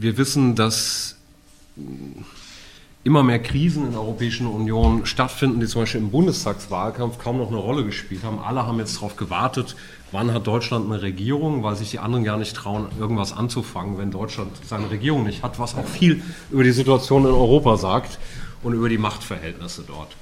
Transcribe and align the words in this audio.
wir 0.00 0.16
wissen, 0.16 0.54
dass 0.54 1.16
immer 3.04 3.22
mehr 3.22 3.38
Krisen 3.38 3.84
in 3.84 3.92
der 3.92 4.00
Europäischen 4.00 4.46
Union 4.46 5.04
stattfinden, 5.04 5.60
die 5.60 5.66
zum 5.66 5.82
Beispiel 5.82 6.00
im 6.00 6.10
Bundestagswahlkampf 6.10 7.18
kaum 7.18 7.36
noch 7.36 7.48
eine 7.48 7.58
Rolle 7.58 7.84
gespielt 7.84 8.24
haben. 8.24 8.38
Alle 8.38 8.66
haben 8.66 8.78
jetzt 8.78 8.96
darauf 8.96 9.16
gewartet, 9.16 9.76
wann 10.10 10.32
hat 10.32 10.46
Deutschland 10.46 10.90
eine 10.90 11.02
Regierung, 11.02 11.62
weil 11.62 11.76
sich 11.76 11.90
die 11.90 11.98
anderen 11.98 12.24
gar 12.24 12.38
nicht 12.38 12.56
trauen, 12.56 12.86
irgendwas 12.98 13.34
anzufangen, 13.34 13.98
wenn 13.98 14.10
Deutschland 14.10 14.52
seine 14.66 14.90
Regierung 14.90 15.24
nicht 15.24 15.42
hat, 15.42 15.58
was 15.58 15.74
auch 15.74 15.86
viel 15.86 16.22
über 16.50 16.64
die 16.64 16.72
Situation 16.72 17.26
in 17.26 17.32
Europa 17.32 17.76
sagt 17.76 18.18
und 18.62 18.72
über 18.72 18.88
die 18.88 18.98
Machtverhältnisse 18.98 19.84
dort. 19.86 20.16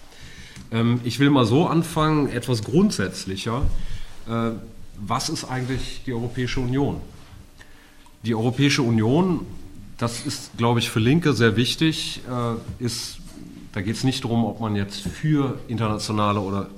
Ähm, 0.72 1.00
ich 1.04 1.20
will 1.20 1.30
mal 1.30 1.46
so 1.46 1.68
anfangen, 1.68 2.28
etwas 2.28 2.64
grundsätzlicher. 2.64 3.62
Äh, 4.28 4.50
was 5.00 5.28
ist 5.28 5.44
eigentlich 5.44 6.02
die 6.04 6.12
Europäische 6.12 6.58
Union? 6.58 7.00
Die 8.24 8.34
Europäische 8.34 8.82
Union 8.82 9.46
das 9.98 10.24
ist, 10.24 10.56
glaube 10.56 10.78
ich, 10.78 10.88
für 10.88 11.00
Linke 11.00 11.32
sehr 11.32 11.56
wichtig. 11.56 12.20
Äh, 12.28 12.84
ist, 12.84 13.18
da 13.72 13.82
geht 13.82 13.96
es 13.96 14.04
nicht 14.04 14.24
darum, 14.24 14.44
ob 14.44 14.60
man 14.60 14.76
jetzt 14.76 15.00
für 15.00 15.58
internationale 15.66 16.40
oder 16.40 16.68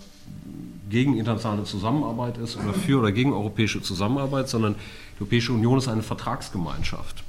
gegen 0.89 1.17
internationale 1.17 1.65
Zusammenarbeit 1.65 2.39
ist 2.39 2.57
oder 2.57 2.75
für 2.75 2.99
oder 2.99 3.13
gegen 3.13 3.33
europäische 3.33 3.81
Zusammenarbeit, 3.81 4.49
sondern 4.49 4.75
die 4.75 5.21
Europäische 5.21 5.53
Union 5.53 5.79
ist 5.79 5.87
eine 5.87 6.03
Vertragsgemeinschaft. 6.03 7.23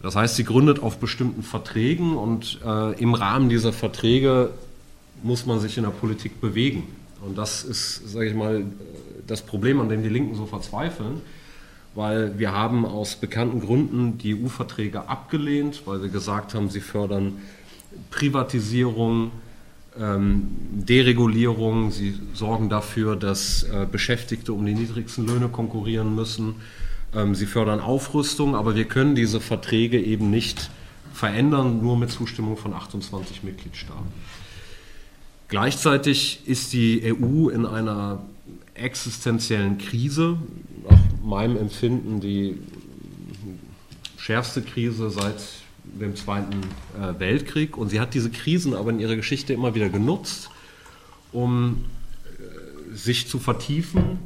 Das 0.00 0.16
heißt, 0.16 0.36
sie 0.36 0.44
gründet 0.44 0.80
auf 0.80 0.98
bestimmten 0.98 1.42
Verträgen 1.42 2.16
und 2.16 2.60
äh, 2.64 2.98
im 3.00 3.14
Rahmen 3.14 3.48
dieser 3.48 3.72
Verträge 3.72 4.50
muss 5.22 5.46
man 5.46 5.60
sich 5.60 5.76
in 5.76 5.84
der 5.84 5.90
Politik 5.90 6.40
bewegen. 6.40 6.84
Und 7.24 7.36
das 7.36 7.62
ist, 7.62 8.08
sage 8.10 8.28
ich 8.28 8.34
mal, 8.34 8.64
das 9.26 9.42
Problem, 9.42 9.80
an 9.80 9.88
dem 9.88 10.02
die 10.02 10.08
Linken 10.08 10.34
so 10.34 10.46
verzweifeln 10.46 11.20
weil 11.94 12.38
wir 12.38 12.52
haben 12.52 12.86
aus 12.86 13.16
bekannten 13.16 13.60
Gründen 13.60 14.18
die 14.18 14.34
EU-Verträge 14.34 15.08
abgelehnt, 15.08 15.82
weil 15.84 16.02
wir 16.02 16.08
gesagt 16.08 16.54
haben, 16.54 16.70
sie 16.70 16.80
fördern 16.80 17.38
Privatisierung, 18.10 19.30
ähm, 19.98 20.48
Deregulierung, 20.72 21.90
sie 21.90 22.18
sorgen 22.32 22.70
dafür, 22.70 23.16
dass 23.16 23.64
äh, 23.64 23.86
Beschäftigte 23.90 24.52
um 24.52 24.64
die 24.64 24.74
niedrigsten 24.74 25.26
Löhne 25.26 25.48
konkurrieren 25.48 26.14
müssen, 26.14 26.54
ähm, 27.14 27.34
sie 27.34 27.46
fördern 27.46 27.80
Aufrüstung, 27.80 28.56
aber 28.56 28.74
wir 28.74 28.86
können 28.86 29.14
diese 29.14 29.40
Verträge 29.40 30.00
eben 30.00 30.30
nicht 30.30 30.70
verändern, 31.12 31.82
nur 31.82 31.98
mit 31.98 32.10
Zustimmung 32.10 32.56
von 32.56 32.72
28 32.72 33.42
Mitgliedstaaten. 33.42 34.12
Gleichzeitig 35.48 36.40
ist 36.46 36.72
die 36.72 37.02
EU 37.04 37.50
in 37.50 37.66
einer 37.66 38.22
existenziellen 38.82 39.78
Krise 39.78 40.38
nach 40.88 40.98
meinem 41.22 41.56
Empfinden 41.56 42.20
die 42.20 42.58
schärfste 44.16 44.62
Krise 44.62 45.10
seit 45.10 45.36
dem 45.84 46.14
Zweiten 46.16 46.60
äh, 47.00 47.18
Weltkrieg. 47.18 47.76
Und 47.76 47.88
sie 47.88 48.00
hat 48.00 48.14
diese 48.14 48.30
Krisen 48.30 48.74
aber 48.74 48.90
in 48.90 49.00
ihrer 49.00 49.16
Geschichte 49.16 49.52
immer 49.52 49.74
wieder 49.74 49.88
genutzt, 49.88 50.50
um 51.32 51.84
äh, 52.24 52.94
sich 52.94 53.28
zu 53.28 53.38
vertiefen. 53.38 54.18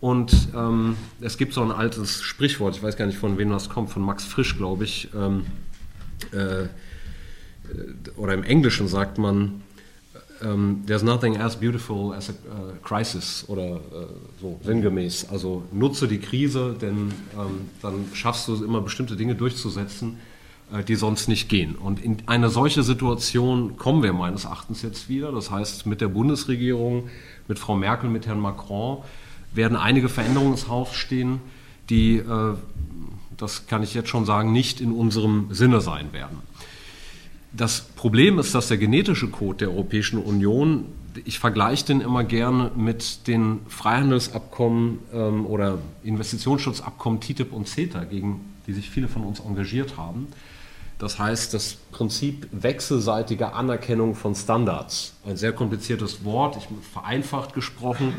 Und 0.00 0.48
ähm, 0.54 0.96
es 1.20 1.38
gibt 1.38 1.54
so 1.54 1.62
ein 1.62 1.72
altes 1.72 2.22
Sprichwort, 2.22 2.76
ich 2.76 2.82
weiß 2.82 2.96
gar 2.96 3.06
nicht 3.06 3.18
von 3.18 3.38
wem 3.38 3.50
das 3.50 3.68
kommt, 3.68 3.90
von 3.90 4.02
Max 4.02 4.24
Frisch, 4.24 4.56
glaube 4.56 4.84
ich. 4.84 5.08
Ähm, 5.14 5.46
äh, 6.32 6.68
oder 8.16 8.34
im 8.34 8.44
Englischen 8.44 8.88
sagt 8.88 9.18
man, 9.18 9.62
um, 10.42 10.48
ähm, 10.48 10.84
there's 10.86 11.02
nothing 11.02 11.36
as 11.38 11.56
beautiful 11.56 12.12
as 12.12 12.28
a 12.28 12.32
uh, 12.32 12.72
crisis 12.82 13.44
oder 13.48 13.76
uh, 13.76 14.06
so 14.40 14.60
sinngemäß. 14.62 15.28
Also 15.30 15.62
nutze 15.72 16.08
die 16.08 16.18
Krise, 16.18 16.74
denn 16.80 17.12
ähm, 17.34 17.68
dann 17.82 18.06
schaffst 18.12 18.48
du 18.48 18.64
immer 18.64 18.80
bestimmte 18.80 19.16
Dinge 19.16 19.34
durchzusetzen, 19.34 20.18
äh, 20.72 20.82
die 20.82 20.96
sonst 20.96 21.28
nicht 21.28 21.48
gehen. 21.48 21.76
Und 21.76 22.02
in 22.02 22.18
eine 22.26 22.50
solche 22.50 22.82
Situation 22.82 23.76
kommen 23.76 24.02
wir 24.02 24.12
meines 24.12 24.44
Erachtens 24.44 24.82
jetzt 24.82 25.08
wieder. 25.08 25.32
Das 25.32 25.50
heißt, 25.50 25.86
mit 25.86 26.00
der 26.00 26.08
Bundesregierung, 26.08 27.08
mit 27.48 27.58
Frau 27.58 27.76
Merkel, 27.76 28.10
mit 28.10 28.26
Herrn 28.26 28.40
Macron 28.40 28.98
werden 29.52 29.76
einige 29.76 30.08
Veränderungen 30.08 30.52
ins 30.52 30.68
Haus 30.68 30.92
stehen, 30.94 31.40
die, 31.88 32.16
äh, 32.16 32.54
das 33.36 33.66
kann 33.66 33.82
ich 33.82 33.94
jetzt 33.94 34.08
schon 34.08 34.24
sagen, 34.24 34.52
nicht 34.52 34.80
in 34.80 34.92
unserem 34.92 35.48
Sinne 35.50 35.80
sein 35.80 36.12
werden. 36.12 36.38
Das 37.56 37.80
Problem 37.80 38.38
ist, 38.38 38.54
dass 38.54 38.68
der 38.68 38.76
genetische 38.76 39.28
Code 39.28 39.58
der 39.58 39.70
Europäischen 39.70 40.18
Union, 40.18 40.84
ich 41.24 41.38
vergleiche 41.38 41.86
den 41.86 42.02
immer 42.02 42.22
gerne 42.22 42.70
mit 42.76 43.26
den 43.26 43.60
Freihandelsabkommen 43.68 44.98
ähm, 45.14 45.46
oder 45.46 45.78
Investitionsschutzabkommen 46.04 47.20
TTIP 47.20 47.52
und 47.52 47.66
CETA, 47.66 48.04
gegen 48.04 48.40
die 48.66 48.74
sich 48.74 48.90
viele 48.90 49.08
von 49.08 49.22
uns 49.22 49.40
engagiert 49.40 49.96
haben. 49.96 50.28
Das 50.98 51.18
heißt, 51.18 51.54
das 51.54 51.78
Prinzip 51.92 52.46
wechselseitiger 52.52 53.54
Anerkennung 53.54 54.14
von 54.14 54.34
Standards. 54.34 55.14
Ein 55.26 55.36
sehr 55.38 55.52
kompliziertes 55.52 56.24
Wort, 56.24 56.58
ich 56.58 56.68
vereinfacht 56.92 57.54
gesprochen, 57.54 58.14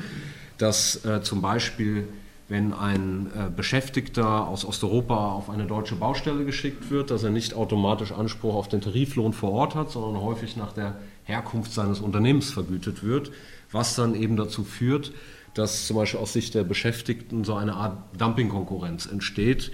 dass 0.58 1.06
äh, 1.06 1.22
zum 1.22 1.42
Beispiel 1.42 2.08
wenn 2.50 2.74
ein 2.74 3.28
äh, 3.36 3.50
Beschäftigter 3.54 4.48
aus 4.48 4.64
Osteuropa 4.64 5.32
auf 5.32 5.50
eine 5.50 5.66
deutsche 5.66 5.96
Baustelle 5.96 6.46
geschickt 6.46 6.90
wird, 6.90 7.12
dass 7.12 7.24
er 7.24 7.30
nicht 7.30 7.54
automatisch 7.54 8.12
Anspruch 8.12 8.56
auf 8.56 8.70
den 8.70 8.82
Tariflohn 8.82 9.34
vor 9.34 9.52
Ort 9.52 9.76
hat, 9.76 9.92
sondern 9.92 10.22
häufig 10.22 10.56
nach 10.56 10.72
der 10.72 10.96
Herkunft 11.26 11.74
seines 11.74 12.00
Unternehmens 12.00 12.52
vergütet 12.52 13.04
wird, 13.04 13.32
was 13.72 13.96
dann 13.96 14.16
eben 14.16 14.38
dazu 14.38 14.64
führt, 14.64 15.12
dass 15.54 15.88
zum 15.88 15.98
Beispiel 15.98 16.20
aus 16.20 16.34
Sicht 16.34 16.56
der 16.56 16.64
Beschäftigten 16.64 17.44
so 17.44 17.56
eine 17.56 17.74
Art 17.74 17.98
Dumpingkonkurrenz 18.18 19.08
entsteht 19.08 19.72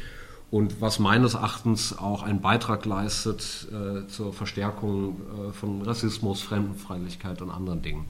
und 0.49 0.81
was 0.81 0.99
meines 0.99 1.33
Erachtens 1.33 1.97
auch 1.97 2.23
einen 2.23 2.41
Beitrag 2.41 2.85
leistet 2.85 3.67
äh, 3.71 4.07
zur 4.07 4.33
Verstärkung 4.33 5.19
äh, 5.49 5.51
von 5.51 5.81
Rassismus, 5.81 6.41
Fremdenfeindlichkeit 6.41 7.41
und 7.41 7.49
anderen 7.49 7.81
Dingen. 7.81 8.05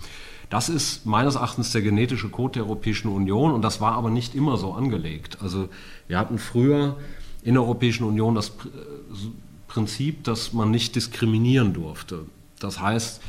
Das 0.53 0.69
ist 0.69 1.07
meines 1.07 1.33
Erachtens 1.33 1.71
der 1.71 1.81
genetische 1.81 2.29
Code 2.29 2.59
der 2.59 2.63
Europäischen 2.65 3.07
Union 3.07 3.53
und 3.53 3.63
das 3.63 3.81
war 3.81 3.93
aber 3.93 4.11
nicht 4.11 4.35
immer 4.35 4.55
so 4.55 4.73
angelegt. 4.73 5.39
Also 5.41 5.67
wir 6.07 6.19
hatten 6.19 6.37
früher 6.37 6.95
in 7.41 7.55
der 7.55 7.63
Europäischen 7.63 8.03
Union 8.03 8.35
das 8.35 8.51
Prinzip, 9.67 10.23
dass 10.25 10.53
man 10.53 10.69
nicht 10.69 10.95
diskriminieren 10.95 11.73
durfte. 11.73 12.27
Das 12.59 12.79
heißt, 12.79 13.19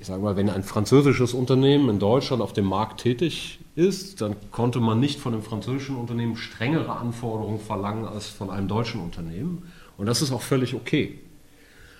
ich 0.00 0.06
sage 0.06 0.22
mal, 0.22 0.34
wenn 0.34 0.48
ein 0.48 0.62
französisches 0.62 1.34
Unternehmen 1.34 1.90
in 1.90 1.98
Deutschland 1.98 2.40
auf 2.40 2.54
dem 2.54 2.64
Markt 2.64 3.02
tätig 3.02 3.60
ist, 3.74 4.22
dann 4.22 4.34
konnte 4.50 4.80
man 4.80 5.00
nicht 5.00 5.20
von 5.20 5.34
einem 5.34 5.42
französischen 5.42 5.96
Unternehmen 5.96 6.38
strengere 6.38 6.96
Anforderungen 6.96 7.60
verlangen 7.60 8.06
als 8.06 8.28
von 8.28 8.48
einem 8.48 8.68
deutschen 8.68 9.02
Unternehmen. 9.02 9.70
Und 9.98 10.06
das 10.06 10.22
ist 10.22 10.32
auch 10.32 10.40
völlig 10.40 10.74
okay. 10.74 11.18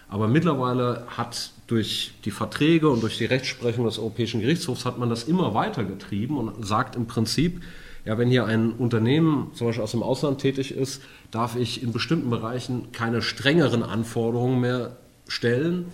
Aber 0.09 0.26
mittlerweile 0.26 1.04
hat 1.09 1.53
durch 1.72 2.12
die 2.27 2.31
Verträge 2.31 2.91
und 2.91 3.03
durch 3.03 3.16
die 3.16 3.25
Rechtsprechung 3.25 3.87
des 3.87 3.99
Europäischen 3.99 4.43
Gerichtshofs 4.43 4.84
hat 4.84 4.99
man 4.99 5.09
das 5.09 5.25
immer 5.25 5.55
weiter 5.55 5.84
getrieben 5.84 6.37
und 6.37 6.66
sagt 6.66 6.97
im 6.97 7.06
Prinzip, 7.06 7.62
ja, 8.05 8.19
wenn 8.19 8.28
hier 8.28 8.44
ein 8.44 8.72
Unternehmen 8.72 9.53
zum 9.55 9.69
Beispiel 9.69 9.83
aus 9.83 9.93
dem 9.93 10.03
Ausland 10.03 10.38
tätig 10.38 10.72
ist, 10.77 11.00
darf 11.31 11.56
ich 11.56 11.83
in 11.83 11.93
bestimmten 11.93 12.28
Bereichen 12.28 12.93
keine 12.93 13.22
strengeren 13.22 13.83
Anforderungen 13.83 14.60
mehr 14.60 14.99
stellen 15.28 15.87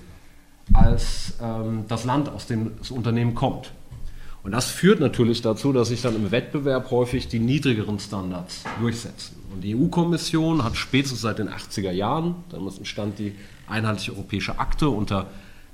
als 0.72 1.34
ähm, 1.40 1.84
das 1.86 2.04
Land, 2.04 2.28
aus 2.28 2.46
dem 2.46 2.72
das 2.78 2.90
Unternehmen 2.90 3.36
kommt. 3.36 3.70
Und 4.42 4.50
das 4.50 4.70
führt 4.70 4.98
natürlich 4.98 5.42
dazu, 5.42 5.72
dass 5.72 5.88
sich 5.88 6.02
dann 6.02 6.16
im 6.16 6.32
Wettbewerb 6.32 6.90
häufig 6.90 7.28
die 7.28 7.38
niedrigeren 7.38 8.00
Standards 8.00 8.64
durchsetzen. 8.80 9.36
Und 9.54 9.60
die 9.60 9.76
EU-Kommission 9.76 10.64
hat 10.64 10.76
spätestens 10.76 11.20
seit 11.20 11.38
den 11.38 11.48
80er 11.48 11.92
Jahren, 11.92 12.34
damals 12.50 12.78
entstand 12.78 13.20
die 13.20 13.36
einheitliche 13.68 14.12
europäische 14.12 14.58
Akte 14.58 14.88
unter 14.88 15.28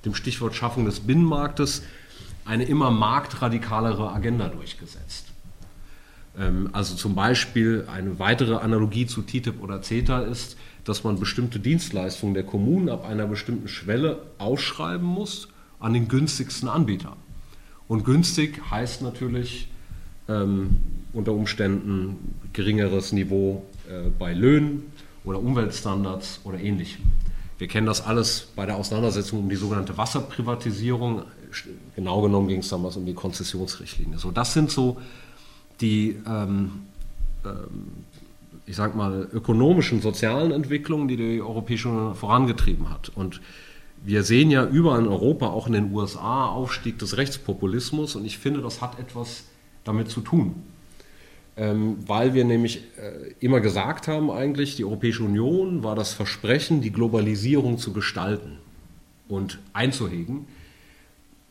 dem 0.04 0.14
Stichwort 0.14 0.54
Schaffung 0.54 0.84
des 0.84 1.00
Binnenmarktes 1.00 1.82
eine 2.44 2.64
immer 2.64 2.90
marktradikalere 2.90 4.12
Agenda 4.12 4.48
durchgesetzt. 4.48 5.26
Ähm, 6.38 6.70
also 6.72 6.94
zum 6.94 7.14
Beispiel 7.14 7.86
eine 7.92 8.18
weitere 8.18 8.56
Analogie 8.56 9.06
zu 9.06 9.22
TTIP 9.22 9.62
oder 9.62 9.82
CETA 9.82 10.20
ist, 10.20 10.56
dass 10.84 11.04
man 11.04 11.18
bestimmte 11.18 11.58
Dienstleistungen 11.58 12.34
der 12.34 12.44
Kommunen 12.44 12.88
ab 12.88 13.06
einer 13.06 13.26
bestimmten 13.26 13.68
Schwelle 13.68 14.22
ausschreiben 14.38 15.06
muss 15.06 15.48
an 15.80 15.94
den 15.94 16.08
günstigsten 16.08 16.68
Anbieter. 16.68 17.16
Und 17.88 18.04
günstig 18.04 18.60
heißt 18.70 19.02
natürlich 19.02 19.68
ähm, 20.28 20.76
unter 21.12 21.32
Umständen 21.32 22.34
geringeres 22.52 23.12
Niveau 23.12 23.64
äh, 23.88 24.08
bei 24.18 24.32
Löhnen 24.32 24.84
oder 25.24 25.38
Umweltstandards 25.38 26.40
oder 26.44 26.58
ähnlichem. 26.58 27.04
Wir 27.58 27.68
kennen 27.68 27.86
das 27.86 28.04
alles 28.04 28.48
bei 28.56 28.66
der 28.66 28.76
Auseinandersetzung 28.76 29.40
um 29.40 29.48
die 29.48 29.56
sogenannte 29.56 29.96
Wasserprivatisierung. 29.96 31.22
Genau 31.94 32.20
genommen 32.22 32.48
ging 32.48 32.60
es 32.60 32.68
damals 32.68 32.96
um 32.96 33.06
die 33.06 33.14
Konzessionsrichtlinie. 33.14 34.18
So, 34.18 34.32
das 34.32 34.54
sind 34.54 34.70
so 34.70 35.00
die, 35.80 36.16
ähm, 36.26 36.86
ähm, 37.44 38.04
ich 38.66 38.74
sag 38.74 38.96
mal, 38.96 39.28
ökonomischen, 39.32 40.00
sozialen 40.00 40.50
Entwicklungen, 40.50 41.06
die 41.06 41.16
die 41.16 41.40
Europäische 41.40 41.88
Union 41.88 42.14
vorangetrieben 42.16 42.90
hat. 42.90 43.10
Und 43.14 43.40
wir 44.02 44.24
sehen 44.24 44.50
ja 44.50 44.66
überall 44.66 45.00
in 45.00 45.08
Europa, 45.08 45.46
auch 45.46 45.68
in 45.68 45.74
den 45.74 45.92
USA, 45.92 46.46
Aufstieg 46.46 46.98
des 46.98 47.16
Rechtspopulismus. 47.16 48.16
Und 48.16 48.24
ich 48.24 48.38
finde, 48.38 48.62
das 48.62 48.82
hat 48.82 48.98
etwas 48.98 49.44
damit 49.84 50.10
zu 50.10 50.22
tun. 50.22 50.56
Ähm, 51.56 51.96
weil 52.06 52.34
wir 52.34 52.44
nämlich 52.44 52.78
äh, 52.98 53.34
immer 53.40 53.60
gesagt 53.60 54.08
haben, 54.08 54.30
eigentlich, 54.30 54.76
die 54.76 54.84
Europäische 54.84 55.22
Union 55.22 55.84
war 55.84 55.94
das 55.94 56.12
Versprechen, 56.12 56.80
die 56.80 56.90
Globalisierung 56.90 57.78
zu 57.78 57.92
gestalten 57.92 58.58
und 59.28 59.60
einzuhegen. 59.72 60.46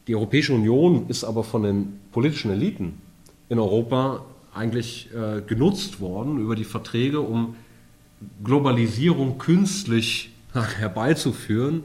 Die 0.07 0.15
Europäische 0.15 0.53
Union 0.53 1.05
ist 1.07 1.23
aber 1.23 1.43
von 1.43 1.63
den 1.63 1.99
politischen 2.11 2.51
Eliten 2.51 3.01
in 3.47 3.59
Europa 3.59 4.25
eigentlich 4.53 5.09
äh, 5.13 5.41
genutzt 5.41 6.01
worden 6.01 6.39
über 6.39 6.55
die 6.55 6.65
Verträge, 6.65 7.21
um 7.21 7.55
Globalisierung 8.43 9.37
künstlich 9.37 10.31
herbeizuführen, 10.53 11.83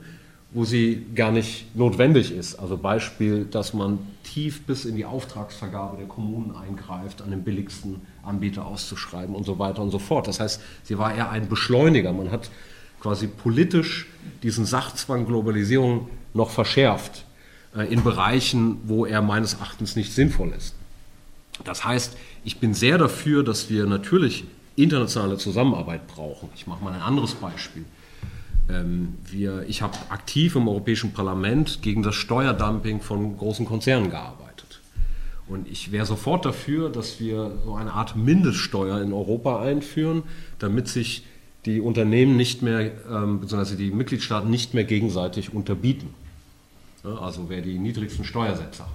wo 0.50 0.64
sie 0.64 1.04
gar 1.14 1.30
nicht 1.30 1.74
notwendig 1.76 2.32
ist. 2.32 2.56
Also 2.56 2.76
Beispiel, 2.78 3.44
dass 3.44 3.74
man 3.74 3.98
tief 4.24 4.62
bis 4.62 4.84
in 4.86 4.96
die 4.96 5.04
Auftragsvergabe 5.04 5.98
der 5.98 6.06
Kommunen 6.06 6.54
eingreift, 6.56 7.20
an 7.20 7.30
den 7.30 7.44
billigsten 7.44 8.00
Anbieter 8.22 8.66
auszuschreiben 8.66 9.34
und 9.34 9.44
so 9.44 9.58
weiter 9.58 9.82
und 9.82 9.90
so 9.90 9.98
fort. 9.98 10.26
Das 10.26 10.40
heißt, 10.40 10.60
sie 10.84 10.96
war 10.98 11.14
eher 11.14 11.30
ein 11.30 11.48
Beschleuniger. 11.48 12.12
Man 12.12 12.30
hat 12.30 12.50
quasi 13.00 13.26
politisch 13.26 14.06
diesen 14.42 14.64
Sachzwang 14.64 15.26
Globalisierung 15.26 16.08
noch 16.32 16.50
verschärft 16.50 17.24
äh, 17.76 17.92
in 17.92 18.02
Bereichen, 18.02 18.78
wo 18.84 19.04
er 19.04 19.20
meines 19.20 19.54
Erachtens 19.54 19.96
nicht 19.96 20.12
sinnvoll 20.12 20.52
ist. 20.56 20.74
Das 21.64 21.84
heißt, 21.84 22.16
ich 22.44 22.58
bin 22.58 22.72
sehr 22.72 22.98
dafür, 22.98 23.42
dass 23.42 23.68
wir 23.68 23.86
natürlich 23.86 24.44
internationale 24.76 25.36
Zusammenarbeit 25.38 26.06
brauchen. 26.06 26.48
Ich 26.54 26.66
mache 26.66 26.82
mal 26.82 26.92
ein 26.92 27.02
anderes 27.02 27.34
Beispiel. 27.34 27.84
Ähm, 28.68 29.14
wir, 29.24 29.64
ich 29.68 29.82
habe 29.82 29.96
aktiv 30.10 30.56
im 30.56 30.68
Europäischen 30.68 31.12
Parlament 31.12 31.80
gegen 31.82 32.02
das 32.02 32.14
Steuerdumping 32.14 33.00
von 33.00 33.36
großen 33.36 33.66
Konzernen 33.66 34.10
gearbeitet. 34.10 34.80
Und 35.46 35.66
ich 35.68 35.92
wäre 35.92 36.04
sofort 36.04 36.44
dafür, 36.44 36.90
dass 36.90 37.20
wir 37.20 37.52
so 37.64 37.74
eine 37.74 37.94
Art 37.94 38.16
Mindeststeuer 38.16 39.00
in 39.00 39.12
Europa 39.12 39.62
einführen, 39.62 40.22
damit 40.58 40.88
sich 40.88 41.24
die 41.64 41.80
Unternehmen 41.80 42.36
nicht 42.36 42.62
mehr, 42.62 42.92
ähm, 43.10 43.40
beziehungsweise 43.40 43.76
die 43.76 43.90
Mitgliedstaaten 43.90 44.50
nicht 44.50 44.74
mehr 44.74 44.84
gegenseitig 44.84 45.54
unterbieten. 45.54 46.14
Also 47.02 47.48
wer 47.48 47.62
die 47.62 47.78
niedrigsten 47.78 48.24
Steuersätze 48.24 48.82
hat. 48.82 48.90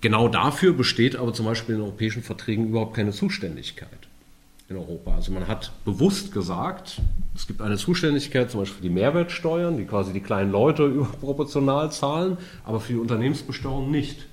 Genau 0.00 0.28
dafür 0.28 0.72
besteht 0.72 1.16
aber 1.16 1.32
zum 1.32 1.46
Beispiel 1.46 1.76
in 1.76 1.80
europäischen 1.82 2.22
Verträgen 2.22 2.68
überhaupt 2.68 2.94
keine 2.94 3.12
Zuständigkeit 3.12 4.07
in 4.68 4.76
Europa. 4.76 5.14
Also 5.14 5.32
man 5.32 5.48
hat 5.48 5.72
bewusst 5.84 6.32
gesagt, 6.32 7.00
es 7.34 7.46
gibt 7.46 7.62
eine 7.62 7.76
Zuständigkeit 7.76 8.50
zum 8.50 8.60
Beispiel 8.60 8.76
für 8.76 8.82
die 8.82 8.94
Mehrwertsteuern, 8.94 9.76
die 9.76 9.84
quasi 9.84 10.12
die 10.12 10.20
kleinen 10.20 10.52
Leute 10.52 10.84
überproportional 10.86 11.90
zahlen, 11.90 12.36
aber 12.64 12.80
für 12.80 12.92
die 12.92 12.98
Unternehmensbesteuerung 12.98 13.90
nicht. 13.90 14.26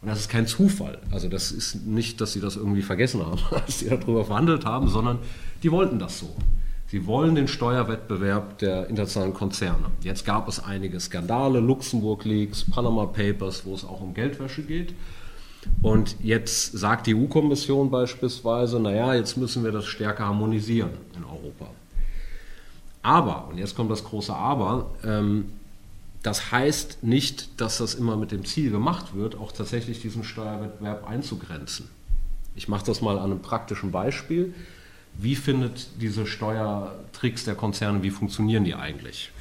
Und 0.00 0.08
das 0.08 0.20
ist 0.20 0.30
kein 0.30 0.46
Zufall. 0.46 0.98
Also 1.10 1.28
das 1.28 1.52
ist 1.52 1.86
nicht, 1.86 2.20
dass 2.20 2.32
sie 2.32 2.40
das 2.40 2.56
irgendwie 2.56 2.82
vergessen 2.82 3.26
haben, 3.26 3.40
als 3.50 3.80
sie 3.80 3.88
darüber 3.88 4.24
verhandelt 4.24 4.64
haben, 4.64 4.88
sondern 4.88 5.18
die 5.62 5.72
wollten 5.72 5.98
das 5.98 6.18
so. 6.18 6.34
Sie 6.86 7.06
wollen 7.06 7.34
den 7.36 7.46
Steuerwettbewerb 7.46 8.58
der 8.58 8.88
internationalen 8.88 9.34
Konzerne. 9.34 9.86
Jetzt 10.02 10.24
gab 10.24 10.48
es 10.48 10.62
einige 10.62 10.98
Skandale, 10.98 11.60
Luxemburg 11.60 12.24
Leaks, 12.24 12.64
Panama 12.68 13.06
Papers, 13.06 13.64
wo 13.64 13.74
es 13.74 13.84
auch 13.84 14.00
um 14.00 14.12
Geldwäsche 14.14 14.62
geht. 14.62 14.94
Und 15.82 16.16
jetzt 16.20 16.72
sagt 16.72 17.06
die 17.06 17.14
EU-Kommission 17.14 17.90
beispielsweise, 17.90 18.80
naja, 18.80 19.14
jetzt 19.14 19.36
müssen 19.36 19.64
wir 19.64 19.72
das 19.72 19.86
stärker 19.86 20.26
harmonisieren 20.26 20.90
in 21.16 21.24
Europa. 21.24 21.68
Aber, 23.02 23.48
und 23.48 23.58
jetzt 23.58 23.76
kommt 23.76 23.90
das 23.90 24.04
große 24.04 24.34
Aber, 24.34 24.90
ähm, 25.04 25.52
das 26.22 26.52
heißt 26.52 27.02
nicht, 27.02 27.60
dass 27.60 27.78
das 27.78 27.94
immer 27.94 28.16
mit 28.16 28.30
dem 28.30 28.44
Ziel 28.44 28.70
gemacht 28.70 29.14
wird, 29.14 29.38
auch 29.38 29.52
tatsächlich 29.52 30.02
diesen 30.02 30.22
Steuerwettbewerb 30.22 31.08
einzugrenzen. 31.08 31.88
Ich 32.54 32.68
mache 32.68 32.84
das 32.84 33.00
mal 33.00 33.18
an 33.18 33.30
einem 33.30 33.40
praktischen 33.40 33.90
Beispiel. 33.90 34.54
Wie 35.16 35.34
findet 35.34 35.88
diese 36.00 36.26
Steuertricks 36.26 37.44
der 37.44 37.54
Konzerne, 37.54 38.02
wie 38.02 38.10
funktionieren 38.10 38.64
die 38.64 38.74
eigentlich? 38.74 39.32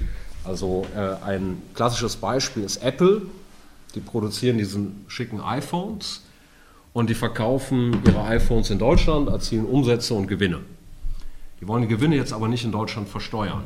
Also 0.46 0.86
äh, 0.96 1.24
ein 1.26 1.62
klassisches 1.74 2.16
Beispiel 2.16 2.64
ist 2.64 2.78
Apple. 2.78 3.24
Die 3.96 4.00
produzieren 4.00 4.58
diese 4.58 4.88
schicken 5.08 5.42
iPhones 5.42 6.24
und 6.94 7.10
die 7.10 7.16
verkaufen 7.16 8.02
ihre 8.06 8.24
iPhones 8.24 8.70
in 8.70 8.80
Deutschland, 8.80 9.30
erzielen 9.30 9.66
Umsätze 9.66 10.14
und 10.14 10.28
Gewinne. 10.28 10.60
Die 11.60 11.68
wollen 11.68 11.82
die 11.82 11.88
Gewinne 11.88 12.16
jetzt 12.16 12.34
aber 12.34 12.48
nicht 12.48 12.64
in 12.64 12.72
Deutschland 12.72 13.10
versteuern. 13.10 13.64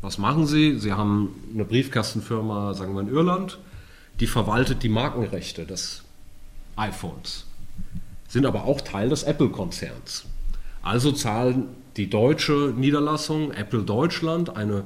Was 0.00 0.18
machen 0.18 0.46
sie? 0.46 0.78
Sie 0.78 0.92
haben 0.92 1.30
eine 1.52 1.64
Briefkastenfirma, 1.64 2.74
sagen 2.74 2.94
wir 2.94 3.00
in 3.00 3.08
Irland, 3.08 3.58
die 4.20 4.26
verwaltet 4.26 4.82
die 4.82 4.88
Markenrechte 4.88 5.66
des 5.66 6.02
iPhones, 6.76 7.46
sind 8.28 8.46
aber 8.46 8.64
auch 8.64 8.80
Teil 8.80 9.08
des 9.08 9.22
Apple-Konzerns. 9.22 10.24
Also 10.82 11.12
zahlen 11.12 11.68
die 11.96 12.08
deutsche 12.08 12.72
Niederlassung 12.76 13.50
Apple 13.52 13.82
Deutschland 13.82 14.56
eine 14.56 14.84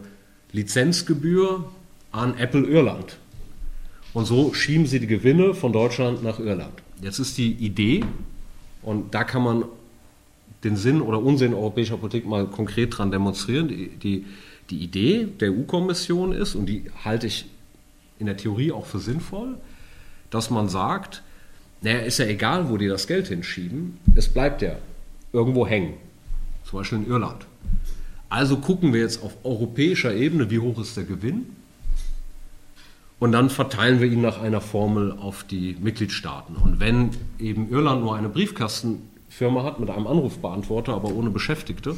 Lizenzgebühr 0.53 1.65
an 2.13 2.37
Apple 2.39 2.67
Irland. 2.67 3.19
Und 4.13 4.27
so 4.27 4.53
schieben 4.53 4.87
sie 4.87 4.99
die 4.99 5.07
Gewinne 5.07 5.55
von 5.55 5.73
Deutschland 5.73 6.23
nach 6.23 6.39
Irland. 6.41 6.73
Jetzt 7.01 7.19
ist 7.19 7.39
die 7.39 7.53
Idee, 7.53 8.05
und 8.83 9.15
da 9.15 9.25
kann 9.25 9.43
man 9.43 9.65
den 10.65 10.77
Sinn 10.77 11.01
oder 11.01 11.23
Unsinn 11.23 11.55
europäischer 11.55 11.97
Politik 11.97 12.27
mal 12.27 12.47
konkret 12.47 12.97
dran 12.99 13.11
demonstrieren. 13.11 13.69
Die, 13.69 13.89
die, 13.89 14.27
die 14.69 14.79
Idee 14.79 15.29
der 15.39 15.53
EU-Kommission 15.53 16.33
ist, 16.33 16.55
und 16.55 16.67
die 16.67 16.85
halte 17.05 17.27
ich 17.27 17.47
in 18.19 18.27
der 18.27 18.37
Theorie 18.37 18.73
auch 18.73 18.87
für 18.87 18.99
sinnvoll, 18.99 19.57
dass 20.31 20.51
man 20.51 20.69
sagt, 20.69 21.23
naja, 21.81 22.01
ist 22.01 22.19
ja 22.19 22.27
egal, 22.27 22.69
wo 22.69 22.77
die 22.77 22.89
das 22.89 23.07
Geld 23.07 23.29
hinschieben, 23.29 23.99
es 24.15 24.29
bleibt 24.29 24.61
ja 24.61 24.77
irgendwo 25.33 25.67
hängen, 25.67 25.95
zum 26.65 26.81
Beispiel 26.81 26.99
in 26.99 27.07
Irland. 27.07 27.47
Also 28.29 28.59
gucken 28.59 28.93
wir 28.93 29.01
jetzt 29.01 29.23
auf 29.23 29.37
europäischer 29.45 30.15
Ebene, 30.15 30.51
wie 30.51 30.59
hoch 30.59 30.79
ist 30.79 30.97
der 30.97 31.05
Gewinn 31.05 31.47
und 33.21 33.33
dann 33.33 33.51
verteilen 33.51 34.01
wir 34.01 34.09
ihn 34.09 34.23
nach 34.23 34.41
einer 34.41 34.63
Formel 34.63 35.13
auf 35.13 35.45
die 35.45 35.77
Mitgliedstaaten. 35.79 36.57
Und 36.57 36.81
wenn 36.81 37.11
eben 37.39 37.71
Irland 37.71 38.03
nur 38.03 38.17
eine 38.17 38.31
Briefkastenfirma 38.31 39.63
hat 39.63 39.79
mit 39.79 39.91
einem 39.91 40.07
Anrufbeantworter, 40.07 40.95
aber 40.95 41.11
ohne 41.13 41.31
Beschäftigte, 41.31 41.97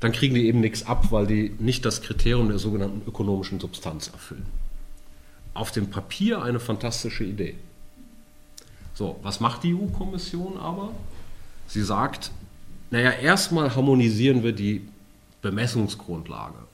dann 0.00 0.10
kriegen 0.12 0.34
die 0.34 0.46
eben 0.46 0.60
nichts 0.60 0.84
ab, 0.84 1.12
weil 1.12 1.26
die 1.26 1.54
nicht 1.60 1.84
das 1.84 2.02
Kriterium 2.02 2.48
der 2.48 2.58
sogenannten 2.58 3.08
ökonomischen 3.08 3.60
Substanz 3.60 4.08
erfüllen. 4.08 4.46
Auf 5.54 5.70
dem 5.70 5.90
Papier 5.90 6.42
eine 6.42 6.58
fantastische 6.58 7.24
Idee. 7.24 7.54
So, 8.94 9.16
was 9.22 9.38
macht 9.38 9.62
die 9.62 9.74
EU-Kommission 9.74 10.58
aber? 10.58 10.90
Sie 11.68 11.82
sagt, 11.82 12.32
naja, 12.90 13.12
erstmal 13.12 13.76
harmonisieren 13.76 14.42
wir 14.42 14.52
die 14.52 14.88
Bemessungsgrundlage. 15.40 16.69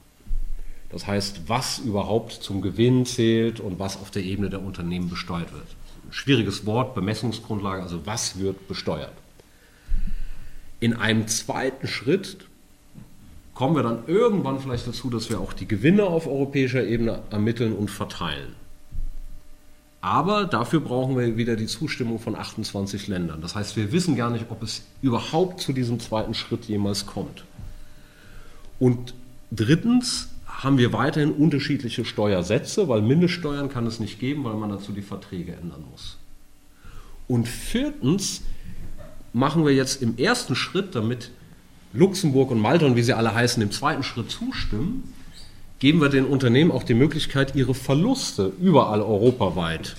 Das 0.90 1.06
heißt, 1.06 1.48
was 1.48 1.78
überhaupt 1.78 2.32
zum 2.32 2.62
Gewinn 2.62 3.06
zählt 3.06 3.60
und 3.60 3.78
was 3.78 3.96
auf 3.96 4.10
der 4.10 4.22
Ebene 4.22 4.50
der 4.50 4.62
Unternehmen 4.62 5.10
besteuert 5.10 5.52
wird. 5.52 5.66
Schwieriges 6.10 6.64
Wort, 6.66 6.94
Bemessungsgrundlage, 6.94 7.82
also 7.82 8.06
was 8.06 8.38
wird 8.38 8.68
besteuert. 8.68 9.12
In 10.78 10.94
einem 10.94 11.26
zweiten 11.26 11.88
Schritt 11.88 12.36
kommen 13.54 13.74
wir 13.74 13.82
dann 13.82 14.04
irgendwann 14.06 14.60
vielleicht 14.60 14.86
dazu, 14.86 15.10
dass 15.10 15.30
wir 15.30 15.40
auch 15.40 15.52
die 15.52 15.66
Gewinne 15.66 16.04
auf 16.04 16.26
europäischer 16.26 16.84
Ebene 16.84 17.22
ermitteln 17.30 17.72
und 17.72 17.90
verteilen. 17.90 18.54
Aber 20.02 20.44
dafür 20.44 20.80
brauchen 20.80 21.16
wir 21.16 21.36
wieder 21.36 21.56
die 21.56 21.66
Zustimmung 21.66 22.20
von 22.20 22.36
28 22.36 23.08
Ländern. 23.08 23.40
Das 23.40 23.56
heißt, 23.56 23.76
wir 23.76 23.90
wissen 23.90 24.14
gar 24.14 24.30
nicht, 24.30 24.44
ob 24.50 24.62
es 24.62 24.82
überhaupt 25.02 25.60
zu 25.60 25.72
diesem 25.72 25.98
zweiten 25.98 26.34
Schritt 26.34 26.66
jemals 26.66 27.06
kommt. 27.06 27.44
Und 28.78 29.14
drittens 29.50 30.28
haben 30.62 30.78
wir 30.78 30.92
weiterhin 30.92 31.32
unterschiedliche 31.32 32.04
Steuersätze, 32.04 32.88
weil 32.88 33.02
Mindeststeuern 33.02 33.68
kann 33.68 33.86
es 33.86 34.00
nicht 34.00 34.18
geben, 34.18 34.44
weil 34.44 34.54
man 34.54 34.70
dazu 34.70 34.92
die 34.92 35.02
Verträge 35.02 35.52
ändern 35.52 35.84
muss. 35.90 36.16
Und 37.28 37.46
viertens 37.46 38.42
machen 39.32 39.66
wir 39.66 39.74
jetzt 39.74 40.00
im 40.00 40.16
ersten 40.16 40.54
Schritt, 40.54 40.94
damit 40.94 41.30
Luxemburg 41.92 42.50
und 42.50 42.60
Malta 42.60 42.86
und 42.86 42.96
wie 42.96 43.02
sie 43.02 43.12
alle 43.12 43.34
heißen, 43.34 43.62
im 43.62 43.70
zweiten 43.70 44.02
Schritt 44.02 44.30
zustimmen, 44.30 45.12
geben 45.78 46.00
wir 46.00 46.08
den 46.08 46.24
Unternehmen 46.24 46.70
auch 46.70 46.84
die 46.84 46.94
Möglichkeit, 46.94 47.54
ihre 47.54 47.74
Verluste 47.74 48.52
überall 48.58 49.02
europaweit 49.02 49.96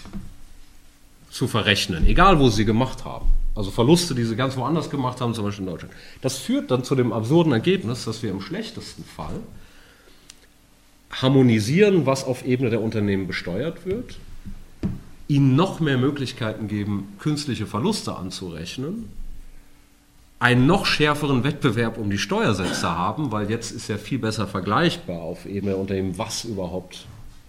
zu 1.29 1.47
verrechnen, 1.47 2.07
egal 2.07 2.39
wo 2.39 2.49
sie 2.49 2.65
gemacht 2.65 3.05
haben. 3.05 3.27
Also 3.53 3.69
Verluste, 3.69 4.15
die 4.15 4.23
sie 4.23 4.35
ganz 4.35 4.57
woanders 4.57 4.89
gemacht 4.89 5.21
haben, 5.21 5.35
zum 5.35 5.45
Beispiel 5.45 5.65
in 5.65 5.71
Deutschland. 5.71 5.93
Das 6.21 6.37
führt 6.37 6.71
dann 6.71 6.83
zu 6.83 6.95
dem 6.95 7.13
absurden 7.13 7.53
Ergebnis, 7.53 8.05
dass 8.05 8.23
wir 8.23 8.31
im 8.31 8.41
schlechtesten 8.41 9.03
Fall 9.03 9.39
harmonisieren, 11.11 12.05
was 12.05 12.23
auf 12.23 12.45
Ebene 12.45 12.69
der 12.69 12.81
Unternehmen 12.81 13.27
besteuert 13.27 13.85
wird, 13.85 14.19
ihnen 15.27 15.55
noch 15.55 15.79
mehr 15.79 15.97
Möglichkeiten 15.97 16.67
geben, 16.67 17.15
künstliche 17.19 17.65
Verluste 17.65 18.15
anzurechnen, 18.15 19.09
einen 20.39 20.67
noch 20.67 20.85
schärferen 20.85 21.43
Wettbewerb 21.43 21.97
um 21.97 22.09
die 22.09 22.19
Steuersätze 22.19 22.89
haben, 22.89 23.31
weil 23.31 23.49
jetzt 23.49 23.71
ist 23.71 23.87
ja 23.87 23.97
viel 23.97 24.19
besser 24.19 24.47
vergleichbar 24.47 25.21
auf 25.21 25.45
Ebene 25.45 25.71
der 25.71 25.79
Unternehmen, 25.79 26.17
was 26.17 26.43
überhaupt 26.43 27.07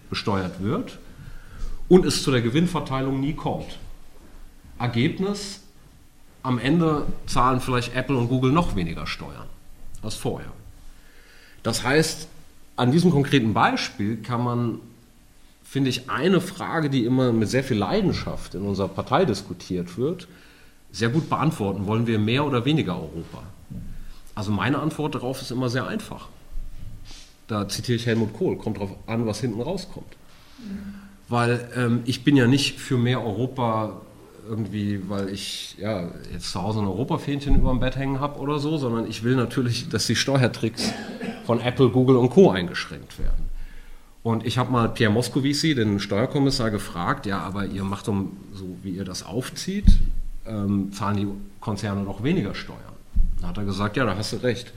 besteuert 0.09 0.61
wird 0.61 0.97
und 1.87 2.05
es 2.05 2.23
zu 2.23 2.31
der 2.31 2.41
Gewinnverteilung 2.41 3.19
nie 3.19 3.33
kommt. 3.33 3.77
Ergebnis, 4.79 5.61
am 6.41 6.57
Ende 6.57 7.05
zahlen 7.27 7.59
vielleicht 7.59 7.95
Apple 7.95 8.17
und 8.17 8.29
Google 8.29 8.51
noch 8.51 8.75
weniger 8.75 9.05
Steuern 9.05 9.47
als 10.01 10.15
vorher. 10.15 10.51
Das 11.63 11.83
heißt, 11.83 12.27
an 12.79 12.91
diesem 12.91 13.11
konkreten 13.11 13.53
Beispiel 13.53 14.17
kann 14.17 14.41
man, 14.41 14.79
finde 15.63 15.89
ich, 15.89 16.09
eine 16.09 16.39
Frage, 16.39 16.89
die 16.89 17.03
immer 17.03 17.33
mit 17.33 17.49
sehr 17.49 17.63
viel 17.63 17.77
Leidenschaft 17.77 18.55
in 18.55 18.61
unserer 18.61 18.87
Partei 18.87 19.25
diskutiert 19.25 19.97
wird, 19.97 20.27
sehr 20.91 21.09
gut 21.09 21.29
beantworten. 21.29 21.85
Wollen 21.87 22.07
wir 22.07 22.17
mehr 22.19 22.45
oder 22.45 22.63
weniger 22.63 22.95
Europa? 22.95 23.43
Also 24.33 24.51
meine 24.51 24.79
Antwort 24.79 25.15
darauf 25.15 25.41
ist 25.41 25.51
immer 25.51 25.69
sehr 25.69 25.87
einfach. 25.87 26.29
Da 27.47 27.67
zitiere 27.67 27.97
ich 27.97 28.05
Helmut 28.05 28.33
Kohl, 28.33 28.57
kommt 28.57 28.77
darauf 28.77 28.95
an, 29.07 29.25
was 29.25 29.41
hinten 29.41 29.61
rauskommt. 29.61 30.15
Weil 31.27 31.69
ähm, 31.75 32.01
ich 32.05 32.23
bin 32.23 32.37
ja 32.37 32.47
nicht 32.47 32.79
für 32.79 32.97
mehr 32.97 33.21
Europa 33.21 34.01
irgendwie, 34.49 35.07
weil 35.07 35.29
ich 35.29 35.75
ja, 35.79 36.09
jetzt 36.33 36.51
zu 36.51 36.61
Hause 36.61 36.79
ein 36.79 36.87
Europafähnchen 36.87 37.55
über 37.55 37.69
dem 37.69 37.79
Bett 37.79 37.95
hängen 37.95 38.19
habe 38.19 38.39
oder 38.39 38.57
so, 38.59 38.77
sondern 38.77 39.07
ich 39.07 39.23
will 39.23 39.35
natürlich, 39.35 39.89
dass 39.89 40.07
die 40.07 40.15
Steuertricks 40.15 40.91
von 41.45 41.61
Apple, 41.61 41.89
Google 41.89 42.17
und 42.17 42.31
Co. 42.31 42.49
eingeschränkt 42.49 43.19
werden. 43.19 43.49
Und 44.23 44.45
ich 44.45 44.57
habe 44.57 44.71
mal 44.71 44.89
Pierre 44.89 45.13
Moscovici, 45.13 45.75
den 45.75 45.99
Steuerkommissar, 45.99 46.71
gefragt, 46.71 47.25
ja, 47.25 47.39
aber 47.39 47.65
ihr 47.65 47.83
macht 47.83 48.07
doch 48.07 48.25
so, 48.53 48.75
wie 48.83 48.91
ihr 48.91 49.05
das 49.05 49.23
aufzieht, 49.23 49.99
ähm, 50.45 50.91
zahlen 50.91 51.17
die 51.17 51.27
Konzerne 51.61 52.01
noch 52.01 52.23
weniger 52.23 52.55
Steuern. 52.55 52.79
Da 53.41 53.49
hat 53.49 53.57
er 53.57 53.65
gesagt, 53.65 53.95
ja, 53.97 54.05
da 54.05 54.17
hast 54.17 54.33
du 54.33 54.37
recht. 54.37 54.73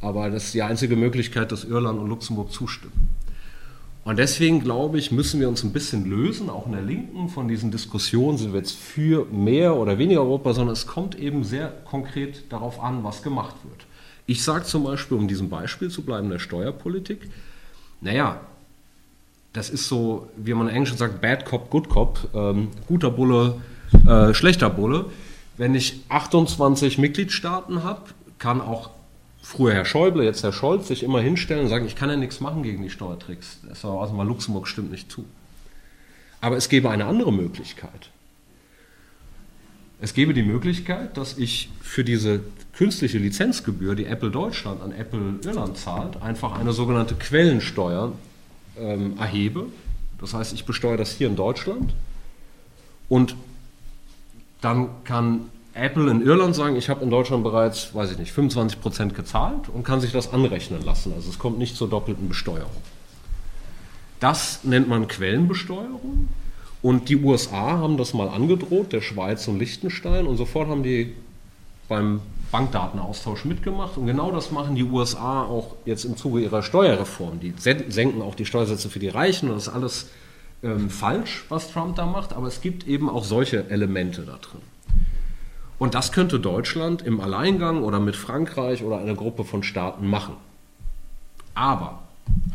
Aber 0.00 0.28
das 0.28 0.46
ist 0.46 0.54
die 0.54 0.62
einzige 0.62 0.96
Möglichkeit, 0.96 1.50
dass 1.50 1.64
Irland 1.64 1.98
und 1.98 2.08
Luxemburg 2.08 2.52
zustimmen. 2.52 3.13
Und 4.04 4.18
deswegen 4.18 4.60
glaube 4.60 4.98
ich, 4.98 5.10
müssen 5.10 5.40
wir 5.40 5.48
uns 5.48 5.64
ein 5.64 5.72
bisschen 5.72 6.08
lösen, 6.08 6.50
auch 6.50 6.66
in 6.66 6.72
der 6.72 6.82
Linken, 6.82 7.30
von 7.30 7.48
diesen 7.48 7.70
Diskussionen, 7.70 8.36
sind 8.36 8.52
wir 8.52 8.60
jetzt 8.60 8.76
für 8.76 9.26
mehr 9.32 9.76
oder 9.76 9.96
weniger 9.96 10.20
Europa, 10.20 10.52
sondern 10.52 10.74
es 10.74 10.86
kommt 10.86 11.18
eben 11.18 11.42
sehr 11.42 11.68
konkret 11.68 12.52
darauf 12.52 12.82
an, 12.82 13.02
was 13.02 13.22
gemacht 13.22 13.56
wird. 13.64 13.86
Ich 14.26 14.42
sage 14.42 14.64
zum 14.64 14.84
Beispiel, 14.84 15.16
um 15.16 15.26
diesem 15.26 15.48
Beispiel 15.48 15.90
zu 15.90 16.02
bleiben, 16.02 16.28
der 16.28 16.38
Steuerpolitik, 16.38 17.30
naja, 18.02 18.40
das 19.54 19.70
ist 19.70 19.88
so, 19.88 20.28
wie 20.36 20.52
man 20.52 20.68
in 20.68 20.74
Englisch 20.74 20.94
sagt, 20.94 21.22
Bad 21.22 21.46
Cop, 21.46 21.70
Good 21.70 21.88
Cop, 21.88 22.28
ähm, 22.34 22.68
guter 22.86 23.10
Bulle, 23.10 23.62
äh, 24.06 24.34
schlechter 24.34 24.68
Bulle. 24.68 25.06
Wenn 25.56 25.74
ich 25.74 26.02
28 26.08 26.98
Mitgliedstaaten 26.98 27.84
habe, 27.84 28.02
kann 28.38 28.60
auch 28.60 28.90
früher 29.44 29.74
Herr 29.74 29.84
Schäuble, 29.84 30.24
jetzt 30.24 30.42
Herr 30.42 30.52
Scholz, 30.52 30.88
sich 30.88 31.02
immer 31.02 31.20
hinstellen 31.20 31.64
und 31.64 31.68
sagen, 31.68 31.86
ich 31.86 31.94
kann 31.94 32.08
ja 32.08 32.16
nichts 32.16 32.40
machen 32.40 32.62
gegen 32.62 32.82
die 32.82 32.90
Steuertricks. 32.90 33.60
Das 33.68 33.84
war 33.84 34.00
also 34.00 34.14
mal 34.14 34.26
Luxemburg 34.26 34.66
stimmt 34.66 34.90
nicht 34.90 35.12
zu. 35.12 35.24
Aber 36.40 36.56
es 36.56 36.68
gäbe 36.68 36.90
eine 36.90 37.04
andere 37.04 37.32
Möglichkeit. 37.32 38.10
Es 40.00 40.14
gäbe 40.14 40.34
die 40.34 40.42
Möglichkeit, 40.42 41.16
dass 41.16 41.38
ich 41.38 41.70
für 41.80 42.04
diese 42.04 42.40
künstliche 42.72 43.18
Lizenzgebühr, 43.18 43.94
die 43.94 44.06
Apple 44.06 44.30
Deutschland 44.30 44.82
an 44.82 44.92
Apple 44.92 45.38
Irland 45.44 45.76
zahlt, 45.76 46.20
einfach 46.22 46.58
eine 46.58 46.72
sogenannte 46.72 47.14
Quellensteuer 47.14 48.12
ähm, 48.78 49.18
erhebe. 49.18 49.66
Das 50.20 50.32
heißt, 50.32 50.54
ich 50.54 50.64
besteuere 50.64 50.96
das 50.96 51.12
hier 51.12 51.28
in 51.28 51.36
Deutschland 51.36 51.94
und 53.08 53.36
dann 54.62 54.88
kann 55.04 55.50
Apple 55.74 56.08
in 56.10 56.22
Irland 56.24 56.54
sagen, 56.54 56.76
ich 56.76 56.88
habe 56.88 57.02
in 57.02 57.10
Deutschland 57.10 57.42
bereits, 57.42 57.94
weiß 57.94 58.12
ich 58.12 58.18
nicht, 58.18 58.32
25 58.32 58.80
Prozent 58.80 59.14
gezahlt 59.14 59.68
und 59.68 59.82
kann 59.82 60.00
sich 60.00 60.12
das 60.12 60.32
anrechnen 60.32 60.84
lassen. 60.84 61.12
Also 61.14 61.28
es 61.28 61.38
kommt 61.38 61.58
nicht 61.58 61.76
zur 61.76 61.88
doppelten 61.88 62.28
Besteuerung. 62.28 62.70
Das 64.20 64.60
nennt 64.62 64.88
man 64.88 65.08
Quellenbesteuerung. 65.08 66.28
Und 66.80 67.08
die 67.08 67.16
USA 67.16 67.78
haben 67.78 67.96
das 67.96 68.14
mal 68.14 68.28
angedroht, 68.28 68.92
der 68.92 69.00
Schweiz 69.00 69.48
und 69.48 69.58
Liechtenstein, 69.58 70.26
und 70.26 70.36
sofort 70.36 70.68
haben 70.68 70.82
die 70.82 71.14
beim 71.88 72.20
Bankdatenaustausch 72.52 73.44
mitgemacht. 73.44 73.96
Und 73.96 74.06
genau 74.06 74.30
das 74.30 74.50
machen 74.50 74.76
die 74.76 74.84
USA 74.84 75.42
auch 75.42 75.74
jetzt 75.86 76.04
im 76.04 76.16
Zuge 76.16 76.40
ihrer 76.40 76.62
Steuerreform. 76.62 77.40
Die 77.40 77.52
senken 77.58 78.22
auch 78.22 78.34
die 78.34 78.46
Steuersätze 78.46 78.90
für 78.90 78.98
die 78.98 79.08
Reichen 79.08 79.48
und 79.48 79.56
das 79.56 79.66
ist 79.66 79.72
alles 79.72 80.08
ähm, 80.62 80.88
falsch, 80.88 81.46
was 81.48 81.72
Trump 81.72 81.96
da 81.96 82.06
macht, 82.06 82.32
aber 82.32 82.46
es 82.46 82.60
gibt 82.60 82.86
eben 82.86 83.10
auch 83.10 83.24
solche 83.24 83.68
Elemente 83.70 84.22
da 84.22 84.38
drin. 84.40 84.60
Und 85.84 85.92
das 85.94 86.12
könnte 86.12 86.40
Deutschland 86.40 87.02
im 87.02 87.20
Alleingang 87.20 87.82
oder 87.82 88.00
mit 88.00 88.16
Frankreich 88.16 88.82
oder 88.82 88.96
einer 88.96 89.12
Gruppe 89.12 89.44
von 89.44 89.62
Staaten 89.62 90.06
machen. 90.06 90.32
Aber, 91.52 92.04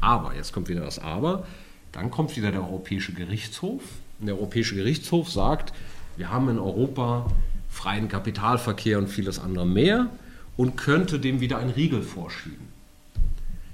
aber, 0.01 0.33
jetzt 0.33 0.51
kommt 0.51 0.67
wieder 0.67 0.81
das 0.81 0.98
Aber, 0.98 1.45
dann 1.91 2.09
kommt 2.09 2.36
wieder 2.36 2.50
der 2.50 2.62
Europäische 2.62 3.13
Gerichtshof. 3.13 3.83
Und 4.19 4.25
der 4.25 4.36
Europäische 4.36 4.74
Gerichtshof 4.74 5.29
sagt, 5.29 5.74
wir 6.17 6.31
haben 6.31 6.50
in 6.50 6.57
Europa 6.57 7.27
freien 7.69 8.09
Kapitalverkehr 8.09 8.98
und 8.98 9.09
vieles 9.09 9.38
andere 9.38 9.67
mehr 9.67 10.07
und 10.57 10.75
könnte 10.75 11.19
dem 11.19 11.39
wieder 11.39 11.59
einen 11.59 11.69
Riegel 11.69 12.01
vorschieben. 12.01 12.67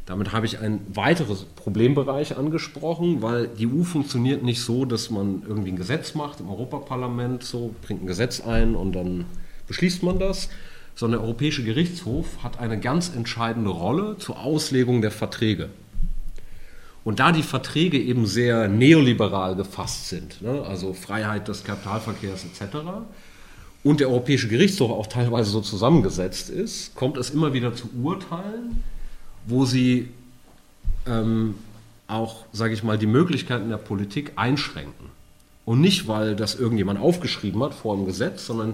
Damit 0.05 0.33
habe 0.33 0.47
ich 0.47 0.59
einen 0.59 0.85
weiteren 0.93 1.37
Problembereich 1.55 2.37
angesprochen, 2.37 3.21
weil 3.21 3.47
die 3.47 3.67
EU 3.67 3.83
funktioniert 3.83 4.43
nicht 4.43 4.59
so, 4.59 4.83
dass 4.83 5.09
man 5.09 5.43
irgendwie 5.47 5.71
ein 5.71 5.77
Gesetz 5.77 6.13
macht 6.13 6.41
im 6.41 6.49
Europaparlament, 6.49 7.41
so 7.41 7.73
bringt 7.83 8.03
ein 8.03 8.07
Gesetz 8.07 8.41
ein 8.41 8.75
und 8.75 8.91
dann 8.91 9.23
beschließt 9.67 10.03
man 10.03 10.19
das, 10.19 10.49
sondern 10.95 11.19
der 11.19 11.25
Europäische 11.27 11.63
Gerichtshof 11.63 12.43
hat 12.43 12.59
eine 12.59 12.79
ganz 12.79 13.09
entscheidende 13.09 13.69
Rolle 13.69 14.17
zur 14.17 14.39
Auslegung 14.39 15.01
der 15.01 15.11
Verträge. 15.11 15.69
Und 17.03 17.19
da 17.19 17.31
die 17.31 17.43
Verträge 17.43 17.99
eben 17.99 18.25
sehr 18.25 18.67
neoliberal 18.67 19.55
gefasst 19.55 20.09
sind, 20.09 20.41
ne, 20.41 20.63
also 20.67 20.93
Freiheit 20.93 21.47
des 21.47 21.63
Kapitalverkehrs 21.63 22.45
etc., 22.45 22.77
und 23.83 23.99
der 23.99 24.09
Europäische 24.09 24.47
Gerichtshof 24.47 24.89
auch 24.89 25.05
teilweise 25.05 25.51
so 25.51 25.61
zusammengesetzt 25.61 26.49
ist, 26.49 26.95
kommt 26.95 27.17
es 27.17 27.29
immer 27.29 27.53
wieder 27.53 27.75
zu 27.75 27.87
Urteilen, 28.01 28.83
wo 29.45 29.65
sie 29.65 30.09
ähm, 31.05 31.53
auch, 32.07 32.45
sage 32.51 32.73
ich 32.73 32.81
mal, 32.81 32.97
die 32.97 33.05
Möglichkeiten 33.05 33.69
der 33.69 33.77
Politik 33.77 34.31
einschränken. 34.37 35.11
Und 35.65 35.81
nicht, 35.81 36.07
weil 36.07 36.35
das 36.35 36.55
irgendjemand 36.55 36.99
aufgeschrieben 36.99 37.61
hat 37.61 37.75
vor 37.75 37.95
dem 37.95 38.07
Gesetz, 38.07 38.47
sondern 38.47 38.73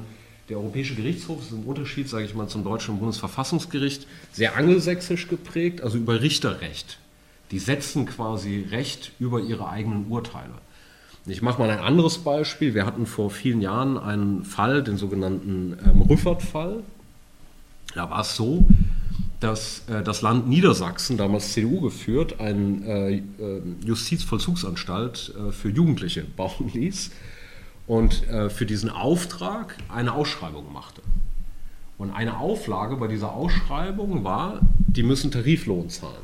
der 0.52 0.60
Europäische 0.60 0.96
Gerichtshof 0.96 1.40
ist 1.40 1.52
im 1.54 1.64
Unterschied, 1.64 2.10
sage 2.10 2.26
ich 2.26 2.36
mal, 2.36 2.50
zum 2.50 2.66
deutschen 2.66 3.00
Bundesverfassungsgericht 3.00 4.06
sehr 4.34 4.58
angelsächsisch 4.58 5.30
geprägt, 5.30 5.82
also 5.82 5.98
über 5.98 6.22
Richterrecht. 6.22 6.98
Die 7.52 7.60
setzen 7.60 8.06
quasi 8.06 8.68
Recht 8.70 9.14
über 9.18 9.40
ihre 9.40 9.70
eigenen 9.70 10.08
Urteile. 10.08 10.52
Ich 11.26 11.42
mache 11.42 11.62
mal 11.62 11.70
ein 11.70 11.80
anderes 11.80 12.18
Beispiel. 12.18 12.74
Wir 12.74 12.86
hatten 12.86 13.06
vor 13.06 13.30
vielen 13.30 13.62
Jahren 13.62 13.98
einen 13.98 14.44
Fall, 14.44 14.84
den 14.84 14.98
sogenannten 14.98 15.78
ähm, 15.86 16.02
Rüffert-Fall. 16.02 16.84
Da 17.96 18.10
war 18.10 18.22
es 18.22 18.36
so, 18.36 18.68
dass 19.40 19.88
äh, 19.88 20.04
das 20.04 20.22
Land 20.22 20.50
Niedersachsen, 20.50 21.16
damals 21.16 21.54
CDU 21.54 21.80
geführt, 21.80 22.42
eine 22.42 22.86
äh, 22.86 23.16
äh, 23.16 23.22
Justizvollzugsanstalt 23.86 25.34
äh, 25.34 25.52
für 25.54 25.70
Jugendliche 25.70 26.26
bauen 26.26 26.70
ließ 26.74 27.12
und 27.92 28.26
äh, 28.30 28.50
für 28.50 28.66
diesen 28.66 28.90
Auftrag 28.90 29.76
eine 29.90 30.14
Ausschreibung 30.14 30.72
machte. 30.72 31.02
Und 31.98 32.12
eine 32.12 32.38
Auflage 32.38 32.96
bei 32.96 33.10
dieser 33.10 33.34
Ausschreibung 33.34 34.24
war, 34.24 34.62
die 34.88 35.04
müssen 35.04 35.30
Tariflohn 35.30 35.90
zahlen. 35.90 36.24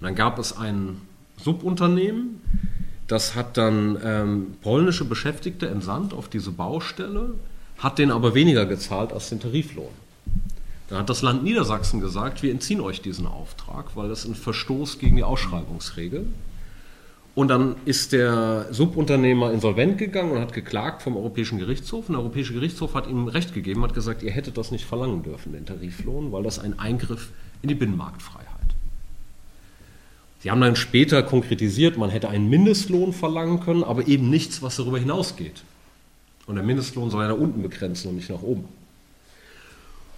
Und 0.00 0.04
dann 0.04 0.16
gab 0.16 0.40
es 0.40 0.56
ein 0.56 1.00
Subunternehmen, 1.36 2.40
das 3.06 3.36
hat 3.36 3.56
dann 3.56 3.96
ähm, 4.02 4.56
polnische 4.60 5.04
Beschäftigte 5.04 5.68
entsandt 5.68 6.12
auf 6.12 6.28
diese 6.28 6.50
Baustelle, 6.50 7.34
hat 7.78 8.00
denen 8.00 8.10
aber 8.10 8.34
weniger 8.34 8.66
gezahlt 8.66 9.12
als 9.12 9.28
den 9.28 9.38
Tariflohn. 9.38 9.94
Dann 10.88 10.98
hat 10.98 11.10
das 11.10 11.22
Land 11.22 11.44
Niedersachsen 11.44 12.00
gesagt, 12.00 12.42
wir 12.42 12.50
entziehen 12.50 12.80
euch 12.80 13.00
diesen 13.00 13.28
Auftrag, 13.28 13.94
weil 13.94 14.08
das 14.08 14.24
ein 14.24 14.34
Verstoß 14.34 14.98
gegen 14.98 15.14
die 15.14 15.22
Ausschreibungsregel. 15.22 16.26
Und 17.34 17.48
dann 17.48 17.74
ist 17.84 18.12
der 18.12 18.72
Subunternehmer 18.72 19.52
insolvent 19.52 19.98
gegangen 19.98 20.32
und 20.32 20.40
hat 20.40 20.52
geklagt 20.52 21.02
vom 21.02 21.16
Europäischen 21.16 21.58
Gerichtshof. 21.58 22.08
Und 22.08 22.12
der 22.12 22.20
Europäische 22.20 22.52
Gerichtshof 22.52 22.94
hat 22.94 23.08
ihm 23.08 23.26
Recht 23.26 23.54
gegeben, 23.54 23.82
hat 23.82 23.92
gesagt, 23.94 24.22
ihr 24.22 24.30
hättet 24.30 24.56
das 24.56 24.70
nicht 24.70 24.84
verlangen 24.84 25.24
dürfen, 25.24 25.52
den 25.52 25.66
Tariflohn, 25.66 26.30
weil 26.30 26.44
das 26.44 26.60
ein 26.60 26.78
Eingriff 26.78 27.30
in 27.62 27.68
die 27.68 27.74
Binnenmarktfreiheit. 27.74 28.48
Sie 30.44 30.50
haben 30.50 30.60
dann 30.60 30.76
später 30.76 31.22
konkretisiert, 31.22 31.96
man 31.96 32.10
hätte 32.10 32.28
einen 32.28 32.50
Mindestlohn 32.50 33.12
verlangen 33.12 33.60
können, 33.60 33.82
aber 33.82 34.06
eben 34.06 34.30
nichts, 34.30 34.62
was 34.62 34.76
darüber 34.76 34.98
hinausgeht. 34.98 35.62
Und 36.46 36.56
der 36.56 36.64
Mindestlohn 36.64 37.10
soll 37.10 37.22
ja 37.22 37.30
nach 37.30 37.38
unten 37.38 37.62
begrenzen 37.62 38.10
und 38.10 38.16
nicht 38.16 38.30
nach 38.30 38.42
oben. 38.42 38.68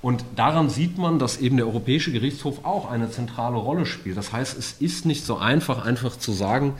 Und 0.02 0.24
daran 0.34 0.68
sieht 0.68 0.98
man, 0.98 1.18
dass 1.18 1.38
eben 1.38 1.56
der 1.56 1.66
Europäische 1.66 2.12
Gerichtshof 2.12 2.64
auch 2.64 2.90
eine 2.90 3.10
zentrale 3.10 3.56
Rolle 3.56 3.86
spielt. 3.86 4.16
Das 4.16 4.32
heißt, 4.32 4.58
es 4.58 4.72
ist 4.80 5.06
nicht 5.06 5.24
so 5.24 5.36
einfach, 5.36 5.84
einfach 5.84 6.16
zu 6.16 6.32
sagen, 6.32 6.74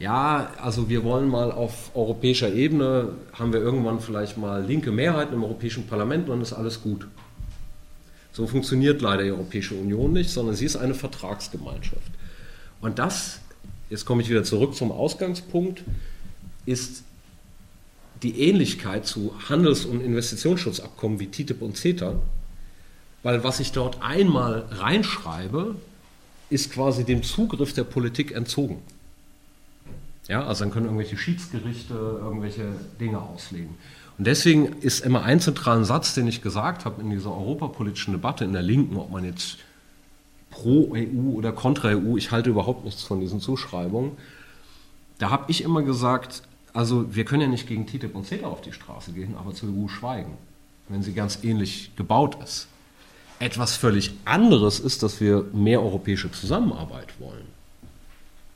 ja, 0.00 0.50
also 0.56 0.88
wir 0.88 1.04
wollen 1.04 1.28
mal 1.28 1.52
auf 1.52 1.94
europäischer 1.94 2.52
Ebene, 2.52 3.10
haben 3.34 3.52
wir 3.52 3.60
irgendwann 3.60 4.00
vielleicht 4.00 4.38
mal 4.38 4.64
linke 4.64 4.90
Mehrheiten 4.90 5.34
im 5.34 5.44
Europäischen 5.44 5.86
Parlament 5.86 6.24
und 6.24 6.30
dann 6.30 6.40
ist 6.40 6.54
alles 6.54 6.82
gut. 6.82 7.06
So 8.32 8.46
funktioniert 8.46 9.02
leider 9.02 9.24
die 9.24 9.30
Europäische 9.30 9.74
Union 9.74 10.14
nicht, 10.14 10.30
sondern 10.30 10.56
sie 10.56 10.64
ist 10.64 10.76
eine 10.76 10.94
Vertragsgemeinschaft. 10.94 12.10
Und 12.80 12.98
das, 12.98 13.40
jetzt 13.90 14.06
komme 14.06 14.22
ich 14.22 14.30
wieder 14.30 14.42
zurück 14.42 14.74
zum 14.74 14.90
Ausgangspunkt, 14.90 15.84
ist 16.64 17.02
die 18.22 18.40
Ähnlichkeit 18.40 19.06
zu 19.06 19.34
Handels- 19.50 19.84
und 19.84 20.00
Investitionsschutzabkommen 20.00 21.20
wie 21.20 21.26
TTIP 21.26 21.60
und 21.60 21.76
CETA, 21.76 22.14
weil 23.22 23.44
was 23.44 23.60
ich 23.60 23.72
dort 23.72 24.00
einmal 24.00 24.64
reinschreibe, 24.70 25.76
ist 26.48 26.72
quasi 26.72 27.04
dem 27.04 27.22
Zugriff 27.22 27.74
der 27.74 27.84
Politik 27.84 28.32
entzogen. 28.32 28.78
Ja, 30.28 30.44
also 30.44 30.64
dann 30.64 30.72
können 30.72 30.86
irgendwelche 30.86 31.16
Schiedsgerichte 31.16 31.94
irgendwelche 31.94 32.72
Dinge 33.00 33.20
auslegen. 33.20 33.74
Und 34.18 34.26
deswegen 34.26 34.66
ist 34.80 35.00
immer 35.04 35.22
ein 35.22 35.40
zentraler 35.40 35.84
Satz, 35.84 36.14
den 36.14 36.28
ich 36.28 36.42
gesagt 36.42 36.84
habe 36.84 37.00
in 37.00 37.10
dieser 37.10 37.32
europapolitischen 37.32 38.12
Debatte 38.12 38.44
in 38.44 38.52
der 38.52 38.62
Linken, 38.62 38.96
ob 38.96 39.10
man 39.10 39.24
jetzt 39.24 39.56
pro 40.50 40.94
EU 40.94 41.36
oder 41.36 41.52
kontra 41.52 41.88
EU, 41.88 42.16
ich 42.16 42.30
halte 42.30 42.50
überhaupt 42.50 42.84
nichts 42.84 43.02
von 43.02 43.20
diesen 43.20 43.40
Zuschreibungen. 43.40 44.12
Da 45.18 45.30
habe 45.30 45.44
ich 45.48 45.62
immer 45.62 45.82
gesagt, 45.82 46.42
also 46.72 47.14
wir 47.14 47.24
können 47.24 47.42
ja 47.42 47.48
nicht 47.48 47.66
gegen 47.66 47.86
TTIP 47.86 48.14
und 48.14 48.26
CETA 48.26 48.46
auf 48.46 48.60
die 48.60 48.72
Straße 48.72 49.12
gehen, 49.12 49.36
aber 49.38 49.54
zur 49.54 49.70
EU 49.70 49.88
schweigen, 49.88 50.36
wenn 50.88 51.02
sie 51.02 51.14
ganz 51.14 51.42
ähnlich 51.42 51.92
gebaut 51.96 52.36
ist. 52.42 52.68
Etwas 53.38 53.76
völlig 53.76 54.12
anderes 54.26 54.80
ist, 54.80 55.02
dass 55.02 55.20
wir 55.20 55.46
mehr 55.52 55.82
europäische 55.82 56.30
Zusammenarbeit 56.30 57.08
wollen. 57.18 57.46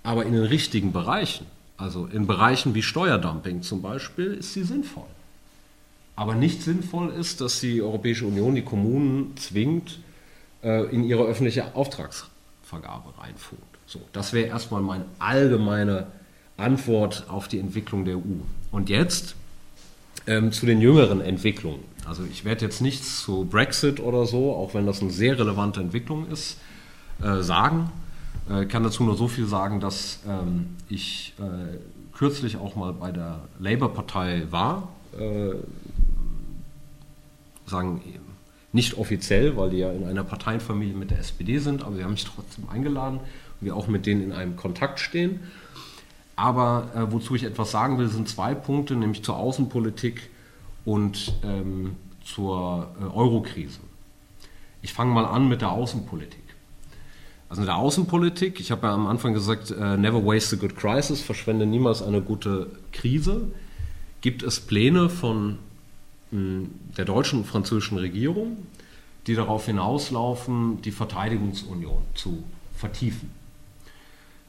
Aber 0.03 0.27
in 0.27 0.35
den 0.35 0.45
richtigen 0.45 0.93
Bereichen, 0.93 1.47
also 1.77 2.07
in 2.07 2.27
Bereichen 2.27 2.75
wie 2.75 2.83
Steuerdumping 2.83 3.63
zum 3.63 3.83
Beispiel, 3.83 4.35
ist 4.35 4.53
sie 4.53 4.65
sinnvoll. 4.65 5.07
Aber 6.17 6.35
nicht 6.35 6.63
sinnvoll 6.63 7.11
ist, 7.11 7.41
dass 7.41 7.61
die 7.61 7.83
Europäische 7.83 8.27
Union 8.27 8.55
die 8.55 8.63
Kommunen 8.63 9.37
zwingt, 9.37 9.99
äh, 10.63 10.85
in 10.95 11.05
ihre 11.05 11.25
öffentliche 11.25 11.75
Auftragsvergabe 11.75 13.19
reinfuhrt. 13.19 13.61
So, 13.87 14.01
das 14.13 14.33
wäre 14.33 14.47
erstmal 14.47 14.83
meine 14.83 15.05
allgemeine 15.19 16.07
Antwort 16.57 17.27
auf 17.29 17.49
die 17.49 17.59
Entwicklung 17.59 18.05
der 18.05 18.17
EU. 18.17 18.43
Und 18.71 18.89
jetzt 18.89 19.35
ähm, 20.27 20.53
zu 20.53 20.67
den 20.67 20.81
jüngeren 20.81 21.21
Entwicklungen. 21.21 21.81
Also 22.07 22.23
ich 22.31 22.45
werde 22.45 22.65
jetzt 22.65 22.81
nichts 22.81 23.23
zu 23.23 23.45
Brexit 23.45 24.01
oder 24.01 24.27
so, 24.27 24.53
auch 24.53 24.75
wenn 24.75 24.87
das 24.87 25.01
eine 25.01 25.11
sehr 25.11 25.39
relevante 25.39 25.81
Entwicklung 25.81 26.29
ist, 26.31 26.59
äh, 27.23 27.43
sagen. 27.43 27.91
Ich 28.49 28.55
äh, 28.55 28.67
kann 28.67 28.83
dazu 28.83 29.05
nur 29.05 29.17
so 29.17 29.29
viel 29.29 29.47
sagen, 29.47 29.81
dass 29.81 30.21
ähm, 30.29 30.77
ich 30.89 31.35
äh, 31.39 31.79
kürzlich 32.15 32.57
auch 32.57 32.77
mal 32.77 32.93
bei 32.93 33.11
der 33.11 33.41
Labour-Partei 33.59 34.47
war. 34.51 34.89
Äh, 35.19 35.55
sagen 37.67 38.03
nicht 38.73 38.99
offiziell, 38.99 39.57
weil 39.57 39.71
die 39.71 39.79
ja 39.79 39.93
in 39.93 40.05
einer 40.05 40.25
Parteienfamilie 40.25 40.95
mit 40.95 41.11
der 41.11 41.21
SPD 41.21 41.59
sind, 41.59 41.85
aber 41.85 41.97
sie 41.97 42.05
haben 42.05 42.11
mich 42.11 42.25
trotzdem 42.25 42.69
eingeladen 42.69 43.19
und 43.19 43.67
wir 43.67 43.77
auch 43.77 43.87
mit 43.87 44.05
denen 44.05 44.23
in 44.23 44.33
einem 44.33 44.57
Kontakt 44.57 44.99
stehen. 45.01 45.41
Aber 46.37 46.91
äh, 46.95 47.13
wozu 47.13 47.37
ich 47.37 47.45
etwas 47.45 47.71
sagen 47.71 47.99
will, 47.99 48.09
sind 48.09 48.29
zwei 48.29 48.55
Punkte, 48.55 48.97
nämlich 48.97 49.23
zur 49.23 49.37
Außenpolitik 49.37 50.29
und 50.85 51.35
ähm, 51.45 51.97
zur 52.25 52.93
äh, 53.01 53.05
Eurokrise. 53.05 53.79
Ich 54.83 54.93
fange 54.93 55.13
mal 55.13 55.25
an 55.25 55.49
mit 55.49 55.61
der 55.61 55.71
Außenpolitik. 55.71 56.44
Also 57.49 57.63
in 57.63 57.67
der 57.67 57.77
Außenpolitik, 57.77 58.59
ich 58.59 58.71
habe 58.71 58.87
ja 58.87 58.95
am 58.95 59.07
Anfang 59.07 59.35
gesagt, 59.35 59.71
äh, 59.71 59.97
never 59.97 60.25
waste 60.25 60.57
a 60.57 60.59
good 60.59 60.77
crisis, 60.77 61.21
verschwende 61.21 61.67
niemals 61.67 62.03
eine 62.03 62.21
gute 62.21 62.71
Krise, 62.93 63.49
gibt 64.21 64.43
es 64.43 64.61
Pläne 64.61 65.09
von 65.09 65.59
der 66.35 67.05
deutschen 67.05 67.41
und 67.41 67.45
französischen 67.45 67.99
Regierung, 67.99 68.57
die 69.27 69.35
darauf 69.35 69.67
hinauslaufen, 69.67 70.83
die 70.83 70.91
Verteidigungsunion 70.91 72.03
zu 72.15 72.43
vertiefen. 72.77 73.31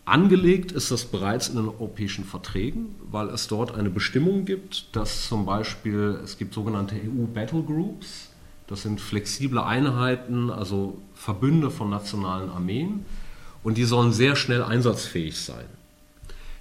Angelegt 0.05 0.71
ist 0.71 0.91
das 0.91 1.05
bereits 1.05 1.47
in 1.49 1.55
den 1.55 1.67
europäischen 1.67 2.25
Verträgen, 2.25 2.95
weil 3.09 3.29
es 3.29 3.47
dort 3.47 3.73
eine 3.73 3.89
Bestimmung 3.89 4.45
gibt, 4.45 4.95
dass 4.95 5.27
zum 5.27 5.45
Beispiel 5.45 6.19
es 6.23 6.37
gibt 6.37 6.53
sogenannte 6.53 6.95
EU 6.95 7.25
Battle 7.33 7.63
Groups, 7.63 8.29
das 8.67 8.81
sind 8.81 8.99
flexible 8.99 9.59
Einheiten, 9.59 10.49
also 10.49 10.97
Verbünde 11.13 11.69
von 11.69 11.89
nationalen 11.89 12.49
Armeen 12.49 13.05
und 13.63 13.77
die 13.77 13.83
sollen 13.83 14.11
sehr 14.11 14.35
schnell 14.35 14.63
einsatzfähig 14.63 15.39
sein. 15.39 15.65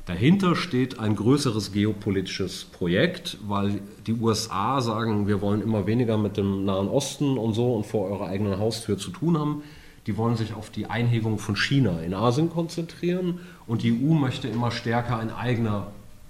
Dahinter 0.07 0.55
steht 0.55 0.99
ein 0.99 1.17
größeres 1.17 1.73
geopolitisches 1.73 2.65
Projekt, 2.65 3.39
weil 3.47 3.81
die 4.07 4.13
USA 4.13 4.83
sagen, 4.83 5.27
wir 5.27 5.41
wollen 5.41 5.63
immer 5.63 5.87
weniger 5.87 6.19
mit 6.19 6.37
dem 6.37 6.67
Nahen 6.67 6.89
Osten 6.89 7.39
und 7.39 7.55
so 7.55 7.75
und 7.75 7.87
vor 7.87 8.11
eurer 8.11 8.29
eigenen 8.29 8.59
Haustür 8.59 8.99
zu 8.99 9.11
tun 9.11 9.39
haben. 9.39 9.63
Die 10.07 10.19
wollen 10.19 10.37
sich 10.37 10.53
auf 10.53 10.69
die 10.69 10.85
Einhegung 10.85 11.39
von 11.39 11.57
China 11.57 12.01
in 12.01 12.13
Asien 12.13 12.51
konzentrieren 12.51 13.41
und 13.67 13.83
die 13.83 13.93
EU 13.93 14.13
möchte 14.13 14.47
immer 14.47 14.71
stärker 14.71 15.19
ein 15.19 15.33
eigener 15.33 15.87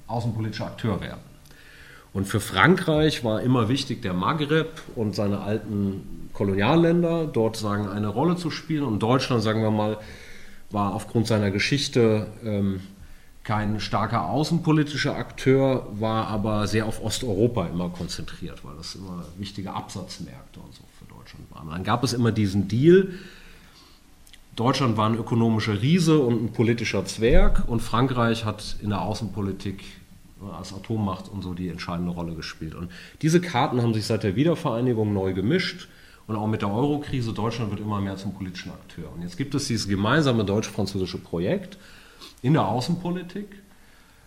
außenpolitischer 0.06 0.66
Akteur 0.66 1.00
werden. 1.00 1.33
Und 2.14 2.26
für 2.26 2.40
Frankreich 2.40 3.24
war 3.24 3.42
immer 3.42 3.68
wichtig, 3.68 4.00
der 4.00 4.14
Maghreb 4.14 4.80
und 4.94 5.16
seine 5.16 5.40
alten 5.40 6.28
Kolonialländer 6.32 7.26
dort 7.26 7.56
sagen 7.56 7.88
eine 7.88 8.08
Rolle 8.08 8.36
zu 8.36 8.50
spielen. 8.50 8.84
Und 8.84 9.02
Deutschland, 9.02 9.42
sagen 9.42 9.62
wir 9.62 9.72
mal, 9.72 9.98
war 10.70 10.94
aufgrund 10.94 11.26
seiner 11.26 11.50
Geschichte 11.50 12.28
ähm, 12.44 12.80
kein 13.42 13.80
starker 13.80 14.28
außenpolitischer 14.30 15.16
Akteur, 15.16 15.88
war 15.98 16.28
aber 16.28 16.68
sehr 16.68 16.86
auf 16.86 17.02
Osteuropa 17.02 17.66
immer 17.66 17.90
konzentriert, 17.90 18.64
weil 18.64 18.76
das 18.76 18.94
immer 18.94 19.24
wichtige 19.36 19.72
Absatzmärkte 19.72 20.60
und 20.60 20.72
so 20.72 20.82
für 20.98 21.12
Deutschland 21.12 21.50
waren. 21.50 21.68
Dann 21.68 21.84
gab 21.84 22.04
es 22.04 22.12
immer 22.12 22.30
diesen 22.32 22.68
Deal, 22.68 23.12
Deutschland 24.56 24.96
war 24.96 25.08
ein 25.08 25.16
ökonomischer 25.16 25.82
Riese 25.82 26.20
und 26.20 26.44
ein 26.44 26.52
politischer 26.52 27.04
Zwerg 27.06 27.64
und 27.66 27.80
Frankreich 27.80 28.44
hat 28.44 28.76
in 28.80 28.90
der 28.90 29.02
Außenpolitik 29.02 29.82
als 30.52 30.72
Atommacht 30.72 31.28
und 31.28 31.42
so 31.42 31.54
die 31.54 31.68
entscheidende 31.68 32.12
Rolle 32.12 32.34
gespielt. 32.34 32.74
Und 32.74 32.90
diese 33.22 33.40
Karten 33.40 33.82
haben 33.82 33.94
sich 33.94 34.06
seit 34.06 34.22
der 34.22 34.36
Wiedervereinigung 34.36 35.12
neu 35.12 35.32
gemischt 35.32 35.88
und 36.26 36.36
auch 36.36 36.46
mit 36.46 36.62
der 36.62 36.72
Eurokrise, 36.72 37.32
Deutschland 37.32 37.70
wird 37.70 37.80
immer 37.80 38.00
mehr 38.00 38.16
zum 38.16 38.34
politischen 38.34 38.70
Akteur. 38.70 39.12
Und 39.14 39.22
jetzt 39.22 39.36
gibt 39.36 39.54
es 39.54 39.66
dieses 39.68 39.88
gemeinsame 39.88 40.44
deutsch-französische 40.44 41.18
Projekt, 41.18 41.78
in 42.40 42.54
der 42.54 42.66
Außenpolitik 42.66 43.48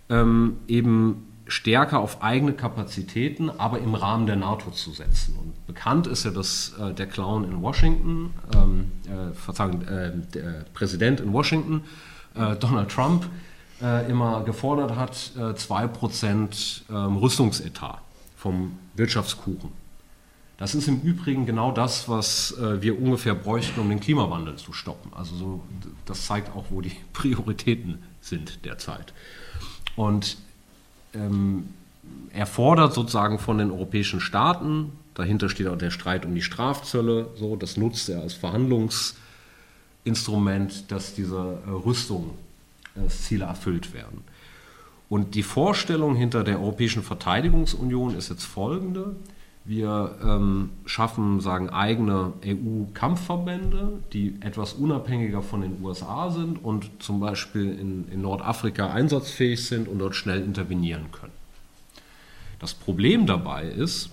ähm, 0.09 0.57
eben 0.67 1.27
stärker 1.47 1.99
auf 1.99 2.21
eigene 2.21 2.53
Kapazitäten, 2.53 3.49
aber 3.49 3.79
im 3.79 3.95
Rahmen 3.95 4.27
der 4.27 4.35
NATO 4.35 4.71
zu 4.71 4.91
setzen. 4.91 5.35
Und 5.39 5.65
bekannt 5.65 6.07
ist 6.07 6.25
ja, 6.25 6.31
dass 6.31 6.73
äh, 6.79 6.93
der 6.93 7.07
Clown 7.07 7.45
in 7.45 7.61
Washington, 7.61 8.33
ähm, 8.55 8.91
äh, 9.05 9.33
Verzeihung, 9.33 9.81
äh, 9.83 10.11
der 10.33 10.65
Präsident 10.73 11.19
in 11.21 11.31
Washington, 11.33 11.83
äh, 12.35 12.55
Donald 12.57 12.89
Trump, 12.89 13.27
äh, 13.81 14.09
immer 14.09 14.43
gefordert 14.43 14.95
hat, 14.95 15.15
2% 15.37 16.81
äh, 16.89 16.93
ähm, 16.93 17.17
Rüstungsetat 17.17 17.99
vom 18.35 18.77
Wirtschaftskuchen. 18.95 19.71
Das 20.57 20.73
ist 20.73 20.87
im 20.87 21.01
Übrigen 21.01 21.45
genau 21.45 21.71
das, 21.71 22.09
was 22.09 22.57
äh, 22.57 22.81
wir 22.81 22.99
ungefähr 22.99 23.35
bräuchten, 23.35 23.79
um 23.79 23.89
den 23.89 23.99
Klimawandel 23.99 24.55
zu 24.55 24.73
stoppen. 24.73 25.11
Also 25.15 25.35
so, 25.35 25.61
das 26.05 26.25
zeigt 26.25 26.55
auch, 26.55 26.65
wo 26.71 26.81
die 26.81 26.95
Prioritäten 27.13 28.01
sind 28.21 28.65
derzeit. 28.65 29.13
Und 29.95 30.37
ähm, 31.13 31.69
er 32.33 32.47
fordert 32.47 32.95
sozusagen 32.95 33.37
von 33.37 33.59
den 33.59 33.69
europäischen 33.69 34.19
Staaten, 34.19 34.93
dahinter 35.13 35.49
steht 35.49 35.67
auch 35.67 35.77
der 35.77 35.91
Streit 35.91 36.25
um 36.25 36.33
die 36.33 36.41
Strafzölle, 36.41 37.27
so, 37.35 37.55
das 37.55 37.77
nutzt 37.77 38.09
er 38.09 38.21
als 38.21 38.33
Verhandlungsinstrument, 38.33 40.91
dass 40.91 41.13
diese 41.13 41.59
Rüstungsziele 41.67 42.46
äh, 42.97 43.39
erfüllt 43.39 43.93
werden. 43.93 44.23
Und 45.09 45.35
die 45.35 45.43
Vorstellung 45.43 46.15
hinter 46.15 46.43
der 46.43 46.59
Europäischen 46.59 47.01
Verteidigungsunion 47.01 48.15
ist 48.15 48.29
jetzt 48.29 48.43
folgende. 48.43 49.15
Wir 49.63 50.17
ähm, 50.23 50.69
schaffen 50.85 51.41
sagen, 51.41 51.69
eigene 51.69 52.33
EU-Kampfverbände, 52.45 53.99
die 54.13 54.35
etwas 54.39 54.73
unabhängiger 54.73 55.41
von 55.41 55.61
den 55.61 55.83
USA 55.83 56.29
sind 56.29 56.63
und 56.63 56.89
zum 56.99 57.19
Beispiel 57.19 57.77
in, 57.77 58.07
in, 58.09 58.21
Nordafrika 58.21 58.91
einsatzfähig 58.91 59.65
sind 59.65 59.89
und 59.89 59.99
dort 59.99 60.15
schnell 60.15 60.41
intervenieren 60.41 61.11
können. 61.11 61.33
Das 62.59 62.73
Problem 62.73 63.25
dabei 63.25 63.65
ist, 63.65 64.11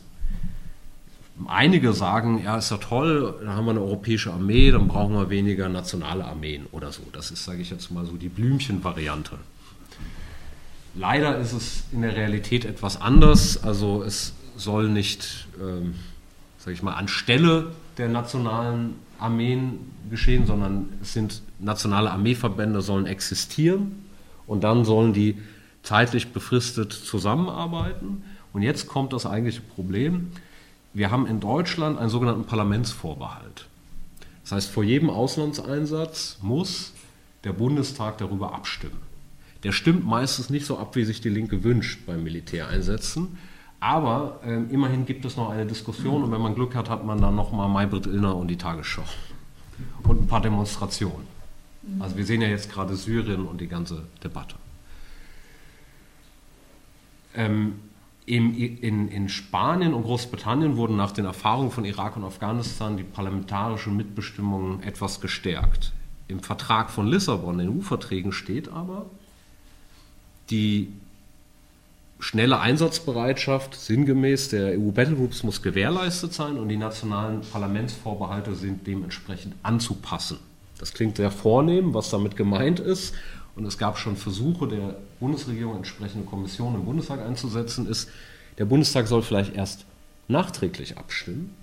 einige 1.46 1.92
sagen, 1.92 2.42
ja, 2.44 2.58
ist 2.58 2.70
ja 2.70 2.76
toll, 2.76 3.34
da 3.44 3.54
haben 3.54 3.64
wir 3.64 3.72
eine 3.72 3.80
europäische 3.80 4.32
Armee, 4.32 4.70
dann 4.70 4.88
brauchen 4.88 5.14
wir 5.14 5.30
weniger 5.30 5.68
nationale 5.68 6.24
Armeen 6.24 6.66
oder 6.72 6.92
so. 6.92 7.02
Das 7.12 7.30
ist, 7.30 7.44
sage 7.44 7.60
ich 7.60 7.70
jetzt 7.70 7.90
mal 7.90 8.06
so, 8.06 8.12
die 8.12 8.28
Blümchen-Variante. 8.28 9.38
Leider 10.94 11.38
ist 11.38 11.52
es 11.52 11.84
in 11.92 12.02
der 12.02 12.14
Realität 12.14 12.64
etwas 12.64 13.00
anders. 13.00 13.62
Also 13.64 14.04
es 14.04 14.34
soll 14.56 14.88
nicht, 14.88 15.48
ähm, 15.60 15.94
sage 16.58 16.74
ich 16.74 16.82
mal, 16.82 16.94
anstelle 16.94 17.72
der 17.98 18.08
nationalen 18.08 18.94
Armeen 19.18 19.78
geschehen, 20.10 20.46
sondern 20.46 20.88
es 21.02 21.12
sind 21.12 21.42
nationale 21.58 22.10
Armeeverbände 22.10 22.80
sollen 22.80 23.06
existieren 23.06 24.04
und 24.46 24.62
dann 24.62 24.84
sollen 24.84 25.12
die 25.12 25.36
zeitlich 25.82 26.32
befristet 26.32 26.92
zusammenarbeiten. 26.92 28.22
Und 28.52 28.62
jetzt 28.62 28.86
kommt 28.86 29.12
das 29.12 29.26
eigentliche 29.26 29.62
Problem. 29.62 30.30
Wir 30.94 31.10
haben 31.10 31.26
in 31.26 31.40
Deutschland 31.40 31.98
einen 31.98 32.08
sogenannten 32.08 32.44
Parlamentsvorbehalt. 32.44 33.66
Das 34.42 34.52
heißt, 34.52 34.70
vor 34.70 34.84
jedem 34.84 35.10
Auslandseinsatz 35.10 36.38
muss 36.40 36.92
der 37.42 37.52
Bundestag 37.52 38.18
darüber 38.18 38.54
abstimmen. 38.54 39.02
Der 39.64 39.72
stimmt 39.72 40.06
meistens 40.06 40.50
nicht 40.50 40.66
so 40.66 40.78
ab, 40.78 40.96
wie 40.96 41.04
sich 41.04 41.20
die 41.20 41.30
Linke 41.30 41.64
wünscht 41.64 42.06
beim 42.06 42.22
Militäreinsätzen, 42.22 43.36
Aber 43.84 44.40
äh, 44.46 44.62
immerhin 44.72 45.04
gibt 45.04 45.26
es 45.26 45.36
noch 45.36 45.50
eine 45.50 45.66
Diskussion 45.66 46.22
und 46.22 46.32
wenn 46.32 46.40
man 46.40 46.54
Glück 46.54 46.74
hat, 46.74 46.88
hat 46.88 47.04
man 47.04 47.20
dann 47.20 47.34
nochmal 47.34 47.68
Maybrit 47.68 48.06
Illner 48.06 48.34
und 48.34 48.48
die 48.48 48.56
Tagesschau 48.56 49.04
und 50.04 50.22
ein 50.22 50.26
paar 50.26 50.40
Demonstrationen. 50.40 51.26
Also 52.00 52.16
wir 52.16 52.24
sehen 52.24 52.40
ja 52.40 52.48
jetzt 52.48 52.72
gerade 52.72 52.96
Syrien 52.96 53.44
und 53.44 53.60
die 53.60 53.66
ganze 53.68 54.04
Debatte. 54.22 54.54
Ähm, 57.34 57.74
im, 58.26 58.54
in, 58.54 59.08
in, 59.08 59.28
Spanien 59.28 59.92
und 59.92 60.04
Großbritannien 60.04 60.76
wurden 60.76 60.96
nach 60.96 61.12
den 61.12 61.26
Erfahrungen 61.26 61.70
von 61.70 61.84
Irak 61.84 62.16
und 62.16 62.24
Afghanistan 62.24 62.96
die 62.96 63.02
parlamentarische 63.02 63.90
Mitbestimmung 63.90 64.82
etwas 64.82 65.20
gestärkt. 65.20 65.92
Im 66.26 66.40
Vertrag 66.40 66.90
von 66.90 67.06
Lissabon, 67.06 67.60
in 67.60 67.66
den 67.66 67.78
EU-Verträgen 67.78 68.32
steht 68.32 68.68
aber, 68.68 69.06
die 70.48 70.88
schnelle 72.18 72.60
Einsatzbereitschaft 72.60 73.74
sinngemäß 73.74 74.48
der 74.48 74.78
EU 74.78 74.90
Battlegroups 74.90 75.42
muss 75.42 75.60
gewährleistet 75.60 76.32
sein 76.32 76.56
und 76.56 76.68
die 76.68 76.78
nationalen 76.78 77.42
Parlamentsvorbehalte 77.42 78.54
sind 78.54 78.86
dementsprechend 78.86 79.54
anzupassen. 79.62 80.38
Das 80.78 80.94
klingt 80.94 81.18
sehr 81.18 81.30
vornehm, 81.30 81.92
was 81.92 82.08
damit 82.10 82.36
gemeint 82.36 82.80
ist. 82.80 83.14
Und 83.56 83.66
es 83.66 83.78
gab 83.78 83.98
schon 83.98 84.16
Versuche 84.16 84.66
der 84.66 84.96
Bundesregierung, 85.24 85.76
entsprechende 85.76 86.26
Kommissionen 86.26 86.76
im 86.76 86.84
Bundestag 86.84 87.20
einzusetzen, 87.20 87.88
ist, 87.88 88.10
der 88.58 88.66
Bundestag 88.66 89.06
soll 89.06 89.22
vielleicht 89.22 89.56
erst 89.56 89.86
nachträglich 90.28 90.98
abstimmen, 90.98 91.54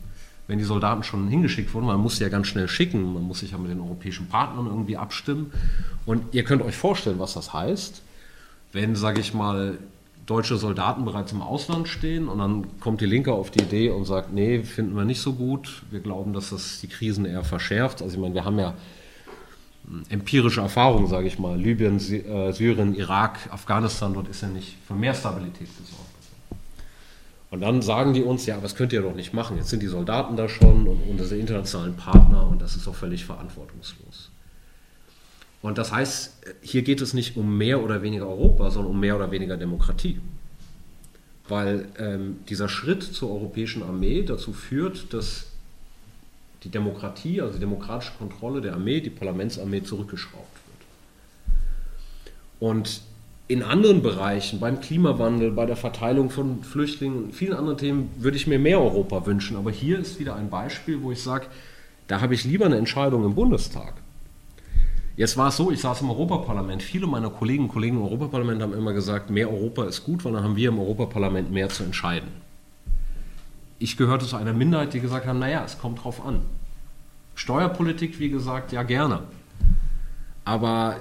wenn 0.47 0.58
die 0.58 0.63
Soldaten 0.63 1.04
schon 1.04 1.28
hingeschickt 1.28 1.71
wurden. 1.76 1.86
Man 1.86 2.00
muss 2.00 2.17
sie 2.17 2.24
ja 2.24 2.30
ganz 2.30 2.47
schnell 2.47 2.67
schicken, 2.67 3.13
man 3.13 3.21
muss 3.21 3.41
sich 3.41 3.52
ja 3.52 3.60
mit 3.60 3.69
den 3.69 3.80
europäischen 3.80 4.28
Partnern 4.30 4.65
irgendwie 4.65 4.97
abstimmen. 4.97 5.54
Und 6.08 6.34
ihr 6.34 6.43
könnt 6.43 6.63
euch 6.63 6.76
vorstellen, 6.76 7.19
was 7.19 7.36
das 7.36 7.54
heißt, 7.54 8.02
wenn, 8.71 8.95
sage 8.95 9.21
ich 9.21 9.36
mal, 9.36 9.78
deutsche 10.26 10.58
Soldaten 10.58 11.06
bereits 11.06 11.32
im 11.32 11.43
Ausland 11.43 11.88
stehen 11.88 12.28
und 12.28 12.39
dann 12.39 12.80
kommt 12.80 13.02
die 13.02 13.06
Linke 13.06 13.32
auf 13.32 13.52
die 13.52 13.62
Idee 13.62 13.91
und 13.91 14.06
sagt, 14.06 14.34
nee, 14.34 14.63
finden 14.63 14.95
wir 14.95 15.06
nicht 15.06 15.21
so 15.21 15.34
gut, 15.34 15.84
wir 15.91 16.00
glauben, 16.00 16.34
dass 16.34 16.50
das 16.50 16.82
die 16.82 16.88
Krisen 16.88 17.26
eher 17.26 17.43
verschärft. 17.43 18.02
Also 18.02 18.15
ich 18.15 18.19
meine, 18.21 18.34
wir 18.34 18.43
haben 18.43 18.58
ja 18.58 18.74
empirische 20.10 20.62
Erfahrungen, 20.62 21.08
sage 21.08 21.28
ich 21.28 21.40
mal, 21.40 21.60
Libyen, 21.60 21.98
äh, 21.98 22.52
Syrien, 22.54 22.96
Irak, 22.96 23.40
Afghanistan, 23.52 24.14
dort 24.14 24.28
ist 24.30 24.42
ja 24.42 24.48
nicht 24.48 24.78
für 24.88 24.94
mehr 24.94 25.14
Stabilität 25.14 25.68
gesorgt. 25.78 26.12
Und 27.50 27.60
dann 27.60 27.82
sagen 27.82 28.14
die 28.14 28.24
uns, 28.24 28.46
ja, 28.46 28.64
was 28.64 28.76
könnt 28.76 28.94
ihr 28.94 29.02
doch 29.02 29.14
nicht 29.14 29.34
machen, 29.34 29.58
jetzt 29.58 29.70
sind 29.70 29.84
die 29.84 29.88
Soldaten 29.88 30.38
da 30.38 30.48
schon 30.48 30.88
und 30.88 31.02
unsere 31.10 31.38
internationalen 31.38 31.96
Partner 31.96 32.48
und 32.48 32.62
das 32.62 32.78
ist 32.78 32.88
doch 32.88 32.96
völlig 32.96 33.26
verantwortungslos. 33.26 34.32
Und 35.62 35.78
das 35.78 35.92
heißt, 35.92 36.44
hier 36.62 36.82
geht 36.82 37.02
es 37.02 37.14
nicht 37.14 37.36
um 37.38 37.58
mehr 37.58 37.84
oder 37.84 38.02
weniger 38.02 38.28
Europa, 38.28 38.72
sondern 38.72 38.94
um 38.94 39.00
mehr 39.00 39.16
oder 39.18 39.32
weniger 39.32 39.58
Demokratie. 39.58 40.20
Weil 41.48 41.90
ähm, 42.00 42.40
dieser 42.48 42.70
Schritt 42.70 43.04
zur 43.04 43.32
europäischen 43.32 43.84
Armee 43.84 44.24
dazu 44.24 44.54
führt, 44.54 45.14
dass 45.14 45.51
die 46.63 46.69
Demokratie, 46.69 47.41
also 47.41 47.54
die 47.54 47.60
demokratische 47.60 48.13
Kontrolle 48.17 48.62
der 48.62 48.74
Armee, 48.74 49.02
die 49.02 49.10
Parlamentsarmee 49.10 49.84
zurückgeschraubt 49.84 50.58
wird. 50.67 51.52
Und 52.60 53.02
in 53.47 53.63
anderen 53.63 54.02
Bereichen, 54.02 54.60
beim 54.60 54.80
Klimawandel, 54.80 55.52
bei 55.52 55.65
der 55.65 55.76
Verteilung 55.76 56.30
von 56.30 56.63
Flüchtlingen 56.63 57.26
und 57.26 57.36
vielen 57.36 57.54
anderen 57.54 57.78
Themen, 57.78 58.12
würde 58.17 58.38
ich 58.38 58.47
mir 58.47 58.60
mehr 58.60 58.80
Europa 58.80 59.26
wünschen. 59.26 59.58
Aber 59.58 59.71
hier 59.71 60.00
ist 60.00 60.19
wieder 60.19 60.36
ein 60.36 60.50
Beispiel, 60.50 61.02
wo 61.02 61.12
ich 61.12 61.21
sage, 61.21 61.47
da 62.08 62.21
habe 62.21 62.34
ich 62.34 62.45
lieber 62.45 62.65
eine 62.65 62.78
Entscheidung 62.78 63.26
im 63.26 63.36
Bundestag 63.36 63.93
Jetzt 65.17 65.38
war 65.38 65.50
es 65.50 65.58
so, 65.58 65.71
ich 65.71 65.80
saß 65.80 66.02
im 66.02 66.10
Europaparlament. 66.10 66.82
Viele 66.82 67.06
meiner 67.06 67.30
Kollegen 67.30 67.65
und 67.65 67.69
Kollegen 67.69 67.97
im 67.97 68.04
Europaparlament 68.04 68.62
haben 68.62 68.74
immer 68.74 68.93
gesagt, 68.93 69.30
mehr 69.30 69.52
Europa 69.52 69.86
ist 69.86 70.04
gut, 70.04 70.24
weil 70.24 70.34
dann 70.34 70.43
haben 70.43 70.56
wir 70.56 70.69
im 70.69 70.80
Europaparlament 70.80 71.52
mehr 71.52 71.69
zu 71.69 71.84
entscheiden. 71.84 72.30
Ich 73.82 73.98
gehörte 73.98 74.28
zu 74.28 74.36
einer 74.36 74.54
Minderheit, 74.54 74.94
die 74.94 75.00
gesagt 75.00 75.26
haben, 75.26 75.39
naja, 75.39 75.63
es 75.65 75.80
kommt 75.80 76.04
drauf 76.04 76.24
an. 76.24 76.41
Steuerpolitik, 77.34 78.20
wie 78.20 78.30
gesagt, 78.30 78.72
ja 78.72 78.84
gerne. 78.84 79.24
Aber 80.46 80.98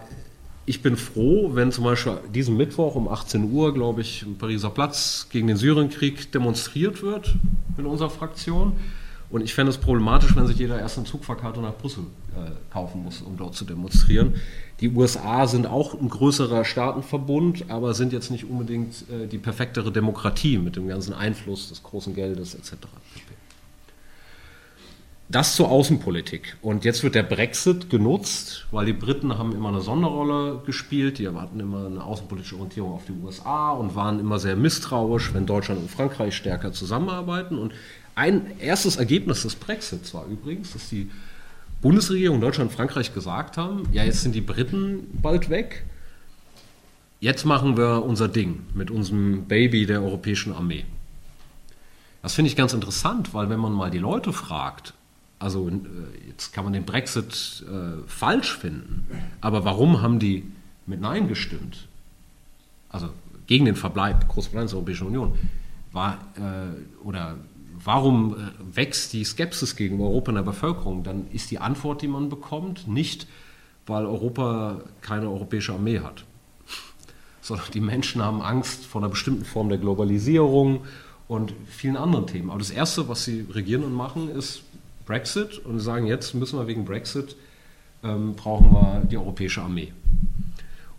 ich 0.65 0.81
bin 0.81 0.97
froh, 0.97 1.51
wenn 1.53 1.73
zum 1.73 1.85
Beispiel 1.85 2.17
diesen 2.35 2.57
Mittwoch 2.57 2.95
um 2.95 3.07
18 3.07 3.53
Uhr, 3.53 3.75
glaube 3.75 4.01
ich, 4.01 4.23
im 4.23 4.39
Pariser 4.39 4.71
Platz 4.71 5.27
gegen 5.31 5.47
den 5.47 5.59
Syrienkrieg 5.59 6.33
demonstriert 6.33 7.03
wird 7.03 7.35
in 7.77 7.85
unserer 7.85 8.09
Fraktion 8.09 8.73
und 9.31 9.43
ich 9.43 9.55
fände 9.55 9.71
es 9.71 9.79
problematisch, 9.79 10.35
wenn 10.35 10.47
sich 10.47 10.59
jeder 10.59 10.79
erst 10.79 10.99
eine 10.99 11.07
Zugfahrkarte 11.07 11.61
nach 11.61 11.77
Brüssel 11.77 12.05
äh, 12.35 12.51
kaufen 12.73 13.05
muss, 13.05 13.23
um 13.23 13.37
dort 13.37 13.55
zu 13.55 13.65
demonstrieren. 13.65 14.35
Die 14.81 14.91
USA 14.91 15.47
sind 15.47 15.67
auch 15.67 15.95
ein 15.95 16.09
größerer 16.09 16.65
Staatenverbund, 16.65 17.71
aber 17.71 17.95
sind 17.95 18.13
jetzt 18.13 18.31
nicht 18.31 18.45
unbedingt 18.45 19.05
äh, 19.09 19.29
die 19.29 19.39
perfektere 19.39 19.93
Demokratie 19.93 20.59
mit 20.59 20.75
dem 20.75 20.89
ganzen 20.89 21.15
Einfluss 21.15 21.69
des 21.69 21.83
großen 21.85 22.15
Geldes 22.15 22.55
etc. 22.57 22.77
Das 25.29 25.55
zur 25.55 25.71
Außenpolitik. 25.71 26.57
Und 26.61 26.85
jetzt 26.85 27.05
wird 27.05 27.15
der 27.15 27.23
Brexit 27.23 27.89
genutzt, 27.89 28.67
weil 28.73 28.87
die 28.87 28.93
Briten 28.93 29.39
haben 29.39 29.55
immer 29.55 29.69
eine 29.69 29.81
Sonderrolle 29.81 30.61
gespielt. 30.67 31.19
Die 31.19 31.25
erwarten 31.25 31.61
immer 31.61 31.87
eine 31.87 32.03
außenpolitische 32.03 32.57
Orientierung 32.57 32.95
auf 32.95 33.05
die 33.05 33.13
USA 33.13 33.71
und 33.71 33.95
waren 33.95 34.19
immer 34.19 34.41
sehr 34.41 34.57
misstrauisch, 34.57 35.33
wenn 35.33 35.47
Deutschland 35.47 35.83
und 35.83 35.89
Frankreich 35.89 36.35
stärker 36.35 36.73
zusammenarbeiten. 36.73 37.59
Und 37.59 37.73
ein 38.21 38.59
erstes 38.61 38.97
Ergebnis 38.97 39.43
des 39.43 39.55
Brexits 39.55 40.13
war 40.13 40.27
übrigens, 40.27 40.75
dass 40.75 40.91
die 40.91 41.11
Bundesregierung 41.81 42.39
Deutschland 42.39 42.71
und 42.71 42.77
Frankreich 42.77 43.15
gesagt 43.15 43.57
haben, 43.57 43.89
ja, 43.93 44.05
jetzt 44.05 44.21
sind 44.21 44.35
die 44.35 44.43
Briten 44.43 45.09
bald 45.23 45.49
weg, 45.49 45.87
jetzt 47.21 47.47
machen 47.47 47.79
wir 47.79 48.05
unser 48.05 48.29
Ding 48.29 48.61
mit 48.75 48.91
unserem 48.91 49.47
Baby 49.47 49.87
der 49.87 50.03
europäischen 50.03 50.53
Armee. 50.53 50.85
Das 52.21 52.35
finde 52.35 52.51
ich 52.51 52.57
ganz 52.57 52.75
interessant, 52.75 53.33
weil 53.33 53.49
wenn 53.49 53.59
man 53.59 53.73
mal 53.73 53.91
die 53.91 53.99
Leute 53.99 54.35
fragt, 54.35 54.93
also 55.39 55.71
äh, 55.71 55.73
jetzt 56.29 56.53
kann 56.53 56.65
man 56.65 56.75
den 56.75 56.85
Brexit 56.85 57.65
äh, 57.67 58.07
falsch 58.07 58.55
finden, 58.55 59.07
aber 59.41 59.65
warum 59.65 60.03
haben 60.03 60.19
die 60.19 60.45
mit 60.85 61.01
Nein 61.01 61.27
gestimmt? 61.27 61.89
Also 62.91 63.09
gegen 63.47 63.65
den 63.65 63.77
Verbleib 63.77 64.29
Großbritanniens 64.29 64.73
der 64.73 64.77
Europäischen 64.77 65.07
Union 65.07 65.39
war 65.93 66.19
äh, 66.37 67.03
oder 67.03 67.39
warum 67.85 68.35
äh, 68.35 68.77
wächst 68.77 69.13
die 69.13 69.25
Skepsis 69.25 69.77
gegen 69.77 70.01
Europa 70.01 70.31
in 70.31 70.37
der 70.37 70.43
Bevölkerung? 70.43 71.03
Dann 71.03 71.27
ist 71.33 71.51
die 71.51 71.59
Antwort, 71.59 72.03
die 72.03 72.09
man 72.09 72.29
bekommt, 72.29 72.89
nicht, 72.89 73.27
weil 73.87 74.07
Europa 74.07 74.81
keine 75.01 75.29
europäische 75.29 75.73
Armee 75.73 76.01
hat, 76.01 76.25
sondern 77.41 77.67
die 77.73 77.81
Menschen 77.81 78.23
haben 78.23 78.43
Angst 78.43 78.87
vor 78.87 79.01
einer 79.01 79.11
bestimmten 79.11 79.45
Form 79.45 79.69
der 79.69 79.79
Globalisierung 79.79 80.81
und 81.29 81.55
vielen 81.67 81.97
anderen 81.97 82.27
Themen. 82.27 82.51
Aber 82.51 82.59
das 82.59 82.71
Erste, 82.71 83.09
was 83.09 83.25
sie 83.25 83.47
regieren 83.51 83.85
und 83.85 83.93
machen, 83.93 84.31
ist 84.31 84.63
Brexit 85.07 85.59
und 85.65 85.81
sagen, 85.81 86.07
jetzt 86.07 86.35
müssen 86.35 86.59
wir 86.59 86.67
wegen 86.67 86.85
Brexit, 86.85 87.37
ähm, 88.03 88.35
brauchen 88.35 88.73
wir 88.73 89.03
die 89.11 89.17
europäische 89.17 89.63
Armee. 89.63 89.93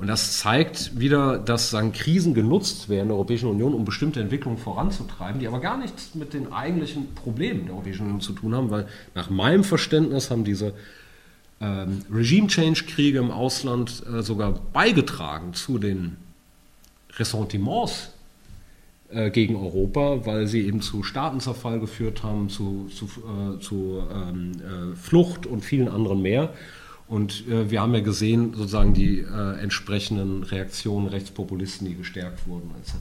Und 0.02 0.08
das 0.08 0.40
zeigt 0.40 1.00
wieder, 1.00 1.38
dass 1.38 1.70
sagen, 1.70 1.92
Krisen 1.92 2.34
genutzt 2.34 2.90
werden 2.90 3.10
der 3.10 3.16
Europäischen 3.18 3.48
Union, 3.48 3.76
um 3.76 3.86
bestimmte 3.86 4.20
Entwicklungen 4.20 4.58
voranzutreiben, 4.58 5.40
die 5.40 5.48
aber 5.48 5.60
gar 5.60 5.78
nichts 5.78 6.16
mit 6.16 6.34
den 6.34 6.52
eigentlichen 6.52 7.14
Problemen 7.14 7.66
der 7.66 7.76
Europäischen 7.76 8.08
Union 8.08 8.20
zu 8.20 8.34
tun 8.34 8.56
haben, 8.56 8.72
weil 8.72 8.88
nach 9.14 9.30
meinem 9.30 9.64
Verständnis 9.64 10.32
haben 10.32 10.44
diese 10.44 10.74
ähm, 11.60 12.02
Regime-Change-Kriege 12.12 13.20
im 13.20 13.30
Ausland 13.30 14.02
äh, 14.12 14.24
sogar 14.24 14.54
beigetragen 14.74 15.54
zu 15.54 15.78
den 15.78 16.18
Ressentiments 17.20 18.10
äh, 19.10 19.30
gegen 19.30 19.56
Europa, 19.56 20.26
weil 20.26 20.48
sie 20.48 20.66
eben 20.66 20.82
zu 20.82 21.04
Staatenzerfall 21.04 21.80
geführt 21.80 22.24
haben, 22.24 22.50
zu, 22.50 22.90
zu, 22.92 23.06
äh, 23.06 23.60
zu 23.60 24.02
ähm, 24.12 24.54
äh, 24.54 24.96
Flucht 24.96 25.46
und 25.46 25.64
vielen 25.64 25.90
anderen 25.90 26.24
mehr. 26.24 26.56
Und 27.12 27.46
äh, 27.50 27.70
wir 27.70 27.82
haben 27.82 27.94
ja 27.94 28.00
gesehen, 28.00 28.54
sozusagen 28.54 28.94
die 28.94 29.20
äh, 29.20 29.60
entsprechenden 29.62 30.44
Reaktionen 30.44 31.08
Rechtspopulisten, 31.08 31.86
die 31.86 31.96
gestärkt 31.96 32.48
wurden, 32.48 32.72
etc. 32.82 32.96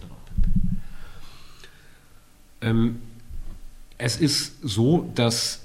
Ähm, 2.60 2.96
es 3.98 4.16
ist 4.16 4.54
so, 4.62 5.08
dass 5.14 5.60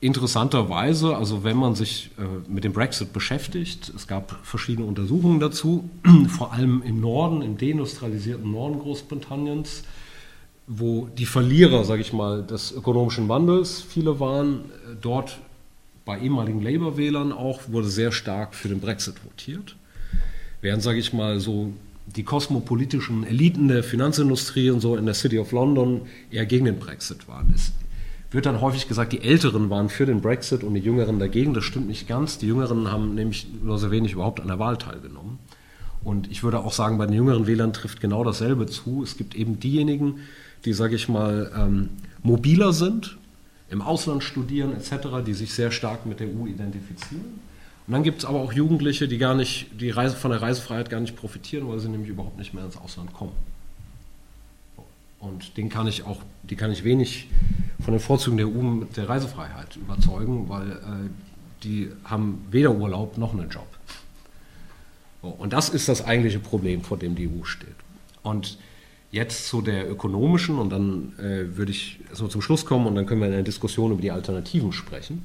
interessanterweise, 0.00 1.16
also 1.16 1.42
wenn 1.42 1.56
man 1.56 1.74
sich 1.74 2.12
äh, 2.16 2.22
mit 2.48 2.62
dem 2.62 2.72
Brexit 2.72 3.12
beschäftigt, 3.12 3.92
es 3.96 4.06
gab 4.06 4.38
verschiedene 4.44 4.86
Untersuchungen 4.86 5.40
dazu, 5.40 5.90
vor 6.28 6.52
allem 6.52 6.84
im 6.84 7.00
Norden, 7.00 7.42
im 7.42 7.58
deindustrialisierten 7.58 8.52
Norden 8.52 8.78
Großbritanniens, 8.78 9.82
wo 10.68 11.08
die 11.18 11.26
Verlierer, 11.26 11.82
sage 11.82 12.02
ich 12.02 12.12
mal, 12.12 12.44
des 12.44 12.70
ökonomischen 12.70 13.28
Wandels 13.28 13.80
viele 13.80 14.20
waren, 14.20 14.66
dort 15.00 15.40
bei 16.10 16.18
ehemaligen 16.18 16.60
Labour-Wählern 16.60 17.30
auch 17.30 17.68
wurde 17.68 17.86
sehr 17.86 18.10
stark 18.10 18.56
für 18.56 18.68
den 18.68 18.80
Brexit 18.80 19.14
votiert. 19.24 19.76
Während, 20.60 20.82
sage 20.82 20.98
ich 20.98 21.12
mal, 21.12 21.38
so 21.38 21.72
die 22.16 22.24
kosmopolitischen 22.24 23.22
Eliten 23.24 23.68
der 23.68 23.84
Finanzindustrie 23.84 24.70
und 24.70 24.80
so 24.80 24.96
in 24.96 25.06
der 25.06 25.14
City 25.14 25.38
of 25.38 25.52
London 25.52 26.00
eher 26.32 26.46
gegen 26.46 26.64
den 26.64 26.80
Brexit 26.80 27.28
waren. 27.28 27.52
Es 27.54 27.70
wird 28.32 28.46
dann 28.46 28.60
häufig 28.60 28.88
gesagt, 28.88 29.12
die 29.12 29.20
Älteren 29.20 29.70
waren 29.70 29.88
für 29.88 30.04
den 30.04 30.20
Brexit 30.20 30.64
und 30.64 30.74
die 30.74 30.80
Jüngeren 30.80 31.20
dagegen. 31.20 31.54
Das 31.54 31.62
stimmt 31.62 31.86
nicht 31.86 32.08
ganz. 32.08 32.38
Die 32.38 32.48
Jüngeren 32.48 32.90
haben 32.90 33.14
nämlich 33.14 33.46
nur 33.62 33.78
sehr 33.78 33.92
wenig 33.92 34.14
überhaupt 34.14 34.40
an 34.40 34.48
der 34.48 34.58
Wahl 34.58 34.78
teilgenommen. 34.78 35.38
Und 36.02 36.28
ich 36.28 36.42
würde 36.42 36.58
auch 36.58 36.72
sagen, 36.72 36.98
bei 36.98 37.06
den 37.06 37.14
jüngeren 37.14 37.46
Wählern 37.46 37.72
trifft 37.72 38.00
genau 38.00 38.24
dasselbe 38.24 38.66
zu. 38.66 39.04
Es 39.04 39.16
gibt 39.16 39.36
eben 39.36 39.60
diejenigen, 39.60 40.16
die, 40.64 40.72
sage 40.72 40.96
ich 40.96 41.08
mal, 41.08 41.52
ähm, 41.56 41.90
mobiler 42.24 42.72
sind, 42.72 43.16
im 43.70 43.82
Ausland 43.82 44.22
studieren 44.24 44.74
etc., 44.74 45.24
die 45.24 45.34
sich 45.34 45.54
sehr 45.54 45.70
stark 45.70 46.04
mit 46.04 46.20
der 46.20 46.28
EU 46.28 46.46
identifizieren. 46.46 47.40
Und 47.86 47.92
dann 47.92 48.02
gibt 48.02 48.18
es 48.18 48.24
aber 48.24 48.40
auch 48.40 48.52
Jugendliche, 48.52 49.08
die 49.08 49.18
gar 49.18 49.34
nicht, 49.34 49.66
die 49.80 49.90
Reise, 49.90 50.16
von 50.16 50.30
der 50.30 50.42
Reisefreiheit 50.42 50.90
gar 50.90 51.00
nicht 51.00 51.16
profitieren, 51.16 51.68
weil 51.68 51.78
sie 51.78 51.88
nämlich 51.88 52.10
überhaupt 52.10 52.38
nicht 52.38 52.54
mehr 52.54 52.64
ins 52.64 52.76
Ausland 52.76 53.12
kommen. 53.12 53.32
Und 55.18 55.56
den 55.56 55.68
kann 55.68 55.86
ich 55.86 56.04
auch, 56.04 56.20
die 56.42 56.56
kann 56.56 56.72
ich 56.72 56.82
wenig 56.82 57.28
von 57.82 57.92
den 57.92 58.00
Vorzügen 58.00 58.36
der 58.36 58.46
EU 58.46 58.62
mit 58.62 58.96
der 58.96 59.08
Reisefreiheit 59.08 59.76
überzeugen, 59.76 60.48
weil 60.48 60.72
äh, 60.72 60.76
die 61.62 61.90
haben 62.04 62.46
weder 62.50 62.72
Urlaub 62.72 63.18
noch 63.18 63.32
einen 63.32 63.50
Job. 63.50 63.66
Und 65.22 65.52
das 65.52 65.68
ist 65.68 65.88
das 65.88 66.04
eigentliche 66.04 66.38
Problem, 66.38 66.82
vor 66.82 66.96
dem 66.96 67.14
die 67.14 67.28
EU 67.28 67.44
steht. 67.44 67.68
Und 68.22 68.58
jetzt 69.10 69.48
zu 69.48 69.60
der 69.60 69.90
ökonomischen, 69.90 70.58
und 70.58 70.70
dann 70.70 71.12
äh, 71.18 71.56
würde 71.56 71.72
ich 71.72 71.98
so 72.12 72.28
zum 72.28 72.42
Schluss 72.42 72.64
kommen 72.64 72.86
und 72.86 72.94
dann 72.94 73.06
können 73.06 73.20
wir 73.20 73.26
in 73.26 73.32
der 73.32 73.42
Diskussion 73.42 73.92
über 73.92 74.02
die 74.02 74.10
Alternativen 74.10 74.72
sprechen. 74.72 75.22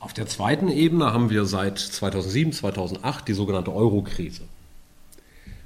Auf 0.00 0.14
der 0.14 0.26
zweiten 0.26 0.68
Ebene 0.68 1.12
haben 1.12 1.30
wir 1.30 1.44
seit 1.44 1.78
2007, 1.78 2.52
2008 2.52 3.28
die 3.28 3.34
sogenannte 3.34 3.72
Euro-Krise. 3.72 4.42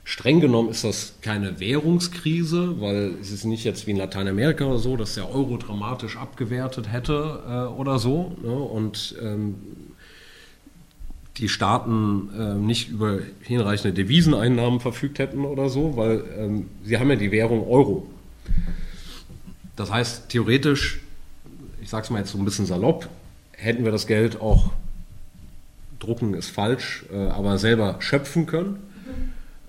Streng 0.07 0.41
genommen 0.41 0.69
ist 0.69 0.85
das 0.85 1.15
keine 1.23 1.61
Währungskrise, 1.61 2.79
weil 2.81 3.15
es 3.23 3.31
ist 3.31 3.45
nicht 3.45 3.65
jetzt 3.65 3.87
wie 3.87 3.93
in 3.93 3.97
Lateinamerika 3.97 4.67
oder 4.67 4.79
so, 4.79 4.99
dass 4.99 5.15
der 5.15 5.31
Euro 5.31 5.57
dramatisch 5.57 6.19
abgewertet 6.19 6.93
hätte 6.93 7.43
äh, 7.49 7.81
oder 7.81 7.99
so. 7.99 8.37
Ne? 8.43 8.53
Und 8.53 9.15
ähm, 9.23 9.55
die 11.37 11.49
Staaten 11.49 12.31
äh, 12.39 12.55
nicht 12.55 12.91
über 12.91 13.19
hinreichende 13.41 13.93
Deviseneinnahmen 13.93 14.81
verfügt 14.81 15.19
hätten 15.19 15.45
oder 15.45 15.69
so, 15.69 15.97
weil 15.97 16.25
ähm, 16.39 16.69
sie 16.85 16.99
haben 16.99 17.11
ja 17.11 17.17
die 17.17 17.33
Währung 17.33 17.67
Euro. 17.67 18.07
Das 19.77 19.91
heißt, 19.91 20.29
theoretisch, 20.29 21.01
ich 21.83 21.91
sage 21.91 22.05
es 22.05 22.11
mal 22.11 22.21
jetzt 22.21 22.31
so 22.31 22.39
ein 22.39 22.45
bisschen 22.45 22.67
salopp, 22.67 23.09
hätten 23.53 23.85
wir 23.85 23.91
das 23.91 24.07
Geld 24.07 24.41
auch, 24.41 24.71
drucken 25.99 26.35
ist 26.35 26.51
falsch, 26.51 27.05
äh, 27.13 27.29
aber 27.29 27.59
selber 27.59 27.97
schöpfen 27.99 28.47
können 28.47 28.79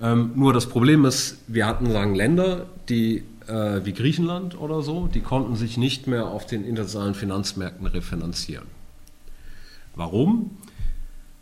ähm, 0.02 0.32
nur 0.36 0.54
das 0.54 0.68
Problem 0.68 1.06
ist, 1.06 1.38
wir 1.48 1.66
hatten 1.66 1.90
sagen 1.90 2.16
Länder, 2.16 2.66
die 2.90 3.24
äh, 3.48 3.86
wie 3.86 3.94
Griechenland 3.94 4.60
oder 4.60 4.82
so, 4.82 5.08
die 5.08 5.22
konnten 5.22 5.56
sich 5.56 5.78
nicht 5.78 6.08
mehr 6.08 6.28
auf 6.28 6.46
den 6.46 6.66
internationalen 6.66 7.16
Finanzmärkten 7.16 7.88
refinanzieren. 7.88 8.68
Warum? 9.96 10.58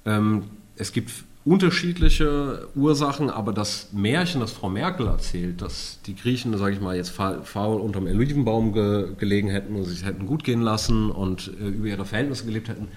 Ähm, 0.05 0.43
es 0.75 0.91
gibt 0.91 1.11
unterschiedliche 1.45 2.67
Ursachen, 2.73 3.29
aber 3.29 3.51
das 3.51 3.89
Märchen, 3.91 4.39
das 4.39 4.53
Frau 4.53 4.69
Merkel 4.69 5.07
erzählt, 5.07 5.61
dass 5.61 5.99
die 6.05 6.15
Griechen, 6.15 6.57
sage 6.57 6.73
ich 6.73 6.81
mal, 6.81 6.95
jetzt 6.95 7.09
faul 7.09 7.81
unterm 7.81 8.05
Olivenbaum 8.05 8.73
ge 8.73 9.13
gelegen 9.17 9.49
hätten 9.49 9.75
und 9.75 9.83
sich 9.83 10.05
hätten 10.05 10.25
gut 10.25 10.43
gehen 10.43 10.61
lassen 10.61 11.11
und 11.11 11.51
äh, 11.59 11.67
über 11.67 11.87
ihre 11.87 12.05
Verhältnisse 12.05 12.45
gelebt 12.45 12.69
hätten, 12.69 12.87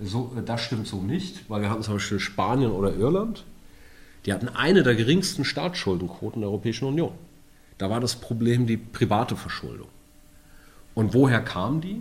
so, 0.00 0.32
äh, 0.36 0.42
das 0.42 0.62
stimmt 0.62 0.88
so 0.88 1.00
nicht, 1.00 1.48
weil 1.48 1.62
wir 1.62 1.70
hatten 1.70 1.82
zum 1.82 1.94
Beispiel 1.94 2.18
Spanien 2.18 2.72
oder 2.72 2.94
Irland, 2.94 3.44
die 4.26 4.32
hatten 4.32 4.48
eine 4.48 4.82
der 4.82 4.94
geringsten 4.94 5.44
Staatsschuldenquoten 5.44 6.42
der 6.42 6.50
Europäischen 6.50 6.86
Union. 6.86 7.12
Da 7.78 7.90
war 7.90 8.00
das 8.00 8.16
Problem 8.16 8.66
die 8.66 8.76
private 8.76 9.36
Verschuldung. 9.36 9.88
Und 10.94 11.14
woher 11.14 11.40
kam 11.40 11.80
die? 11.80 12.00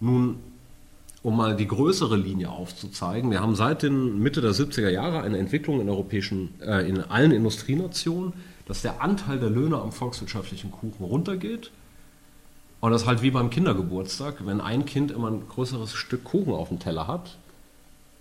Nun, 0.00 0.36
um 1.28 1.36
mal 1.36 1.54
die 1.54 1.68
größere 1.68 2.16
Linie 2.16 2.48
aufzuzeigen, 2.48 3.30
wir 3.30 3.40
haben 3.40 3.54
seit 3.54 3.82
den 3.82 4.18
Mitte 4.18 4.40
der 4.40 4.52
70er 4.52 4.88
Jahre 4.88 5.20
eine 5.20 5.36
Entwicklung 5.36 5.78
in, 5.78 5.90
europäischen, 5.90 6.54
äh, 6.62 6.88
in 6.88 7.02
allen 7.02 7.32
Industrienationen, 7.32 8.32
dass 8.66 8.80
der 8.80 9.02
Anteil 9.02 9.38
der 9.38 9.50
Löhne 9.50 9.76
am 9.78 9.92
volkswirtschaftlichen 9.92 10.72
Kuchen 10.72 11.04
runtergeht. 11.04 11.70
Und 12.80 12.92
das 12.92 13.02
ist 13.02 13.08
halt 13.08 13.20
wie 13.20 13.30
beim 13.30 13.50
Kindergeburtstag, 13.50 14.46
wenn 14.46 14.62
ein 14.62 14.86
Kind 14.86 15.10
immer 15.10 15.30
ein 15.30 15.42
größeres 15.46 15.92
Stück 15.92 16.24
Kuchen 16.24 16.54
auf 16.54 16.68
dem 16.68 16.78
Teller 16.78 17.06
hat, 17.06 17.36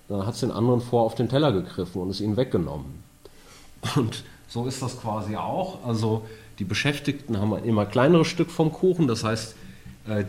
dann 0.10 0.26
hat 0.26 0.34
es 0.34 0.42
den 0.42 0.52
anderen 0.52 0.82
vor 0.82 1.04
auf 1.04 1.16
den 1.16 1.30
Teller 1.30 1.54
gegriffen 1.54 2.02
und 2.02 2.10
es 2.10 2.20
ihnen 2.20 2.36
weggenommen. 2.36 3.04
Und 3.96 4.26
so 4.50 4.66
ist 4.66 4.82
das 4.82 5.00
quasi 5.00 5.38
auch. 5.38 5.86
Also 5.86 6.26
die 6.60 6.66
Beschäftigten 6.66 7.40
haben 7.40 7.54
ein 7.54 7.64
immer 7.64 7.86
kleineres 7.86 8.28
Stück 8.28 8.52
vom 8.52 8.74
Kuchen. 8.74 9.08
Das 9.08 9.24
heißt, 9.24 9.56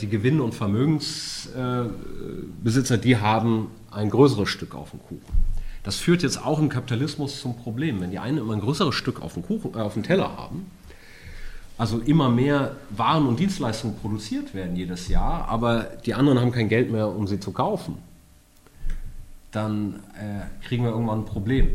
die 0.01 0.09
Gewinn- 0.09 0.41
und 0.41 0.55
Vermögensbesitzer, 0.55 2.99
die 2.99 3.17
haben 3.17 3.69
ein 3.91 4.11
größeres 4.11 4.49
Stück 4.49 4.75
auf 4.75 4.91
dem 4.91 5.01
Kuchen. 5.01 5.49
Das 5.83 5.97
führt 5.97 6.23
jetzt 6.23 6.45
auch 6.45 6.59
im 6.59 6.69
Kapitalismus 6.69 7.41
zum 7.41 7.57
Problem. 7.57 8.01
Wenn 8.01 8.11
die 8.11 8.19
einen 8.19 8.39
immer 8.39 8.55
ein 8.55 8.61
größeres 8.61 8.95
Stück 8.95 9.23
auf 9.23 9.35
dem, 9.35 9.45
Kuchen, 9.45 9.75
äh, 9.75 9.79
auf 9.79 9.95
dem 9.95 10.03
Teller 10.03 10.37
haben, 10.37 10.67
also 11.79 12.01
immer 12.01 12.29
mehr 12.29 12.77
Waren 12.91 13.27
und 13.27 13.39
Dienstleistungen 13.39 13.97
produziert 13.97 14.53
werden 14.53 14.75
jedes 14.75 15.07
Jahr, 15.09 15.49
aber 15.49 15.85
die 16.05 16.15
anderen 16.15 16.41
haben 16.41 16.51
kein 16.51 16.69
Geld 16.69 16.91
mehr, 16.91 17.09
um 17.09 17.29
sie 17.29 17.39
zu 17.39 17.53
kaufen, 17.53 17.99
dann 19.53 20.01
äh, 20.15 20.67
kriegen 20.67 20.83
wir 20.83 20.91
irgendwann 20.91 21.21
ein 21.21 21.25
Problem 21.25 21.69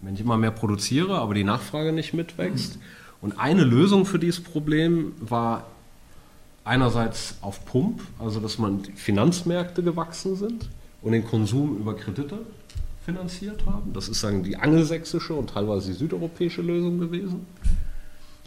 wenn 0.00 0.14
ich 0.14 0.20
immer 0.20 0.36
mehr 0.36 0.50
produziere, 0.50 1.18
aber 1.18 1.34
die 1.34 1.44
Nachfrage 1.44 1.92
nicht 1.92 2.14
mitwächst. 2.14 2.78
Und 3.20 3.38
eine 3.38 3.64
Lösung 3.64 4.06
für 4.06 4.18
dieses 4.18 4.42
Problem 4.42 5.12
war 5.20 5.66
einerseits 6.64 7.36
auf 7.40 7.64
Pump, 7.64 8.02
also 8.18 8.40
dass 8.40 8.58
man 8.58 8.84
Finanzmärkte 8.84 9.82
gewachsen 9.82 10.36
sind 10.36 10.68
und 11.02 11.12
den 11.12 11.24
Konsum 11.24 11.78
über 11.78 11.94
Kredite 11.94 12.38
finanziert 13.04 13.64
haben. 13.66 13.92
Das 13.92 14.08
ist 14.08 14.20
sagen 14.20 14.42
die 14.42 14.56
angelsächsische 14.56 15.34
und 15.34 15.50
teilweise 15.50 15.88
die 15.88 15.96
südeuropäische 15.96 16.62
Lösung 16.62 16.98
gewesen. 16.98 17.46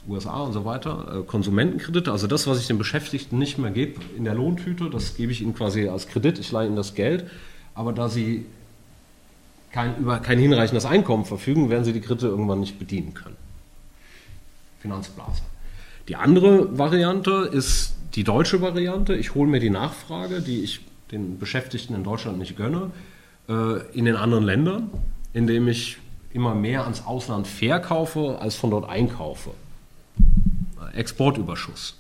USA 0.07 0.41
und 0.41 0.53
so 0.53 0.65
weiter, 0.65 1.19
äh, 1.19 1.23
Konsumentenkredite, 1.23 2.11
also 2.11 2.27
das, 2.27 2.45
was 2.45 2.59
ich 2.59 2.67
den 2.67 2.77
Beschäftigten 2.77 3.37
nicht 3.37 3.57
mehr 3.57 3.71
gebe 3.71 4.01
in 4.17 4.25
der 4.25 4.35
Lohntüte, 4.35 4.89
das 4.89 5.15
gebe 5.15 5.31
ich 5.31 5.41
ihnen 5.41 5.55
quasi 5.55 5.87
als 5.87 6.07
Kredit, 6.07 6.39
ich 6.39 6.51
leihe 6.51 6.67
ihnen 6.67 6.75
das 6.75 6.93
Geld, 6.93 7.25
aber 7.73 7.93
da 7.93 8.09
sie 8.09 8.45
kein, 9.71 9.97
über 9.97 10.19
kein 10.19 10.39
hinreichendes 10.39 10.85
Einkommen 10.85 11.23
verfügen, 11.23 11.69
werden 11.69 11.85
sie 11.85 11.93
die 11.93 12.01
Kredite 12.01 12.27
irgendwann 12.27 12.59
nicht 12.59 12.77
bedienen 12.79 13.13
können. 13.13 13.37
Finanzblase. 14.81 15.41
Die 16.09 16.17
andere 16.17 16.77
Variante 16.77 17.49
ist 17.51 17.95
die 18.15 18.23
deutsche 18.23 18.61
Variante. 18.61 19.15
Ich 19.15 19.35
hole 19.35 19.49
mir 19.49 19.59
die 19.59 19.69
Nachfrage, 19.69 20.41
die 20.41 20.63
ich 20.63 20.81
den 21.11 21.39
Beschäftigten 21.39 21.95
in 21.95 22.03
Deutschland 22.03 22.37
nicht 22.37 22.55
gönne, 22.55 22.91
äh, 23.49 23.79
in 23.97 24.05
den 24.05 24.15
anderen 24.15 24.43
Ländern, 24.43 24.89
indem 25.33 25.67
ich 25.67 25.97
immer 26.33 26.55
mehr 26.55 26.83
ans 26.83 27.05
Ausland 27.05 27.47
verkaufe, 27.47 28.39
als 28.39 28.55
von 28.55 28.71
dort 28.71 28.89
einkaufe. 28.89 29.51
Exportüberschuss. 30.93 31.95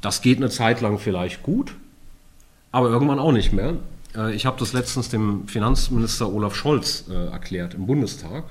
Das 0.00 0.22
geht 0.22 0.38
eine 0.38 0.50
Zeit 0.50 0.80
lang 0.80 0.98
vielleicht 0.98 1.42
gut, 1.42 1.74
aber 2.72 2.88
irgendwann 2.88 3.18
auch 3.18 3.32
nicht 3.32 3.52
mehr. 3.52 3.74
Äh, 4.14 4.34
ich 4.34 4.46
habe 4.46 4.58
das 4.58 4.72
letztens 4.72 5.08
dem 5.08 5.48
Finanzminister 5.48 6.32
Olaf 6.32 6.54
Scholz 6.54 7.04
äh, 7.10 7.30
erklärt 7.30 7.74
im 7.74 7.86
Bundestag. 7.86 8.44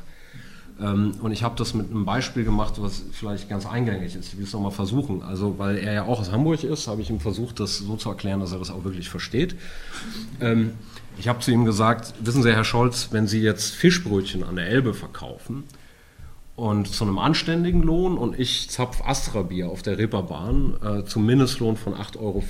Ähm, 0.79 1.13
und 1.21 1.31
ich 1.31 1.43
habe 1.43 1.55
das 1.57 1.73
mit 1.73 1.89
einem 1.89 2.05
Beispiel 2.05 2.43
gemacht, 2.43 2.75
was 2.77 3.03
vielleicht 3.11 3.49
ganz 3.49 3.65
eingängig 3.65 4.15
ist. 4.15 4.33
Ich 4.33 4.37
will 4.37 4.45
es 4.45 4.53
nochmal 4.53 4.71
versuchen. 4.71 5.23
Also, 5.23 5.57
weil 5.57 5.77
er 5.77 5.93
ja 5.93 6.03
auch 6.03 6.19
aus 6.19 6.31
Hamburg 6.31 6.63
ist, 6.63 6.87
habe 6.87 7.01
ich 7.01 7.09
ihm 7.09 7.19
versucht, 7.19 7.59
das 7.59 7.79
so 7.79 7.95
zu 7.95 8.09
erklären, 8.09 8.39
dass 8.39 8.51
er 8.51 8.59
das 8.59 8.69
auch 8.69 8.83
wirklich 8.83 9.09
versteht. 9.09 9.55
Ähm, 10.39 10.73
ich 11.17 11.27
habe 11.27 11.39
zu 11.39 11.51
ihm 11.51 11.65
gesagt, 11.65 12.13
wissen 12.19 12.43
Sie, 12.43 12.51
Herr 12.51 12.63
Scholz, 12.63 13.09
wenn 13.11 13.27
Sie 13.27 13.41
jetzt 13.41 13.73
Fischbrötchen 13.73 14.43
an 14.43 14.55
der 14.55 14.67
Elbe 14.67 14.93
verkaufen 14.93 15.63
und 16.55 16.87
zu 16.87 17.05
einem 17.05 17.17
anständigen 17.17 17.81
Lohn 17.81 18.17
und 18.17 18.39
ich 18.39 18.69
zapf 18.69 19.01
Astra-Bier 19.03 19.69
auf 19.69 19.81
der 19.81 19.97
Reeperbahn 19.97 20.75
äh, 20.83 21.05
zum 21.05 21.25
Mindestlohn 21.25 21.75
von 21.75 21.95
8,84 21.95 22.19
Euro, 22.19 22.43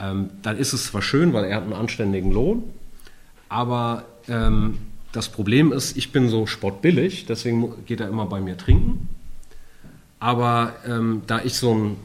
ähm, 0.00 0.30
dann 0.42 0.56
ist 0.56 0.72
es 0.72 0.86
zwar 0.86 1.02
schön, 1.02 1.32
weil 1.32 1.44
er 1.44 1.56
hat 1.56 1.62
einen 1.62 1.72
anständigen 1.72 2.32
Lohn, 2.32 2.64
aber 3.48 4.04
ähm, 4.28 4.78
das 5.12 5.28
Problem 5.28 5.72
ist, 5.72 5.96
ich 5.96 6.12
bin 6.12 6.28
so 6.28 6.46
spottbillig, 6.46 7.26
deswegen 7.26 7.84
geht 7.86 8.00
er 8.00 8.08
immer 8.08 8.26
bei 8.26 8.40
mir 8.40 8.56
trinken. 8.56 9.08
Aber 10.20 10.74
ähm, 10.86 11.22
da 11.26 11.40
ich 11.42 11.54
so 11.54 11.72
einen 11.72 11.96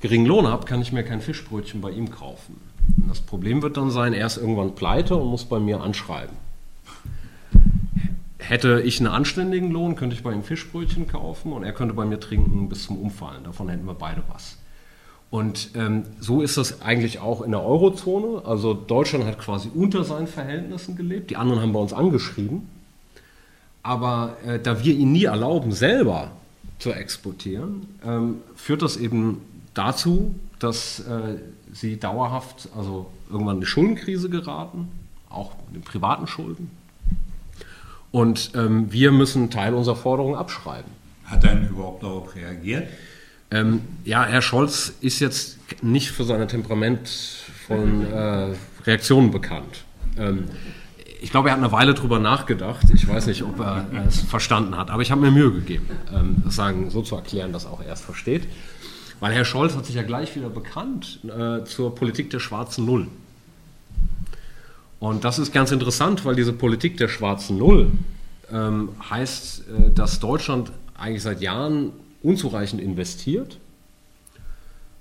geringen 0.00 0.26
Lohn 0.26 0.46
habe, 0.46 0.66
kann 0.66 0.80
ich 0.82 0.92
mir 0.92 1.02
kein 1.02 1.20
Fischbrötchen 1.20 1.80
bei 1.80 1.90
ihm 1.90 2.10
kaufen. 2.10 2.60
Und 2.96 3.08
das 3.08 3.20
Problem 3.20 3.62
wird 3.62 3.76
dann 3.76 3.90
sein, 3.90 4.12
er 4.12 4.26
ist 4.26 4.36
irgendwann 4.36 4.74
pleite 4.74 5.16
und 5.16 5.28
muss 5.28 5.44
bei 5.44 5.58
mir 5.58 5.80
anschreiben. 5.80 6.36
Hätte 8.38 8.80
ich 8.82 9.00
einen 9.00 9.08
anständigen 9.08 9.72
Lohn, 9.72 9.96
könnte 9.96 10.14
ich 10.14 10.22
bei 10.22 10.32
ihm 10.32 10.44
Fischbrötchen 10.44 11.08
kaufen 11.08 11.52
und 11.52 11.64
er 11.64 11.72
könnte 11.72 11.94
bei 11.94 12.04
mir 12.04 12.20
trinken 12.20 12.68
bis 12.68 12.84
zum 12.84 12.98
Umfallen. 12.98 13.42
Davon 13.42 13.68
hätten 13.68 13.86
wir 13.86 13.94
beide 13.94 14.22
was. 14.32 14.58
Und 15.36 15.72
ähm, 15.74 16.04
so 16.18 16.40
ist 16.40 16.56
das 16.56 16.80
eigentlich 16.80 17.18
auch 17.18 17.42
in 17.42 17.50
der 17.50 17.62
Eurozone. 17.62 18.46
Also 18.46 18.72
Deutschland 18.72 19.26
hat 19.26 19.38
quasi 19.38 19.68
unter 19.74 20.02
seinen 20.02 20.28
Verhältnissen 20.28 20.96
gelebt. 20.96 21.28
Die 21.28 21.36
anderen 21.36 21.60
haben 21.60 21.74
bei 21.74 21.78
uns 21.78 21.92
angeschrieben. 21.92 22.66
Aber 23.82 24.38
äh, 24.46 24.58
da 24.58 24.82
wir 24.82 24.94
ihnen 24.94 25.12
nie 25.12 25.24
erlauben, 25.24 25.72
selber 25.72 26.30
zu 26.78 26.90
exportieren, 26.90 27.86
ähm, 28.02 28.36
führt 28.54 28.80
das 28.80 28.96
eben 28.96 29.42
dazu, 29.74 30.34
dass 30.58 31.00
äh, 31.00 31.36
sie 31.70 31.98
dauerhaft, 31.98 32.70
also 32.74 33.10
irgendwann 33.30 33.56
in 33.56 33.60
eine 33.60 33.66
Schuldenkrise 33.66 34.30
geraten, 34.30 34.88
auch 35.28 35.52
in 35.74 35.82
privaten 35.82 36.26
Schulden. 36.28 36.70
Und 38.10 38.52
ähm, 38.54 38.90
wir 38.90 39.12
müssen 39.12 39.50
Teil 39.50 39.74
unserer 39.74 39.96
Forderungen 39.96 40.36
abschreiben. 40.36 40.90
Hat 41.26 41.44
er 41.44 41.56
denn 41.56 41.68
überhaupt 41.68 42.02
darauf 42.02 42.34
reagiert? 42.34 42.88
Ähm, 43.50 43.82
ja, 44.04 44.24
Herr 44.24 44.42
Scholz 44.42 44.92
ist 45.00 45.20
jetzt 45.20 45.58
nicht 45.82 46.10
für 46.10 46.24
seine 46.24 46.46
temperamentvollen 46.46 48.12
äh, 48.12 48.54
Reaktionen 48.84 49.30
bekannt. 49.30 49.84
Ähm, 50.18 50.44
ich 51.20 51.30
glaube, 51.30 51.48
er 51.48 51.52
hat 51.52 51.62
eine 51.62 51.72
Weile 51.72 51.94
drüber 51.94 52.18
nachgedacht. 52.18 52.86
Ich 52.92 53.08
weiß 53.08 53.26
nicht, 53.26 53.42
ob 53.42 53.58
er 53.60 53.86
es 54.06 54.20
verstanden 54.20 54.76
hat, 54.76 54.90
aber 54.90 55.02
ich 55.02 55.10
habe 55.10 55.20
mir 55.20 55.30
Mühe 55.30 55.52
gegeben, 55.52 55.88
ähm, 56.14 56.36
das 56.44 56.56
sagen, 56.56 56.90
so 56.90 57.02
zu 57.02 57.16
erklären, 57.16 57.52
dass 57.52 57.66
auch 57.66 57.82
er 57.82 57.92
es 57.92 58.00
versteht. 58.00 58.46
Weil 59.20 59.32
Herr 59.32 59.44
Scholz 59.44 59.74
hat 59.74 59.86
sich 59.86 59.94
ja 59.94 60.02
gleich 60.02 60.36
wieder 60.36 60.50
bekannt 60.50 61.20
äh, 61.24 61.64
zur 61.64 61.94
Politik 61.94 62.30
der 62.30 62.40
schwarzen 62.40 62.84
Null. 62.84 63.08
Und 64.98 65.24
das 65.24 65.38
ist 65.38 65.52
ganz 65.52 65.72
interessant, 65.72 66.24
weil 66.24 66.36
diese 66.36 66.52
Politik 66.52 66.96
der 66.96 67.08
schwarzen 67.08 67.58
Null 67.58 67.90
ähm, 68.52 68.90
heißt, 69.08 69.60
äh, 69.68 69.90
dass 69.90 70.20
Deutschland 70.20 70.70
eigentlich 70.98 71.22
seit 71.22 71.40
Jahren 71.40 71.92
unzureichend 72.22 72.80
investiert 72.80 73.58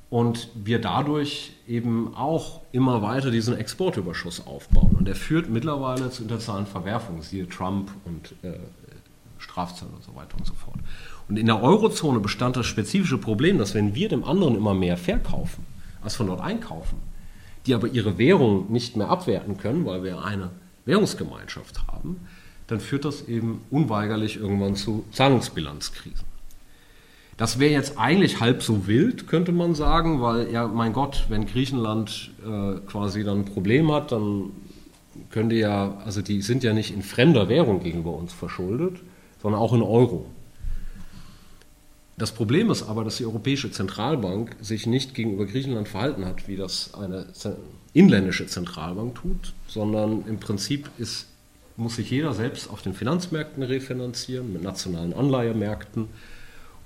und 0.10 0.50
wir 0.54 0.80
dadurch 0.80 1.54
eben 1.68 2.16
auch 2.16 2.62
immer 2.72 3.02
weiter 3.02 3.32
diesen 3.32 3.58
Exportüberschuss 3.58 4.46
aufbauen. 4.46 4.96
Und 4.98 5.08
er 5.08 5.16
führt 5.16 5.50
mittlerweile 5.50 6.10
zu 6.10 6.24
internationalen 6.24 6.68
Verwerfungen, 6.68 7.22
siehe 7.22 7.50
Trump 7.50 7.92
und 8.06 8.34
äh, 8.44 8.60
Strafzölle 9.40 9.92
und 9.92 10.04
so 10.04 10.16
weiter 10.16 10.38
und 10.38 10.46
so 10.46 10.54
fort. 10.54 10.78
Und 11.28 11.38
in 11.38 11.48
der 11.48 11.62
Eurozone 11.62 12.20
bestand 12.20 12.56
das 12.56 12.66
spezifische 12.66 13.18
Problem, 13.18 13.58
dass 13.58 13.74
wenn 13.74 13.96
wir 13.96 14.10
dem 14.10 14.24
anderen 14.24 14.56
immer 14.56 14.74
mehr 14.74 14.98
verkaufen, 14.98 15.66
als 16.02 16.16
von 16.16 16.28
dort 16.28 16.42
einkaufen, 16.42 16.98
die 17.66 17.74
aber 17.74 17.88
ihre 17.88 18.18
Währung 18.18 18.72
nicht 18.72 18.96
mehr 18.96 19.10
abwerten 19.10 19.58
können, 19.58 19.86
weil 19.86 20.04
wir 20.04 20.24
eine 20.24 20.52
Währungsgemeinschaft 20.86 21.88
haben, 21.88 22.22
dann 22.68 22.80
führt 22.80 23.06
das 23.06 23.28
eben 23.28 23.62
unweigerlich 23.70 24.38
irgendwann 24.38 24.76
zu 24.76 25.04
Zahlungsbilanzkrisen. 25.12 26.35
Das 27.38 27.60
wäre 27.60 27.74
jetzt 27.74 27.98
eigentlich 27.98 28.40
halb 28.40 28.64
so 28.64 28.88
wild, 28.88 29.28
könnte 29.28 29.52
man 29.52 29.76
sagen, 29.76 30.22
weil 30.22 30.52
ja, 30.52 30.68
mein 30.68 30.94
Gott, 30.94 31.26
wenn 31.28 31.46
Griechenland 31.46 32.32
äh, 32.46 32.80
quasi 32.88 33.24
dann 33.24 33.40
ein 33.40 33.46
Problem 33.46 33.92
hat, 33.92 34.14
dann 34.14 34.52
könnte 35.32 35.56
ja, 35.56 35.98
also 36.06 36.22
die 36.22 36.42
sind 36.42 36.64
ja 36.64 36.74
nicht 36.74 36.94
in 36.94 37.02
fremder 37.02 37.50
Währung 37.50 37.82
gegenüber 37.82 38.14
uns 38.14 38.32
verschuldet, 38.32 38.98
sondern 39.42 39.60
auch 39.60 39.74
in 39.74 39.82
Euro. 39.82 40.28
Das 42.18 42.32
Problem 42.32 42.72
ist 42.72 42.84
aber, 42.84 43.04
dass 43.04 43.18
die 43.18 43.26
Europäische 43.26 43.72
Zentralbank 43.72 44.56
sich 44.62 44.88
nicht 44.88 45.14
gegenüber 45.14 45.46
Griechenland 45.46 45.90
verhalten 45.90 46.26
hat, 46.26 46.48
wie 46.48 46.56
das 46.56 46.94
eine 46.94 47.26
inländische 47.92 48.48
Zentralbank 48.48 49.16
tut, 49.16 49.54
sondern 49.68 50.24
im 50.26 50.40
Prinzip 50.40 50.90
ist, 50.98 51.28
muss 51.76 51.98
sich 51.98 52.10
jeder 52.10 52.34
selbst 52.34 52.70
auf 52.70 52.82
den 52.82 52.94
Finanzmärkten 52.94 53.64
refinanzieren, 53.64 54.54
mit 54.54 54.64
nationalen 54.64 55.14
Anleihemärkten. 55.14 56.08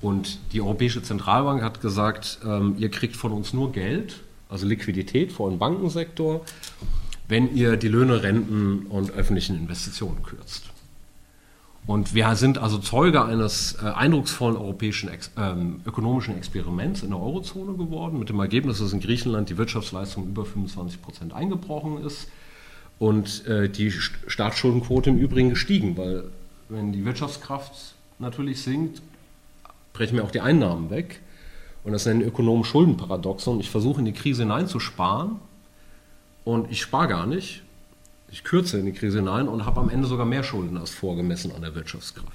Und 0.01 0.39
die 0.53 0.61
Europäische 0.61 1.03
Zentralbank 1.03 1.61
hat 1.61 1.81
gesagt, 1.81 2.39
ähm, 2.45 2.75
ihr 2.77 2.89
kriegt 2.89 3.15
von 3.15 3.31
uns 3.31 3.53
nur 3.53 3.71
Geld, 3.71 4.21
also 4.47 4.65
Liquidität 4.65 5.31
vor 5.31 5.49
dem 5.49 5.59
Bankensektor, 5.59 6.45
wenn 7.27 7.53
ihr 7.55 7.77
die 7.77 7.89
Löhne, 7.89 8.23
Renten 8.23 8.87
und 8.87 9.11
öffentlichen 9.11 9.57
Investitionen 9.57 10.23
kürzt. 10.23 10.63
Und 11.85 12.13
wir 12.13 12.35
sind 12.35 12.57
also 12.59 12.77
Zeuge 12.77 13.25
eines 13.25 13.77
äh, 13.81 13.87
eindrucksvollen 13.87 14.57
europäischen 14.57 15.09
Ex 15.09 15.31
ähm, 15.37 15.81
ökonomischen 15.85 16.37
Experiments 16.37 17.03
in 17.03 17.09
der 17.09 17.19
Eurozone 17.19 17.73
geworden, 17.73 18.19
mit 18.19 18.29
dem 18.29 18.39
Ergebnis, 18.39 18.79
dass 18.79 18.93
in 18.93 18.99
Griechenland 18.99 19.49
die 19.49 19.57
Wirtschaftsleistung 19.57 20.27
über 20.27 20.45
25 20.45 21.01
Prozent 21.01 21.33
eingebrochen 21.33 22.03
ist 22.05 22.27
und 22.99 23.45
äh, 23.47 23.69
die 23.69 23.91
Staatsschuldenquote 23.91 25.09
im 25.09 25.17
Übrigen 25.17 25.49
gestiegen, 25.49 25.97
weil 25.97 26.25
wenn 26.67 26.91
die 26.91 27.05
Wirtschaftskraft 27.05 27.95
natürlich 28.19 28.61
sinkt, 28.61 29.01
brechen 29.99 30.15
mir 30.15 30.23
auch 30.23 30.31
die 30.31 30.39
Einnahmen 30.39 30.89
weg. 30.89 31.19
Und 31.83 31.91
das 31.91 32.05
nennen 32.05 32.21
Ökonomen 32.21 32.63
Schuldenparadoxon. 32.63 33.59
Ich 33.59 33.69
versuche 33.69 33.99
in 33.99 34.05
die 34.05 34.13
Krise 34.13 34.43
hineinzusparen 34.43 35.35
und 36.45 36.71
ich 36.71 36.81
spare 36.81 37.09
gar 37.09 37.25
nicht, 37.25 37.63
ich 38.31 38.45
kürze 38.45 38.79
in 38.79 38.85
die 38.85 38.93
Krise 38.93 39.17
hinein 39.19 39.49
und 39.49 39.65
habe 39.65 39.81
am 39.81 39.89
Ende 39.89 40.07
sogar 40.07 40.25
mehr 40.25 40.43
Schulden 40.43 40.77
als 40.77 40.91
vorgemessen 40.91 41.51
an 41.53 41.63
der 41.63 41.75
Wirtschaftskraft. 41.75 42.31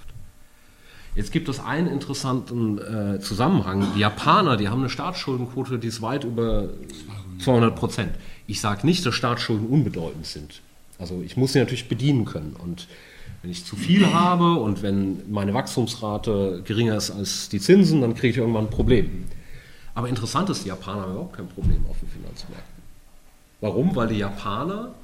Jetzt 1.14 1.32
gibt 1.32 1.48
es 1.48 1.58
einen 1.58 1.86
interessanten 1.86 2.78
äh, 2.78 3.20
Zusammenhang. 3.20 3.86
Die 3.94 4.00
Japaner, 4.00 4.58
die 4.58 4.68
haben 4.68 4.80
eine 4.80 4.90
Staatsschuldenquote, 4.90 5.78
die 5.78 5.88
ist 5.88 6.02
weit 6.02 6.24
über 6.24 6.68
200 7.38 7.74
Prozent. 7.74 8.10
Ich 8.46 8.60
sage 8.60 8.84
nicht, 8.84 9.06
dass 9.06 9.14
Staatsschulden 9.14 9.68
unbedeutend 9.68 10.26
sind. 10.26 10.60
Also 10.98 11.22
ich 11.22 11.38
muss 11.38 11.54
sie 11.54 11.60
natürlich 11.60 11.88
bedienen 11.88 12.26
können. 12.26 12.56
Und 12.58 12.88
wenn 13.44 13.50
ich 13.50 13.66
zu 13.66 13.76
viel 13.76 14.06
habe 14.06 14.54
und 14.54 14.82
wenn 14.82 15.30
meine 15.30 15.52
Wachstumsrate 15.52 16.62
geringer 16.64 16.96
ist 16.96 17.10
als 17.10 17.50
die 17.50 17.60
Zinsen, 17.60 18.00
dann 18.00 18.14
kriege 18.14 18.30
ich 18.30 18.36
irgendwann 18.38 18.64
ein 18.64 18.70
Problem. 18.70 19.26
Aber 19.94 20.08
interessant 20.08 20.48
ist, 20.48 20.64
die 20.64 20.68
Japaner 20.68 21.02
haben 21.02 21.12
überhaupt 21.12 21.36
kein 21.36 21.46
Problem 21.48 21.84
auf 21.90 21.98
den 22.00 22.08
Finanzmärkten. 22.08 22.82
Warum? 23.60 23.94
Weil 23.94 24.08
die 24.08 24.16
Japaner 24.16 24.94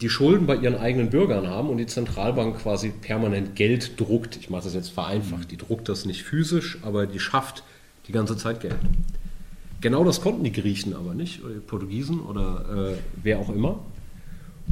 die 0.00 0.10
Schulden 0.10 0.46
bei 0.46 0.56
ihren 0.56 0.74
eigenen 0.74 1.08
Bürgern 1.08 1.46
haben 1.46 1.70
und 1.70 1.76
die 1.76 1.86
Zentralbank 1.86 2.58
quasi 2.58 2.90
permanent 2.90 3.54
Geld 3.54 4.00
druckt. 4.00 4.36
Ich 4.36 4.50
mache 4.50 4.64
das 4.64 4.74
jetzt 4.74 4.90
vereinfacht. 4.90 5.52
Die 5.52 5.56
druckt 5.56 5.88
das 5.88 6.06
nicht 6.06 6.24
physisch, 6.24 6.78
aber 6.82 7.06
die 7.06 7.20
schafft 7.20 7.62
die 8.08 8.12
ganze 8.12 8.36
Zeit 8.36 8.60
Geld. 8.60 8.74
Genau 9.80 10.02
das 10.02 10.20
konnten 10.20 10.42
die 10.42 10.52
Griechen 10.52 10.92
aber 10.92 11.14
nicht, 11.14 11.44
oder 11.44 11.54
die 11.54 11.60
Portugiesen 11.60 12.18
oder 12.20 12.94
äh, 12.94 12.96
wer 13.22 13.38
auch 13.38 13.48
immer. 13.48 13.78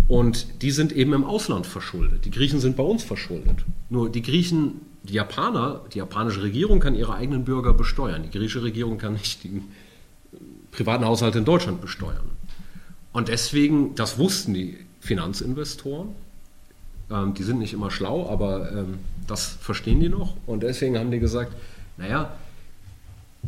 Und 0.06 0.62
die 0.62 0.70
sind 0.70 0.92
eben 0.92 1.12
im 1.14 1.24
Ausland 1.24 1.66
verschuldet. 1.66 2.24
Die 2.24 2.30
Griechen 2.30 2.60
sind 2.60 2.76
bei 2.76 2.82
uns 2.82 3.02
verschuldet. 3.02 3.64
Nur 3.88 4.10
die 4.10 4.22
Griechen, 4.22 4.82
die 5.02 5.14
Japaner, 5.14 5.80
die 5.92 5.98
japanische 5.98 6.42
Regierung 6.42 6.80
kann 6.80 6.94
ihre 6.94 7.14
eigenen 7.14 7.44
Bürger 7.44 7.72
besteuern. 7.72 8.22
Die 8.22 8.30
griechische 8.30 8.62
Regierung 8.62 8.98
kann 8.98 9.14
nicht 9.14 9.44
die 9.44 9.62
privaten 10.72 11.04
Haushalte 11.04 11.38
in 11.38 11.44
Deutschland 11.44 11.80
besteuern. 11.80 12.24
Und 13.12 13.28
deswegen, 13.28 13.94
das 13.94 14.18
wussten 14.18 14.52
die 14.54 14.76
Finanzinvestoren. 15.00 16.08
Ähm, 17.10 17.34
die 17.34 17.42
sind 17.42 17.58
nicht 17.58 17.72
immer 17.72 17.90
schlau, 17.90 18.28
aber 18.28 18.72
ähm, 18.72 18.98
das 19.26 19.46
verstehen 19.60 20.00
die 20.00 20.08
noch. 20.08 20.36
Und 20.46 20.62
deswegen 20.62 20.98
haben 20.98 21.10
die 21.10 21.20
gesagt, 21.20 21.54
naja, 21.96 22.32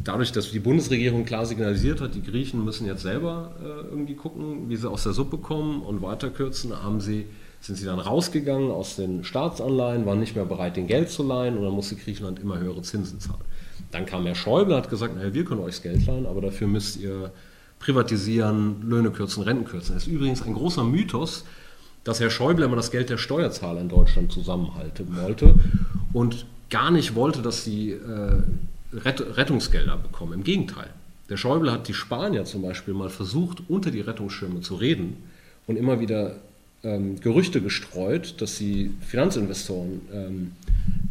dadurch, 0.04 0.32
dass 0.32 0.50
die 0.50 0.58
Bundesregierung 0.58 1.24
klar 1.24 1.46
signalisiert 1.46 2.00
hat, 2.00 2.14
die 2.14 2.22
Griechen 2.22 2.64
müssen 2.64 2.86
jetzt 2.86 3.02
selber 3.02 3.52
äh, 3.62 3.88
irgendwie 3.90 4.14
gucken, 4.14 4.68
wie 4.68 4.76
sie 4.76 4.90
aus 4.90 5.02
der 5.04 5.12
Suppe 5.12 5.38
kommen 5.38 5.82
und 5.82 6.02
weiterkürzen, 6.02 6.82
haben 6.82 7.00
sie, 7.00 7.26
sind 7.60 7.76
sie 7.76 7.86
dann 7.86 7.98
rausgegangen 7.98 8.70
aus 8.70 8.96
den 8.96 9.24
Staatsanleihen, 9.24 10.06
waren 10.06 10.20
nicht 10.20 10.36
mehr 10.36 10.44
bereit, 10.44 10.76
den 10.76 10.86
Geld 10.86 11.10
zu 11.10 11.22
leihen 11.22 11.56
und 11.56 11.64
dann 11.64 11.72
musste 11.72 11.96
Griechenland 11.96 12.38
immer 12.38 12.58
höhere 12.58 12.82
Zinsen 12.82 13.20
zahlen. 13.20 13.40
Dann 13.90 14.06
kam 14.06 14.26
Herr 14.26 14.34
Schäuble 14.34 14.74
und 14.74 14.82
hat 14.82 14.90
gesagt, 14.90 15.16
naja, 15.16 15.32
wir 15.32 15.44
können 15.44 15.60
euch 15.60 15.76
das 15.76 15.82
Geld 15.82 16.06
leihen, 16.06 16.26
aber 16.26 16.40
dafür 16.40 16.66
müsst 16.66 16.98
ihr 16.98 17.32
privatisieren, 17.78 18.82
Löhne 18.88 19.10
kürzen, 19.10 19.42
Renten 19.42 19.64
kürzen. 19.64 19.94
Das 19.94 20.06
ist 20.06 20.12
übrigens 20.12 20.42
ein 20.42 20.54
großer 20.54 20.84
Mythos, 20.84 21.44
dass 22.04 22.20
Herr 22.20 22.30
Schäuble 22.30 22.64
immer 22.64 22.76
das 22.76 22.90
Geld 22.90 23.10
der 23.10 23.18
Steuerzahler 23.18 23.80
in 23.80 23.88
Deutschland 23.88 24.32
zusammenhalten 24.32 25.16
wollte 25.16 25.54
und 26.12 26.46
gar 26.70 26.90
nicht 26.90 27.14
wollte, 27.14 27.42
dass 27.42 27.64
sie 27.64 27.92
äh, 27.92 28.42
Rettungsgelder 28.92 29.96
bekommen. 29.96 30.34
Im 30.34 30.44
Gegenteil. 30.44 30.90
Der 31.28 31.36
Schäuble 31.36 31.72
hat 31.72 31.88
die 31.88 31.94
Spanier 31.94 32.44
zum 32.44 32.62
Beispiel 32.62 32.94
mal 32.94 33.10
versucht, 33.10 33.62
unter 33.68 33.90
die 33.90 34.00
Rettungsschirme 34.00 34.60
zu 34.60 34.76
reden 34.76 35.16
und 35.66 35.76
immer 35.76 35.98
wieder 36.00 36.36
ähm, 36.84 37.18
Gerüchte 37.20 37.60
gestreut, 37.60 38.40
dass 38.40 38.58
die 38.58 38.92
Finanzinvestoren 39.00 40.00
ähm, 40.12 40.52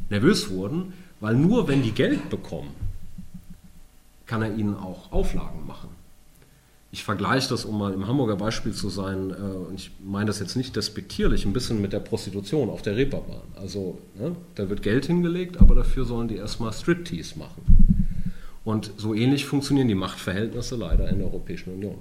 nervös 0.09 0.49
wurden, 0.49 0.93
weil 1.19 1.35
nur 1.35 1.67
wenn 1.67 1.83
die 1.83 1.91
Geld 1.91 2.29
bekommen, 2.29 2.69
kann 4.25 4.41
er 4.41 4.55
ihnen 4.55 4.75
auch 4.75 5.11
Auflagen 5.11 5.67
machen 5.67 5.89
ich 6.95 7.03
vergleiche 7.03 7.49
das, 7.49 7.65
um 7.65 7.77
mal 7.77 7.91
im 7.91 8.08
Hamburger 8.08 8.38
Beispiel 8.38 8.71
zu 8.71 8.88
sein, 8.88 9.31
äh, 9.31 9.34
und 9.34 9.75
ich 9.75 9.91
meine 10.01 10.27
das 10.27 10.39
jetzt 10.39 10.55
nicht 10.55 10.77
despektierlich, 10.77 11.45
ein 11.45 11.51
bisschen 11.51 11.81
mit 11.81 11.91
der 11.91 11.99
Prostitution 11.99 12.69
auf 12.69 12.84
der 12.84 12.95
Reeperbahn. 12.95 13.41
Also 13.58 13.99
ne, 14.17 14.34
da 14.55 14.69
wird 14.69 14.81
Geld 14.81 15.05
hingelegt, 15.05 15.60
aber 15.60 15.75
dafür 15.75 16.05
sollen 16.05 16.29
die 16.29 16.38
erstmal 16.38 16.71
Striptease 16.71 17.38
machen. 17.38 18.23
Und 18.63 18.93
so 18.96 19.13
ähnlich 19.13 19.46
funktionieren 19.46 19.89
die 19.89 19.93
Machtverhältnisse 19.93 20.77
leider 20.77 21.10
in 21.10 21.17
der 21.17 21.27
Europäischen 21.27 21.73
Union. 21.73 21.98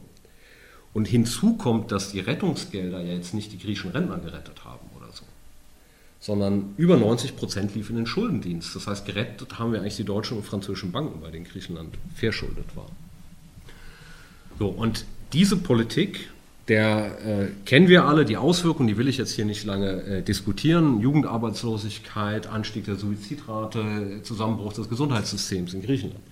Und 0.92 1.09
hinzu 1.09 1.57
kommt, 1.57 1.90
dass 1.90 2.12
die 2.12 2.20
Rettungsgelder 2.20 3.01
ja 3.01 3.14
jetzt 3.14 3.34
nicht 3.34 3.51
die 3.51 3.59
griechischen 3.59 3.90
Rentner 3.90 4.18
gerettet 4.18 4.64
haben 4.64 4.88
oder 4.97 5.11
so, 5.11 5.24
sondern 6.20 6.72
über 6.76 6.97
90 6.97 7.34
Prozent 7.34 7.74
liefen 7.74 7.97
in 7.97 8.05
den 8.05 8.07
Schuldendienst. 8.07 8.76
Das 8.76 8.86
heißt, 8.86 9.07
gerettet 9.07 9.59
haben 9.59 9.72
wir 9.72 9.80
eigentlich 9.80 9.97
die 9.97 10.05
deutschen 10.05 10.36
und 10.36 10.47
französischen 10.47 10.92
Banken, 10.92 11.20
bei 11.20 11.32
denen 11.32 11.47
Griechenland 11.47 11.99
verschuldet 12.14 12.76
war. 12.76 12.86
So, 14.59 14.68
und 14.68 15.05
diese 15.32 15.57
Politik, 15.57 16.30
der 16.68 17.18
äh, 17.26 17.48
kennen 17.64 17.88
wir 17.88 18.05
alle, 18.05 18.24
die 18.24 18.36
Auswirkungen, 18.36 18.88
die 18.88 18.96
will 18.96 19.09
ich 19.09 19.18
jetzt 19.18 19.32
hier 19.32 19.44
nicht 19.44 19.64
lange 19.64 20.02
äh, 20.02 20.22
diskutieren. 20.22 21.00
Jugendarbeitslosigkeit, 21.00 22.46
Anstieg 22.46 22.84
der 22.84 22.96
Suizidrate, 22.96 24.20
Zusammenbruch 24.22 24.72
des 24.72 24.88
Gesundheitssystems 24.88 25.74
in 25.74 25.82
Griechenland. 25.82 26.24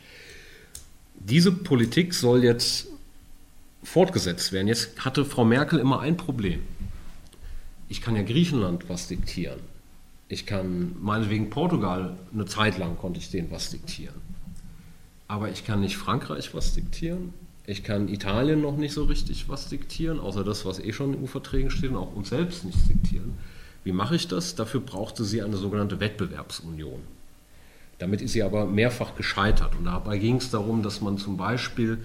Diese 1.16 1.52
Politik 1.52 2.14
soll 2.14 2.44
jetzt 2.44 2.88
fortgesetzt 3.82 4.52
werden. 4.52 4.68
Jetzt 4.68 5.04
hatte 5.04 5.24
Frau 5.24 5.44
Merkel 5.44 5.78
immer 5.78 6.00
ein 6.00 6.16
Problem. 6.16 6.60
Ich 7.88 8.00
kann 8.00 8.16
ja 8.16 8.22
Griechenland 8.22 8.88
was 8.88 9.08
diktieren. 9.08 9.60
Ich 10.28 10.46
kann 10.46 10.96
meinetwegen 11.00 11.50
Portugal, 11.50 12.16
eine 12.32 12.46
Zeit 12.46 12.78
lang 12.78 12.96
konnte 12.96 13.20
ich 13.20 13.30
denen 13.30 13.50
was 13.50 13.70
diktieren. 13.70 14.14
Aber 15.28 15.50
ich 15.50 15.66
kann 15.66 15.80
nicht 15.80 15.96
Frankreich 15.96 16.54
was 16.54 16.74
diktieren. 16.74 17.34
Ich 17.66 17.84
kann 17.84 18.08
Italien 18.08 18.60
noch 18.60 18.76
nicht 18.76 18.92
so 18.92 19.04
richtig 19.04 19.48
was 19.48 19.68
diktieren, 19.68 20.18
außer 20.18 20.42
das, 20.42 20.64
was 20.64 20.80
eh 20.80 20.92
schon 20.92 21.14
in 21.14 21.22
EU-Verträgen 21.22 21.70
steht 21.70 21.90
und 21.90 21.96
auch 21.96 22.14
uns 22.14 22.30
selbst 22.30 22.64
nichts 22.64 22.88
diktieren. 22.88 23.34
Wie 23.84 23.92
mache 23.92 24.16
ich 24.16 24.28
das? 24.28 24.54
Dafür 24.54 24.80
brauchte 24.80 25.24
sie 25.24 25.42
eine 25.42 25.56
sogenannte 25.56 26.00
Wettbewerbsunion. 26.00 27.00
Damit 27.98 28.20
ist 28.20 28.32
sie 28.32 28.42
aber 28.42 28.66
mehrfach 28.66 29.14
gescheitert. 29.14 29.76
Und 29.76 29.84
dabei 29.84 30.18
ging 30.18 30.36
es 30.36 30.50
darum, 30.50 30.82
dass 30.82 31.00
man 31.00 31.18
zum 31.18 31.36
Beispiel 31.36 31.98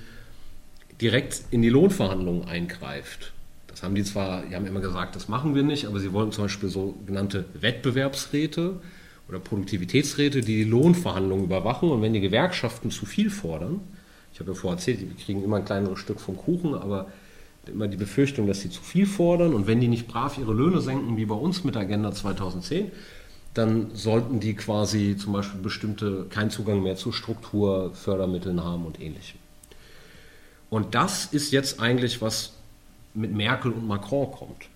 direkt 1.02 1.42
in 1.50 1.64
die 1.64 1.70
Lohnverhandlungen 1.70 2.48
eingreift. 2.48 3.34
Das 3.68 3.84
haben 3.84 3.96
die 3.96 4.04
zwar, 4.04 4.44
die 4.44 4.56
haben 4.56 4.66
immer 4.66 4.80
gesagt, 4.80 5.16
das 5.16 5.28
machen 5.28 5.56
wir 5.56 5.64
nicht, 5.64 5.86
aber 5.86 6.00
sie 6.00 6.14
wollten 6.14 6.32
zum 6.32 6.46
Beispiel 6.46 6.70
sogenannte 6.70 7.46
Wettbewerbsräte 7.54 8.80
oder 9.28 9.40
Produktivitätsräte, 9.40 10.42
die 10.42 10.58
die 10.58 10.64
Lohnverhandlungen 10.64 11.46
überwachen. 11.46 11.90
Und 11.90 12.02
wenn 12.02 12.14
die 12.14 12.22
Gewerkschaften 12.22 12.92
zu 12.92 13.06
viel 13.06 13.30
fordern, 13.30 13.82
ich 14.38 14.40
habe 14.40 14.52
ja 14.52 14.56
vorher 14.56 14.78
erzählt, 14.78 15.02
die 15.02 15.08
kriegen 15.16 15.44
immer 15.44 15.58
ein 15.58 15.66
kleineres 15.66 15.98
Stück 15.98 16.20
vom 16.20 16.38
Kuchen, 16.38 16.76
aber 16.76 17.08
immer 17.66 17.88
die 17.88 17.98
Befürchtung, 17.98 18.46
dass 18.46 18.62
sie 18.62 18.70
zu 18.70 18.84
viel 18.84 19.08
fordern 19.08 19.56
und 19.56 19.66
wenn 19.66 19.80
die 19.80 19.88
nicht 19.88 20.08
brav 20.08 20.38
ihre 20.38 20.54
Löhne 20.54 20.80
senken, 20.80 21.18
wie 21.18 21.26
bei 21.26 21.34
uns 21.34 21.64
mit 21.64 21.76
Agenda 21.76 22.12
2010, 22.12 22.92
dann 23.56 23.96
sollten 23.96 24.40
die 24.40 24.54
quasi 24.54 25.18
zum 25.18 25.34
Beispiel 25.34 25.60
bestimmte 25.60 26.28
keinen 26.30 26.52
Zugang 26.52 26.84
mehr 26.84 26.96
zu 26.96 27.12
Strukturfördermitteln 27.12 28.64
haben 28.64 28.86
und 28.86 29.02
ähnlichem. 29.02 29.40
Und 30.70 30.94
das 30.94 31.26
ist 31.26 31.52
jetzt 31.52 31.80
eigentlich, 31.80 32.22
was 32.22 32.54
mit 33.16 33.34
Merkel 33.34 33.72
und 33.72 33.88
Macron 33.88 34.32
kommt. 34.32 34.70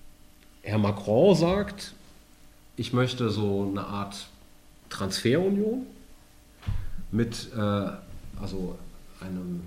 Herr 0.63 0.79
Macron 0.79 1.35
sagt, 1.35 1.93
ich 2.77 2.93
möchte 2.93 3.29
so 3.29 3.67
eine 3.69 3.85
Art 3.85 4.25
Transferunion 4.89 5.85
mit 7.11 7.49
äh, 7.55 7.91
also 8.41 8.75
einem 9.21 9.61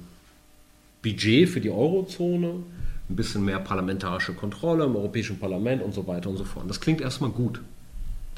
Budget 1.02 1.48
für 1.48 1.60
die 1.60 1.70
Eurozone, 1.70 2.62
ein 3.08 3.16
bisschen 3.16 3.44
mehr 3.44 3.58
parlamentarische 3.58 4.32
Kontrolle 4.32 4.84
im 4.84 4.96
Europäischen 4.96 5.38
Parlament 5.38 5.82
und 5.82 5.94
so 5.94 6.06
weiter 6.06 6.30
und 6.30 6.36
so 6.36 6.44
fort. 6.44 6.68
Das 6.68 6.80
klingt 6.80 7.00
erstmal 7.00 7.30
gut. 7.30 7.60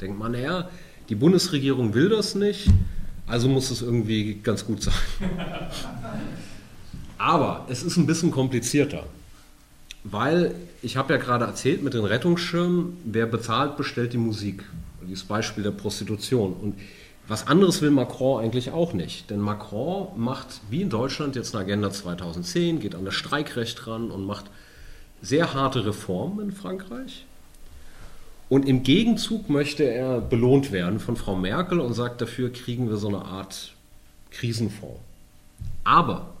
Denkt 0.01 0.19
man, 0.19 0.33
naja, 0.33 0.69
die 1.09 1.15
Bundesregierung 1.15 1.93
will 1.93 2.09
das 2.09 2.35
nicht, 2.35 2.67
also 3.25 3.47
muss 3.47 3.71
es 3.71 3.81
irgendwie 3.81 4.39
ganz 4.43 4.65
gut 4.65 4.83
sein. 4.83 4.93
Aber 7.17 7.65
es 7.69 7.81
ist 7.81 7.97
ein 7.97 8.05
bisschen 8.05 8.29
komplizierter, 8.29 9.05
weil 10.03 10.53
ich 10.81 10.97
habe 10.97 11.13
ja 11.13 11.19
gerade 11.19 11.45
erzählt 11.45 11.81
mit 11.83 11.93
den 11.93 12.05
Rettungsschirmen, 12.05 12.97
wer 13.05 13.25
bezahlt, 13.25 13.77
bestellt 13.77 14.13
die 14.13 14.17
Musik. 14.17 14.63
Dieses 15.01 15.23
Beispiel 15.23 15.63
der 15.63 15.71
Prostitution. 15.71 16.53
Und 16.53 16.75
was 17.27 17.47
anderes 17.47 17.81
will 17.81 17.91
Macron 17.91 18.43
eigentlich 18.43 18.71
auch 18.71 18.93
nicht. 18.93 19.29
Denn 19.29 19.39
Macron 19.39 20.07
macht, 20.15 20.61
wie 20.69 20.81
in 20.81 20.89
Deutschland, 20.89 21.35
jetzt 21.35 21.53
eine 21.53 21.65
Agenda 21.65 21.91
2010, 21.91 22.79
geht 22.79 22.95
an 22.95 23.05
das 23.05 23.15
Streikrecht 23.15 23.85
ran 23.87 24.11
und 24.11 24.25
macht 24.25 24.45
sehr 25.21 25.53
harte 25.53 25.85
Reformen 25.85 26.39
in 26.39 26.51
Frankreich. 26.51 27.25
Und 28.49 28.65
im 28.65 28.83
Gegenzug 28.83 29.49
möchte 29.49 29.83
er 29.83 30.21
belohnt 30.21 30.71
werden 30.71 31.01
von 31.01 31.17
Frau 31.17 31.35
Merkel 31.35 31.81
und 31.81 31.93
sagt, 31.93 32.21
dafür 32.21 32.51
kriegen 32.51 32.87
wir 32.87 32.95
so 32.95 33.09
eine 33.09 33.25
Art 33.25 33.73
Krisenfonds. 34.31 35.01
Aber 35.83 36.33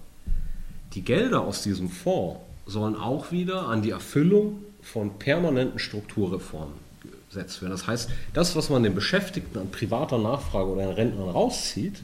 die 0.93 1.01
Gelder 1.01 1.41
aus 1.41 1.63
diesem 1.63 1.89
Fonds 1.89 2.39
sollen 2.65 2.95
auch 2.95 3.31
wieder 3.31 3.67
an 3.67 3.81
die 3.81 3.91
Erfüllung 3.91 4.63
von 4.81 5.19
permanenten 5.19 5.79
Strukturreformen 5.79 6.86
gesetzt 7.37 7.61
werden. 7.61 7.71
Das 7.71 7.87
heißt, 7.87 8.09
das, 8.33 8.55
was 8.55 8.69
man 8.69 8.83
den 8.83 8.95
Beschäftigten 8.95 9.59
an 9.59 9.69
privater 9.69 10.17
Nachfrage 10.17 10.69
oder 10.69 10.83
an 10.83 10.93
Rentnern 10.93 11.29
rauszieht, 11.29 12.01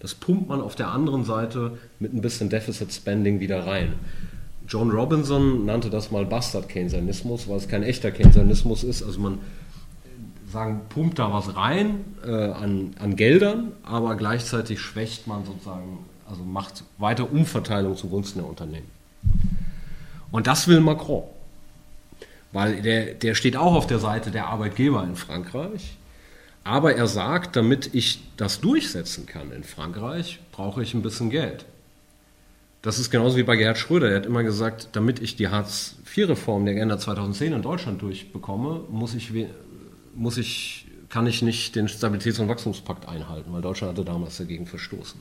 das 0.00 0.14
pumpt 0.14 0.48
man 0.48 0.60
auf 0.60 0.74
der 0.74 0.88
anderen 0.88 1.24
Seite 1.24 1.78
mit 1.98 2.12
ein 2.12 2.20
bisschen 2.20 2.50
Deficit 2.50 2.92
Spending 2.92 3.40
wieder 3.40 3.66
rein. 3.66 3.94
John 4.68 4.90
Robinson 4.90 5.64
nannte 5.64 5.90
das 5.90 6.10
mal 6.10 6.24
Bastard-Keynesianismus, 6.26 7.48
weil 7.48 7.56
es 7.56 7.68
kein 7.68 7.82
echter 7.82 8.10
Keynesianismus 8.10 8.84
ist. 8.84 9.02
Also 9.02 9.20
man 9.20 9.38
sagen, 10.50 10.82
pumpt 10.88 11.18
da 11.18 11.32
was 11.32 11.56
rein 11.56 12.04
äh, 12.24 12.30
an, 12.30 12.94
an 12.98 13.16
Geldern, 13.16 13.72
aber 13.82 14.14
gleichzeitig 14.14 14.80
schwächt 14.80 15.26
man 15.26 15.44
sozusagen, 15.44 15.98
also 16.28 16.42
macht 16.44 16.84
weiter 16.98 17.30
Umverteilung 17.30 17.96
zugunsten 17.96 18.40
der 18.40 18.48
Unternehmen. 18.48 18.90
Und 20.30 20.46
das 20.46 20.68
will 20.68 20.80
Macron. 20.80 21.24
Weil 22.54 22.82
der, 22.82 23.14
der 23.14 23.34
steht 23.34 23.56
auch 23.56 23.74
auf 23.74 23.88
der 23.88 23.98
Seite 23.98 24.30
der 24.30 24.46
Arbeitgeber 24.46 25.02
in 25.02 25.16
Frankreich. 25.16 25.98
Aber 26.62 26.94
er 26.94 27.08
sagt, 27.08 27.56
damit 27.56 27.90
ich 27.94 28.22
das 28.36 28.60
durchsetzen 28.60 29.26
kann 29.26 29.50
in 29.50 29.64
Frankreich, 29.64 30.38
brauche 30.52 30.80
ich 30.82 30.94
ein 30.94 31.02
bisschen 31.02 31.30
Geld. 31.30 31.66
Das 32.80 33.00
ist 33.00 33.10
genauso 33.10 33.36
wie 33.36 33.42
bei 33.42 33.56
Gerhard 33.56 33.76
Schröder. 33.76 34.08
Er 34.08 34.16
hat 34.16 34.26
immer 34.26 34.44
gesagt, 34.44 34.90
damit 34.92 35.20
ich 35.20 35.34
die 35.34 35.48
Hartz-IV-Reform 35.48 36.64
der 36.64 36.74
Agenda 36.74 36.96
2010 36.96 37.54
in 37.54 37.62
Deutschland 37.62 38.00
durchbekomme, 38.00 38.82
muss 38.88 39.14
ich, 39.14 39.32
muss 40.14 40.38
ich, 40.38 40.86
kann 41.08 41.26
ich 41.26 41.42
nicht 41.42 41.74
den 41.74 41.88
Stabilitäts- 41.88 42.40
und 42.40 42.48
Wachstumspakt 42.48 43.08
einhalten, 43.08 43.52
weil 43.52 43.62
Deutschland 43.62 43.94
hatte 43.94 44.04
damals 44.04 44.36
dagegen 44.36 44.66
verstoßen. 44.66 45.18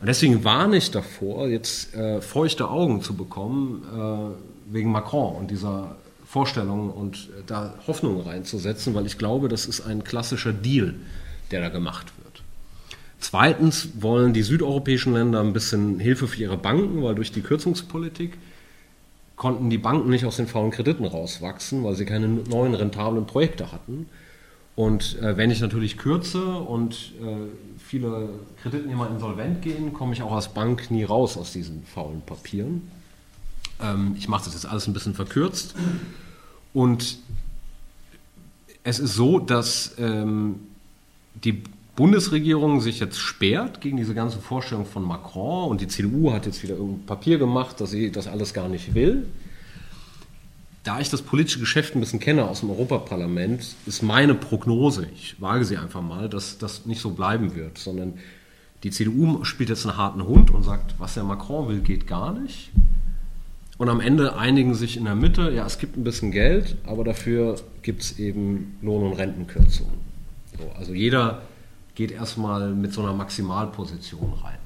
Und 0.00 0.06
deswegen 0.06 0.44
warne 0.44 0.76
ich 0.76 0.92
davor, 0.92 1.48
jetzt 1.48 1.94
äh, 1.94 2.20
feuchte 2.20 2.68
Augen 2.68 3.02
zu 3.02 3.16
bekommen 3.16 3.82
äh, 3.92 4.72
wegen 4.72 4.92
Macron 4.92 5.34
und 5.34 5.50
dieser 5.50 5.96
Vorstellungen 6.32 6.88
und 6.88 7.16
äh, 7.16 7.42
da 7.46 7.74
Hoffnungen 7.86 8.22
reinzusetzen, 8.22 8.94
weil 8.94 9.04
ich 9.04 9.18
glaube, 9.18 9.48
das 9.48 9.66
ist 9.66 9.82
ein 9.82 10.02
klassischer 10.02 10.54
Deal, 10.54 10.94
der 11.50 11.60
da 11.60 11.68
gemacht 11.68 12.06
wird. 12.24 12.42
Zweitens 13.20 14.00
wollen 14.00 14.32
die 14.32 14.40
südeuropäischen 14.40 15.12
Länder 15.12 15.40
ein 15.40 15.52
bisschen 15.52 16.00
Hilfe 16.00 16.26
für 16.26 16.40
ihre 16.40 16.56
Banken, 16.56 17.02
weil 17.02 17.14
durch 17.14 17.32
die 17.32 17.42
Kürzungspolitik 17.42 18.38
konnten 19.36 19.68
die 19.68 19.76
Banken 19.76 20.08
nicht 20.08 20.24
aus 20.24 20.36
den 20.36 20.46
faulen 20.46 20.70
Krediten 20.70 21.04
rauswachsen, 21.04 21.84
weil 21.84 21.96
sie 21.96 22.06
keine 22.06 22.28
neuen 22.28 22.72
rentablen 22.72 23.26
Projekte 23.26 23.70
hatten. 23.70 24.06
Und 24.74 25.20
äh, 25.20 25.36
wenn 25.36 25.50
ich 25.50 25.60
natürlich 25.60 25.98
kürze 25.98 26.42
und 26.46 27.12
äh, 27.22 27.76
viele 27.76 28.30
Kreditnehmer 28.62 29.10
insolvent 29.10 29.60
gehen, 29.60 29.92
komme 29.92 30.14
ich 30.14 30.22
auch 30.22 30.32
als 30.32 30.48
Bank 30.48 30.90
nie 30.90 31.04
raus 31.04 31.36
aus 31.36 31.52
diesen 31.52 31.84
faulen 31.84 32.22
Papieren. 32.22 32.90
Ähm, 33.82 34.14
ich 34.18 34.28
mache 34.28 34.44
das 34.44 34.54
jetzt 34.54 34.66
alles 34.66 34.86
ein 34.86 34.92
bisschen 34.92 35.14
verkürzt. 35.14 35.74
Und 36.72 37.18
es 38.84 38.98
ist 38.98 39.14
so, 39.14 39.38
dass 39.38 39.94
ähm, 39.98 40.56
die 41.34 41.62
Bundesregierung 41.94 42.80
sich 42.80 43.00
jetzt 43.00 43.18
sperrt 43.18 43.80
gegen 43.80 43.96
diese 43.96 44.14
ganze 44.14 44.38
Vorstellung 44.38 44.86
von 44.86 45.02
Macron 45.02 45.70
und 45.70 45.80
die 45.80 45.88
CDU 45.88 46.32
hat 46.32 46.46
jetzt 46.46 46.62
wieder 46.62 46.74
irgendein 46.74 47.06
Papier 47.06 47.38
gemacht, 47.38 47.80
dass 47.80 47.90
sie 47.90 48.10
das 48.10 48.26
alles 48.26 48.54
gar 48.54 48.68
nicht 48.68 48.94
will. 48.94 49.26
Da 50.84 50.98
ich 51.00 51.10
das 51.10 51.22
politische 51.22 51.60
Geschäft 51.60 51.94
ein 51.94 52.00
bisschen 52.00 52.18
kenne 52.18 52.48
aus 52.48 52.60
dem 52.60 52.70
Europaparlament, 52.70 53.76
ist 53.86 54.02
meine 54.02 54.34
Prognose, 54.34 55.06
ich 55.14 55.40
wage 55.40 55.64
sie 55.64 55.76
einfach 55.76 56.02
mal, 56.02 56.28
dass 56.28 56.58
das 56.58 56.86
nicht 56.86 57.00
so 57.00 57.10
bleiben 57.10 57.54
wird, 57.54 57.78
sondern 57.78 58.14
die 58.82 58.90
CDU 58.90 59.44
spielt 59.44 59.68
jetzt 59.68 59.86
einen 59.86 59.96
harten 59.96 60.24
Hund 60.24 60.50
und 60.50 60.64
sagt, 60.64 60.94
was 60.98 61.14
der 61.14 61.22
Macron 61.22 61.68
will, 61.68 61.80
geht 61.80 62.06
gar 62.06 62.32
nicht. 62.32 62.70
Und 63.82 63.88
am 63.88 63.98
Ende 63.98 64.36
einigen 64.36 64.76
sich 64.76 64.96
in 64.96 65.06
der 65.06 65.16
Mitte, 65.16 65.50
ja, 65.50 65.66
es 65.66 65.76
gibt 65.76 65.96
ein 65.96 66.04
bisschen 66.04 66.30
Geld, 66.30 66.76
aber 66.86 67.02
dafür 67.02 67.56
gibt 67.82 68.02
es 68.02 68.16
eben 68.16 68.78
Lohn- 68.80 69.02
und 69.02 69.14
Rentenkürzungen. 69.14 69.94
So, 70.56 70.70
also 70.78 70.94
jeder 70.94 71.42
geht 71.96 72.12
erstmal 72.12 72.74
mit 72.74 72.92
so 72.92 73.02
einer 73.02 73.12
Maximalposition 73.12 74.34
rein. 74.34 74.58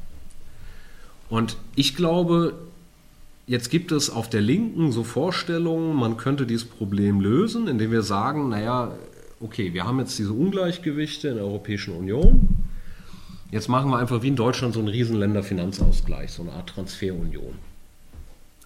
Und 1.30 1.56
ich 1.76 1.96
glaube, 1.96 2.58
jetzt 3.46 3.70
gibt 3.70 3.90
es 3.90 4.10
auf 4.10 4.28
der 4.28 4.42
Linken 4.42 4.92
so 4.92 5.02
Vorstellungen, 5.02 5.96
man 5.96 6.18
könnte 6.18 6.44
dieses 6.44 6.68
Problem 6.68 7.22
lösen, 7.22 7.68
indem 7.68 7.92
wir 7.92 8.02
sagen, 8.02 8.50
naja, 8.50 8.92
okay, 9.40 9.72
wir 9.72 9.86
haben 9.86 9.98
jetzt 9.98 10.18
diese 10.18 10.34
Ungleichgewichte 10.34 11.28
in 11.28 11.36
der 11.36 11.44
Europäischen 11.46 11.96
Union. 11.96 12.48
Jetzt 13.50 13.70
machen 13.70 13.90
wir 13.90 13.96
einfach 13.96 14.20
wie 14.20 14.28
in 14.28 14.36
Deutschland 14.36 14.74
so 14.74 14.80
einen 14.80 14.88
Riesenländerfinanzausgleich, 14.88 16.32
so 16.32 16.42
eine 16.42 16.52
Art 16.52 16.68
Transferunion. 16.68 17.54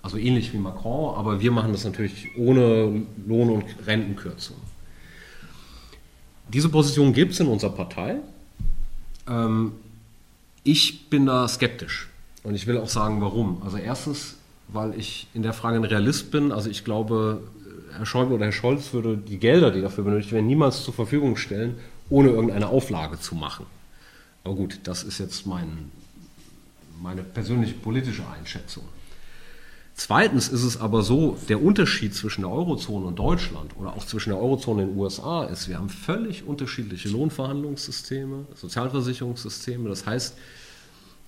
Also 0.03 0.17
ähnlich 0.17 0.53
wie 0.53 0.59
Macron, 0.59 1.15
aber 1.17 1.41
wir 1.41 1.51
machen 1.51 1.73
das 1.73 1.85
natürlich 1.85 2.29
ohne 2.37 3.03
Lohn- 3.27 3.51
und 3.51 3.65
Rentenkürzung. 3.87 4.57
Diese 6.49 6.69
Position 6.69 7.13
gibt 7.13 7.33
es 7.33 7.41
in 7.41 7.47
unserer 7.47 7.73
Partei. 7.73 8.17
Ähm, 9.29 9.73
ich 10.65 11.09
bin 11.11 11.27
da 11.27 11.47
skeptisch 11.47 12.09
und 12.43 12.55
ich 12.55 12.67
will 12.67 12.79
auch 12.79 12.89
sagen, 12.89 13.21
warum. 13.21 13.63
Also 13.63 13.77
erstens, 13.77 14.37
weil 14.69 14.99
ich 14.99 15.29
in 15.35 15.43
der 15.43 15.53
Frage 15.53 15.77
ein 15.77 15.85
Realist 15.85 16.31
bin. 16.31 16.51
Also 16.51 16.71
ich 16.71 16.85
glaube, 16.85 17.43
Herr 17.97 18.07
Schäuble 18.07 18.35
oder 18.35 18.47
Herr 18.47 18.53
Scholz 18.53 18.93
würde 18.93 19.17
die 19.17 19.39
Gelder, 19.39 19.71
die 19.71 19.81
dafür 19.81 20.05
benötigt 20.05 20.33
werden, 20.33 20.47
niemals 20.47 20.83
zur 20.83 20.95
Verfügung 20.95 21.37
stellen, 21.37 21.77
ohne 22.09 22.31
irgendeine 22.31 22.69
Auflage 22.69 23.21
zu 23.21 23.35
machen. 23.35 23.67
Aber 24.45 24.55
gut, 24.55 24.81
das 24.85 25.03
ist 25.03 25.19
jetzt 25.19 25.47
mein, 25.47 25.91
meine 27.03 27.23
persönliche 27.23 27.75
politische 27.75 28.23
Einschätzung. 28.27 28.85
Zweitens 29.95 30.49
ist 30.49 30.62
es 30.62 30.80
aber 30.80 31.03
so, 31.03 31.36
der 31.49 31.62
Unterschied 31.62 32.14
zwischen 32.14 32.43
der 32.43 32.51
Eurozone 32.51 33.07
und 33.07 33.18
Deutschland 33.18 33.76
oder 33.78 33.93
auch 33.93 34.05
zwischen 34.05 34.30
der 34.30 34.38
Eurozone 34.38 34.82
und 34.82 34.91
den 34.91 34.99
USA 34.99 35.45
ist, 35.45 35.68
wir 35.68 35.78
haben 35.78 35.91
völlig 35.91 36.45
unterschiedliche 36.45 37.09
Lohnverhandlungssysteme, 37.11 38.47
Sozialversicherungssysteme. 38.55 39.88
Das 39.88 40.07
heißt, 40.07 40.36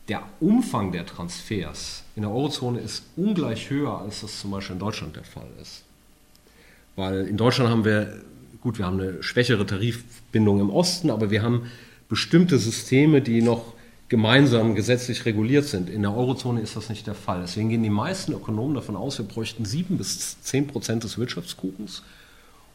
der 0.08 0.22
Umfang 0.40 0.92
der 0.92 1.06
Transfers 1.06 2.02
in 2.16 2.22
der 2.22 2.30
Eurozone 2.30 2.80
ist 2.80 3.04
ungleich 3.16 3.70
höher, 3.70 4.00
als 4.00 4.22
das 4.22 4.40
zum 4.40 4.50
Beispiel 4.50 4.74
in 4.74 4.80
Deutschland 4.80 5.16
der 5.16 5.24
Fall 5.24 5.48
ist. 5.60 5.84
Weil 6.96 7.26
in 7.26 7.36
Deutschland 7.36 7.70
haben 7.70 7.84
wir, 7.84 8.22
gut, 8.60 8.78
wir 8.78 8.86
haben 8.86 9.00
eine 9.00 9.22
schwächere 9.22 9.64
Tarifbindung 9.64 10.60
im 10.60 10.70
Osten, 10.70 11.10
aber 11.10 11.30
wir 11.30 11.42
haben 11.42 11.70
bestimmte 12.08 12.58
Systeme, 12.58 13.22
die 13.22 13.42
noch 13.42 13.74
gemeinsam 14.12 14.74
gesetzlich 14.74 15.24
reguliert 15.24 15.64
sind. 15.64 15.88
In 15.88 16.02
der 16.02 16.14
Eurozone 16.14 16.60
ist 16.60 16.76
das 16.76 16.90
nicht 16.90 17.06
der 17.06 17.14
Fall. 17.14 17.40
Deswegen 17.40 17.70
gehen 17.70 17.82
die 17.82 17.88
meisten 17.88 18.34
Ökonomen 18.34 18.74
davon 18.74 18.94
aus, 18.94 19.16
wir 19.16 19.24
bräuchten 19.24 19.64
sieben 19.64 19.96
bis 19.96 20.38
zehn 20.42 20.66
Prozent 20.66 21.02
des 21.02 21.16
Wirtschaftskuchens, 21.16 22.02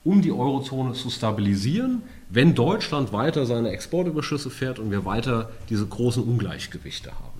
um 0.03 0.23
die 0.23 0.31
Eurozone 0.31 0.93
zu 0.93 1.11
stabilisieren, 1.11 2.01
wenn 2.31 2.55
Deutschland 2.55 3.13
weiter 3.13 3.45
seine 3.45 3.69
Exportüberschüsse 3.69 4.49
fährt 4.49 4.79
und 4.79 4.89
wir 4.89 5.05
weiter 5.05 5.51
diese 5.69 5.85
großen 5.85 6.23
Ungleichgewichte 6.23 7.11
haben. 7.11 7.39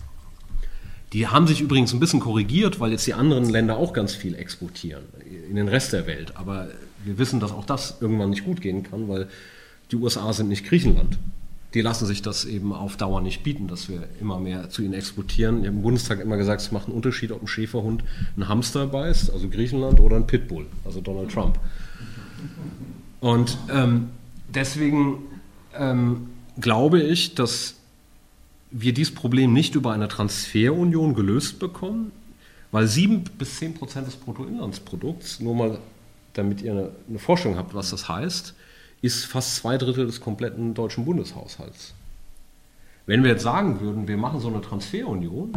Die 1.13 1.25
haben 1.25 1.47
sich 1.47 1.59
übrigens 1.59 1.91
ein 1.91 1.99
bisschen 1.99 2.19
korrigiert, 2.19 2.79
weil 2.79 2.91
jetzt 2.91 3.07
die 3.07 3.15
anderen 3.15 3.49
Länder 3.49 3.77
auch 3.77 3.93
ganz 3.93 4.13
viel 4.13 4.35
exportieren 4.35 5.05
in 5.49 5.55
den 5.55 5.69
Rest 5.69 5.91
der 5.91 6.05
Welt. 6.05 6.37
Aber 6.37 6.67
wir 7.03 7.17
wissen, 7.17 7.39
dass 7.39 7.51
auch 7.51 7.65
das 7.65 7.97
irgendwann 7.99 8.29
nicht 8.29 8.45
gut 8.45 8.61
gehen 8.61 8.83
kann, 8.83 9.07
weil 9.07 9.27
die 9.89 9.95
USA 9.95 10.31
sind 10.33 10.49
nicht 10.49 10.65
Griechenland 10.67 11.17
die 11.77 11.83
lassen 11.83 12.07
sich 12.07 12.23
das 12.23 12.43
eben 12.43 12.73
auf 12.73 12.97
Dauer 12.97 13.21
nicht 13.21 13.43
bieten, 13.43 13.67
dass 13.67 13.87
wir 13.87 14.09
immer 14.19 14.39
mehr 14.39 14.67
zu 14.71 14.81
ihnen 14.81 14.95
exportieren. 14.95 15.59
Ich 15.59 15.67
habe 15.67 15.77
im 15.77 15.83
Bundestag 15.83 16.19
immer 16.19 16.35
gesagt, 16.35 16.59
es 16.59 16.71
macht 16.71 16.87
einen 16.87 16.95
Unterschied, 16.95 17.31
ob 17.31 17.43
ein 17.43 17.47
Schäferhund 17.47 18.03
einen 18.35 18.49
Hamster 18.49 18.87
beißt, 18.87 19.31
also 19.31 19.47
Griechenland, 19.47 19.99
oder 19.99 20.15
ein 20.15 20.25
Pitbull, 20.25 20.65
also 20.85 21.01
Donald 21.01 21.31
Trump. 21.31 21.59
Und 23.19 23.59
ähm, 23.71 24.09
deswegen 24.51 25.19
ähm, 25.75 26.29
glaube 26.59 26.99
ich, 26.99 27.35
dass 27.35 27.75
wir 28.71 28.91
dieses 28.91 29.13
Problem 29.13 29.53
nicht 29.53 29.75
über 29.75 29.91
eine 29.91 30.07
Transferunion 30.07 31.13
gelöst 31.13 31.59
bekommen, 31.59 32.11
weil 32.71 32.87
sieben 32.87 33.23
bis 33.37 33.57
zehn 33.57 33.75
Prozent 33.75 34.07
des 34.07 34.15
Bruttoinlandsprodukts, 34.15 35.41
nur 35.41 35.53
mal 35.53 35.77
damit 36.33 36.63
ihr 36.63 36.71
eine, 36.71 36.89
eine 37.07 37.19
Vorstellung 37.19 37.55
habt, 37.55 37.75
was 37.75 37.91
das 37.91 38.09
heißt, 38.09 38.55
ist 39.01 39.25
fast 39.25 39.55
zwei 39.55 39.77
Drittel 39.77 40.05
des 40.05 40.21
kompletten 40.21 40.73
deutschen 40.73 41.05
Bundeshaushalts. 41.05 41.93
Wenn 43.05 43.23
wir 43.23 43.31
jetzt 43.31 43.43
sagen 43.43 43.79
würden, 43.79 44.07
wir 44.07 44.17
machen 44.17 44.39
so 44.39 44.47
eine 44.49 44.61
Transferunion 44.61 45.53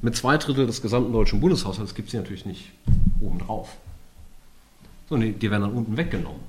mit 0.00 0.14
zwei 0.16 0.36
Drittel 0.36 0.66
des 0.66 0.82
gesamten 0.82 1.12
deutschen 1.12 1.40
Bundeshaushalts, 1.40 1.94
gibt 1.94 2.08
es 2.08 2.10
die 2.12 2.18
natürlich 2.18 2.46
nicht 2.46 2.70
obendrauf. 3.20 3.76
Sondern 5.08 5.38
die 5.38 5.50
werden 5.50 5.62
dann 5.62 5.72
unten 5.72 5.96
weggenommen. 5.96 6.40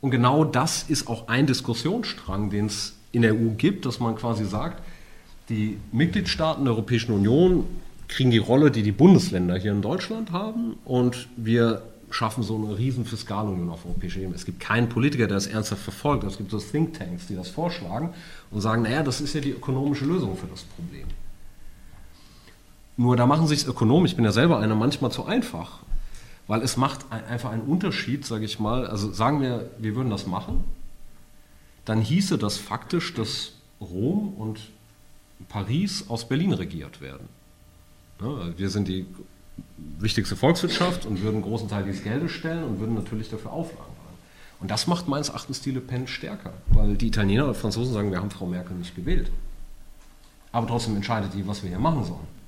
Und 0.00 0.10
genau 0.10 0.44
das 0.44 0.84
ist 0.84 1.08
auch 1.08 1.28
ein 1.28 1.46
Diskussionsstrang, 1.46 2.50
den 2.50 2.66
es 2.66 2.94
in 3.12 3.22
der 3.22 3.34
EU 3.34 3.50
gibt, 3.56 3.86
dass 3.86 4.00
man 4.00 4.16
quasi 4.16 4.44
sagt, 4.44 4.82
die 5.48 5.78
Mitgliedstaaten 5.92 6.64
der 6.64 6.74
Europäischen 6.74 7.12
Union 7.12 7.66
kriegen 8.08 8.30
die 8.30 8.38
Rolle, 8.38 8.70
die 8.70 8.82
die 8.82 8.92
Bundesländer 8.92 9.56
hier 9.56 9.72
in 9.72 9.82
Deutschland 9.82 10.32
haben 10.32 10.78
und 10.84 11.28
wir 11.36 11.82
schaffen 12.10 12.42
so 12.42 12.56
eine 12.56 12.76
riesen 12.76 13.04
Fiskalunion 13.04 13.70
auf 13.70 13.86
europäischer 13.86 14.20
Ebene. 14.20 14.34
Es 14.34 14.44
gibt 14.44 14.60
keinen 14.60 14.88
Politiker, 14.88 15.26
der 15.26 15.36
das 15.36 15.46
ernsthaft 15.46 15.82
verfolgt. 15.82 16.24
Es 16.24 16.36
gibt 16.36 16.50
so 16.50 16.58
Thinktanks, 16.58 17.26
die 17.28 17.36
das 17.36 17.48
vorschlagen 17.48 18.10
und 18.50 18.60
sagen, 18.60 18.82
naja, 18.82 19.02
das 19.02 19.20
ist 19.20 19.34
ja 19.34 19.40
die 19.40 19.50
ökonomische 19.50 20.04
Lösung 20.04 20.36
für 20.36 20.46
das 20.48 20.62
Problem. 20.62 21.06
Nur 22.96 23.16
da 23.16 23.26
machen 23.26 23.46
sich 23.46 23.66
Ökonomen, 23.66 24.06
ich 24.06 24.16
bin 24.16 24.24
ja 24.24 24.32
selber 24.32 24.58
einer, 24.58 24.74
manchmal 24.74 25.10
zu 25.10 25.24
einfach, 25.24 25.78
weil 26.46 26.62
es 26.62 26.76
macht 26.76 27.10
einfach 27.10 27.50
einen 27.50 27.62
Unterschied, 27.62 28.26
sage 28.26 28.44
ich 28.44 28.58
mal. 28.58 28.86
Also 28.86 29.12
sagen 29.12 29.40
wir, 29.40 29.70
wir 29.78 29.94
würden 29.94 30.10
das 30.10 30.26
machen, 30.26 30.64
dann 31.84 32.00
hieße 32.02 32.36
das 32.36 32.58
faktisch, 32.58 33.14
dass 33.14 33.52
Rom 33.80 34.34
und 34.34 34.60
Paris 35.48 36.04
aus 36.08 36.28
Berlin 36.28 36.52
regiert 36.52 37.00
werden. 37.00 37.28
wir 38.18 38.68
sind 38.68 38.88
die 38.88 39.06
wichtigste 39.98 40.36
Volkswirtschaft 40.36 41.06
und 41.06 41.22
würden 41.22 41.36
einen 41.36 41.44
großen 41.44 41.68
Teil 41.68 41.84
dieses 41.84 42.02
Geldes 42.02 42.32
stellen 42.32 42.64
und 42.64 42.80
würden 42.80 42.94
natürlich 42.94 43.28
dafür 43.28 43.52
Auflagen 43.52 43.82
haben. 43.84 44.18
Und 44.60 44.70
das 44.70 44.86
macht 44.86 45.08
meines 45.08 45.28
Erachtens 45.28 45.60
die 45.60 45.70
Le 45.70 45.80
Pen 45.80 46.06
stärker, 46.06 46.52
weil 46.68 46.94
die 46.96 47.08
Italiener 47.08 47.46
und 47.46 47.56
Franzosen 47.56 47.94
sagen, 47.94 48.10
wir 48.10 48.18
haben 48.18 48.30
Frau 48.30 48.46
Merkel 48.46 48.76
nicht 48.76 48.94
gewählt. 48.94 49.30
Aber 50.52 50.66
trotzdem 50.66 50.96
entscheidet 50.96 51.34
die, 51.34 51.46
was 51.46 51.62
wir 51.62 51.70
hier 51.70 51.78
machen 51.78 52.04
sollen. 52.04 52.40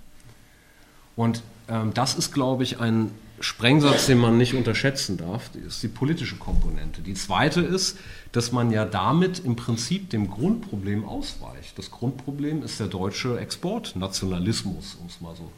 Und 1.17 1.43
ähm, 1.69 1.95
das 1.95 2.15
ist, 2.15 2.33
glaube 2.33 2.65
ich, 2.65 2.81
ein 2.81 3.11
Sprengsatz, 3.41 4.07
den 4.07 4.19
man 4.19 4.39
nicht 4.39 4.55
unterschätzen 4.55 5.17
darf. 5.17 5.51
Ist 5.55 5.83
die 5.83 5.89
politische 5.89 6.37
Komponente. 6.37 7.03
Die 7.03 7.15
zweite 7.15 7.61
ist, 7.61 7.99
dass 8.33 8.53
man 8.53 8.71
ja 8.71 8.85
damit 8.85 9.41
im 9.41 9.57
Prinzip 9.57 10.11
dem 10.11 10.31
Grundproblem 10.31 11.05
ausweicht. 11.05 11.77
Das 11.77 11.91
Grundproblem 11.91 12.63
ist 12.63 12.79
der 12.79 12.87
deutsche 12.87 13.39
Exportnationalismus, 13.39 14.97
um 15.01 15.07
es 15.07 15.21
mal 15.21 15.35
so 15.35 15.51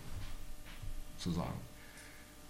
zu 1.18 1.30
sagen. 1.32 1.63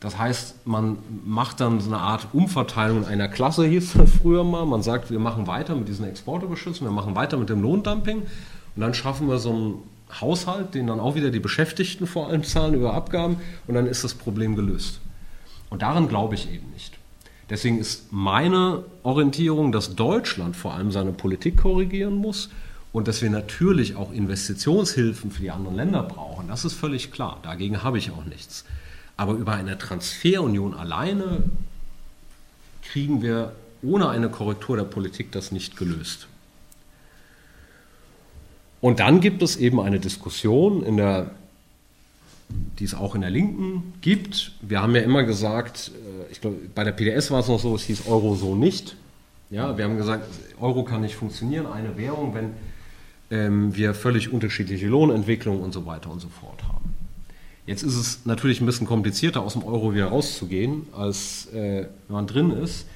Das 0.05 0.19
heißt, 0.19 0.67
man 0.67 0.99
macht 1.25 1.61
dann 1.61 1.81
so 1.81 1.89
eine 1.89 1.99
Art 1.99 2.29
Umverteilung 2.35 3.07
einer 3.07 3.27
Klasse, 3.27 3.65
hieß 3.65 3.95
das 3.95 4.11
früher 4.11 4.45
mal. 4.45 4.67
Man 4.67 4.83
sagt, 4.83 5.11
wir 5.11 5.19
machen 5.19 5.47
weiter 5.47 5.75
mit 5.75 5.89
diesen 5.89 6.07
Exportüberschüssen, 6.07 6.87
wir 6.87 6.93
machen 6.93 7.17
weiter 7.17 7.39
mit 7.39 7.49
dem 7.49 7.63
Lohndumping 7.63 8.19
und 8.19 8.81
dann 8.83 8.93
schaffen 8.93 9.31
wir 9.31 9.39
so 9.39 9.51
einen 9.51 9.75
Haushalt, 10.21 10.75
den 10.75 10.89
dann 10.89 11.01
auch 11.01 11.15
wieder 11.15 11.31
die 11.31 11.41
Beschäftigten 11.41 12.07
vor 12.07 12.29
allem 12.29 12.45
zahlen 12.45 12.75
über 12.75 12.93
Abgaben 12.93 13.39
und 13.67 13.77
dann 13.77 13.87
ist 13.87 14.05
das 14.05 14.13
Problem 14.13 14.57
gelöst. 14.57 15.01
Und 15.71 15.81
daran 15.81 16.07
glaube 16.07 16.35
ich 16.35 16.53
eben 16.53 16.71
nicht. 16.75 16.99
Deswegen 17.49 17.79
ist 17.79 18.13
meine 18.13 18.85
Orientierung, 19.05 19.73
dass 19.73 19.97
Deutschland 19.97 20.55
vor 20.55 20.75
allem 20.75 20.91
seine 20.91 21.13
Politik 21.13 21.57
korrigieren 21.57 22.17
muss 22.17 22.51
und 22.93 23.09
dass 23.09 23.23
wir 23.23 23.31
natürlich 23.31 23.97
auch 23.97 24.13
Investitionshilfen 24.13 25.31
für 25.31 25.41
die 25.41 25.51
anderen 25.51 25.77
Länder 25.77 26.03
brauchen, 26.03 26.47
das 26.49 26.67
ist 26.67 26.75
völlig 26.75 27.11
klar. 27.11 27.39
Dagegen 27.43 27.83
habe 27.83 27.97
ich 27.97 28.11
auch 28.11 28.27
nichts. 28.27 28.67
Aber 29.17 29.33
über 29.33 29.53
eine 29.53 29.79
Transferunion 29.79 30.75
alleine 30.75 31.43
kriegen 32.83 33.23
wir 33.23 33.53
ohne 33.83 34.09
eine 34.09 34.29
Korrektur 34.29 34.77
der 34.77 34.85
Politik 34.85 35.33
das 35.33 35.53
nicht 35.53 35.77
gelöst. 35.77 36.27
Und 38.81 39.01
dann 39.01 39.21
gibt 39.21 39.43
es 39.43 39.57
eben 39.57 39.81
eine 39.81 39.99
Diskussion, 39.99 40.83
in 40.83 40.97
der, 40.97 41.31
die 42.79 42.85
es 42.85 42.95
auch 42.95 43.15
in 43.15 43.23
der 43.23 43.31
Linken 43.31 43.95
gibt. 44.01 44.53
Wir 44.61 44.83
haben 44.83 44.95
ja 44.95 45.03
immer 45.03 45.23
gesagt, 45.23 45.91
äh, 45.95 46.31
ich 46.33 46.41
glaube, 46.41 46.57
bei 46.75 46.85
der 46.85 46.93
PDS 46.93 47.31
war 47.31 47.41
es 47.41 47.49
noch 47.49 47.61
so, 47.61 47.75
es 47.75 47.85
hieß 47.85 48.07
Euro 48.07 48.35
so 48.35 48.55
nicht. 48.55 48.97
Ja, 49.51 49.79
wir 49.79 49.85
haben 49.85 49.97
gesagt, 49.97 50.27
Euro 50.61 50.85
kann 50.85 51.03
nicht 51.03 51.15
funktionieren, 51.15 51.67
eine 51.67 51.97
Währung, 51.97 52.35
wenn 52.35 52.51
ähm, 53.31 53.75
wir 53.75 53.95
völlig 53.95 54.33
unterschiedliche 54.33 54.87
Lohnentwicklungen 54.87 55.63
und 55.63 55.73
so 55.73 55.87
weiter 55.87 56.11
und 56.11 56.21
so 56.21 56.29
fort 56.29 56.63
haben. 56.65 56.94
Jetzt 57.67 57.83
ist 57.83 57.97
es 57.97 58.27
natürlich 58.27 58.61
ein 58.61 58.67
bisschen 58.67 58.87
komplizierter, 58.87 59.41
aus 59.41 59.55
dem 59.55 59.65
Euro 59.65 59.95
wieder 59.95 60.07
rauszugehen, 60.07 60.87
als 60.93 61.47
äh, 61.53 61.87
wenn 62.09 62.15
man 62.15 62.27
drin 62.27 62.51
ist. 62.51 62.87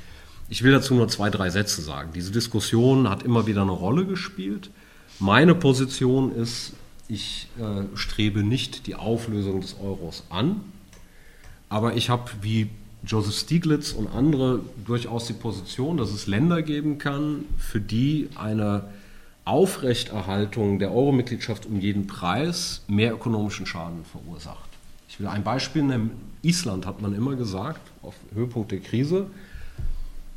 Ich 0.50 0.62
will 0.62 0.72
dazu 0.72 0.94
nur 0.94 1.08
zwei, 1.08 1.30
drei 1.30 1.50
Sätze 1.50 1.80
sagen. 1.80 2.10
Diese 2.14 2.32
Diskussion 2.32 3.08
hat 3.08 3.22
immer 3.22 3.46
wieder 3.46 3.62
eine 3.62 3.72
Rolle 3.72 4.04
gespielt. 4.04 4.70
Meine 5.18 5.54
Position 5.54 6.34
ist, 6.34 6.74
ich 7.08 7.48
äh, 7.58 7.96
strebe 7.96 8.42
nicht 8.42 8.86
die 8.86 8.94
Auflösung 8.94 9.62
des 9.62 9.76
Euros 9.82 10.24
an, 10.28 10.60
aber 11.70 11.96
ich 11.96 12.10
habe 12.10 12.30
wie 12.42 12.68
Joseph 13.06 13.36
Stieglitz 13.36 13.92
und 13.92 14.08
andere 14.08 14.60
durchaus 14.84 15.26
die 15.26 15.32
Position, 15.32 15.96
dass 15.96 16.10
es 16.10 16.26
Länder 16.26 16.62
geben 16.62 16.98
kann, 16.98 17.44
für 17.58 17.80
die 17.80 18.28
eine 18.34 18.84
Aufrechterhaltung 19.48 20.78
der 20.78 20.92
Euro-Mitgliedschaft 20.92 21.64
um 21.64 21.80
jeden 21.80 22.06
Preis 22.06 22.82
mehr 22.86 23.14
ökonomischen 23.14 23.64
Schaden 23.64 24.04
verursacht. 24.04 24.68
Ich 25.08 25.18
will 25.18 25.26
ein 25.26 25.42
Beispiel 25.42 25.82
nennen. 25.82 26.10
Island 26.42 26.84
hat 26.84 27.00
man 27.00 27.14
immer 27.14 27.34
gesagt, 27.34 27.80
auf 28.02 28.14
Höhepunkt 28.34 28.72
der 28.72 28.80
Krise, 28.80 29.26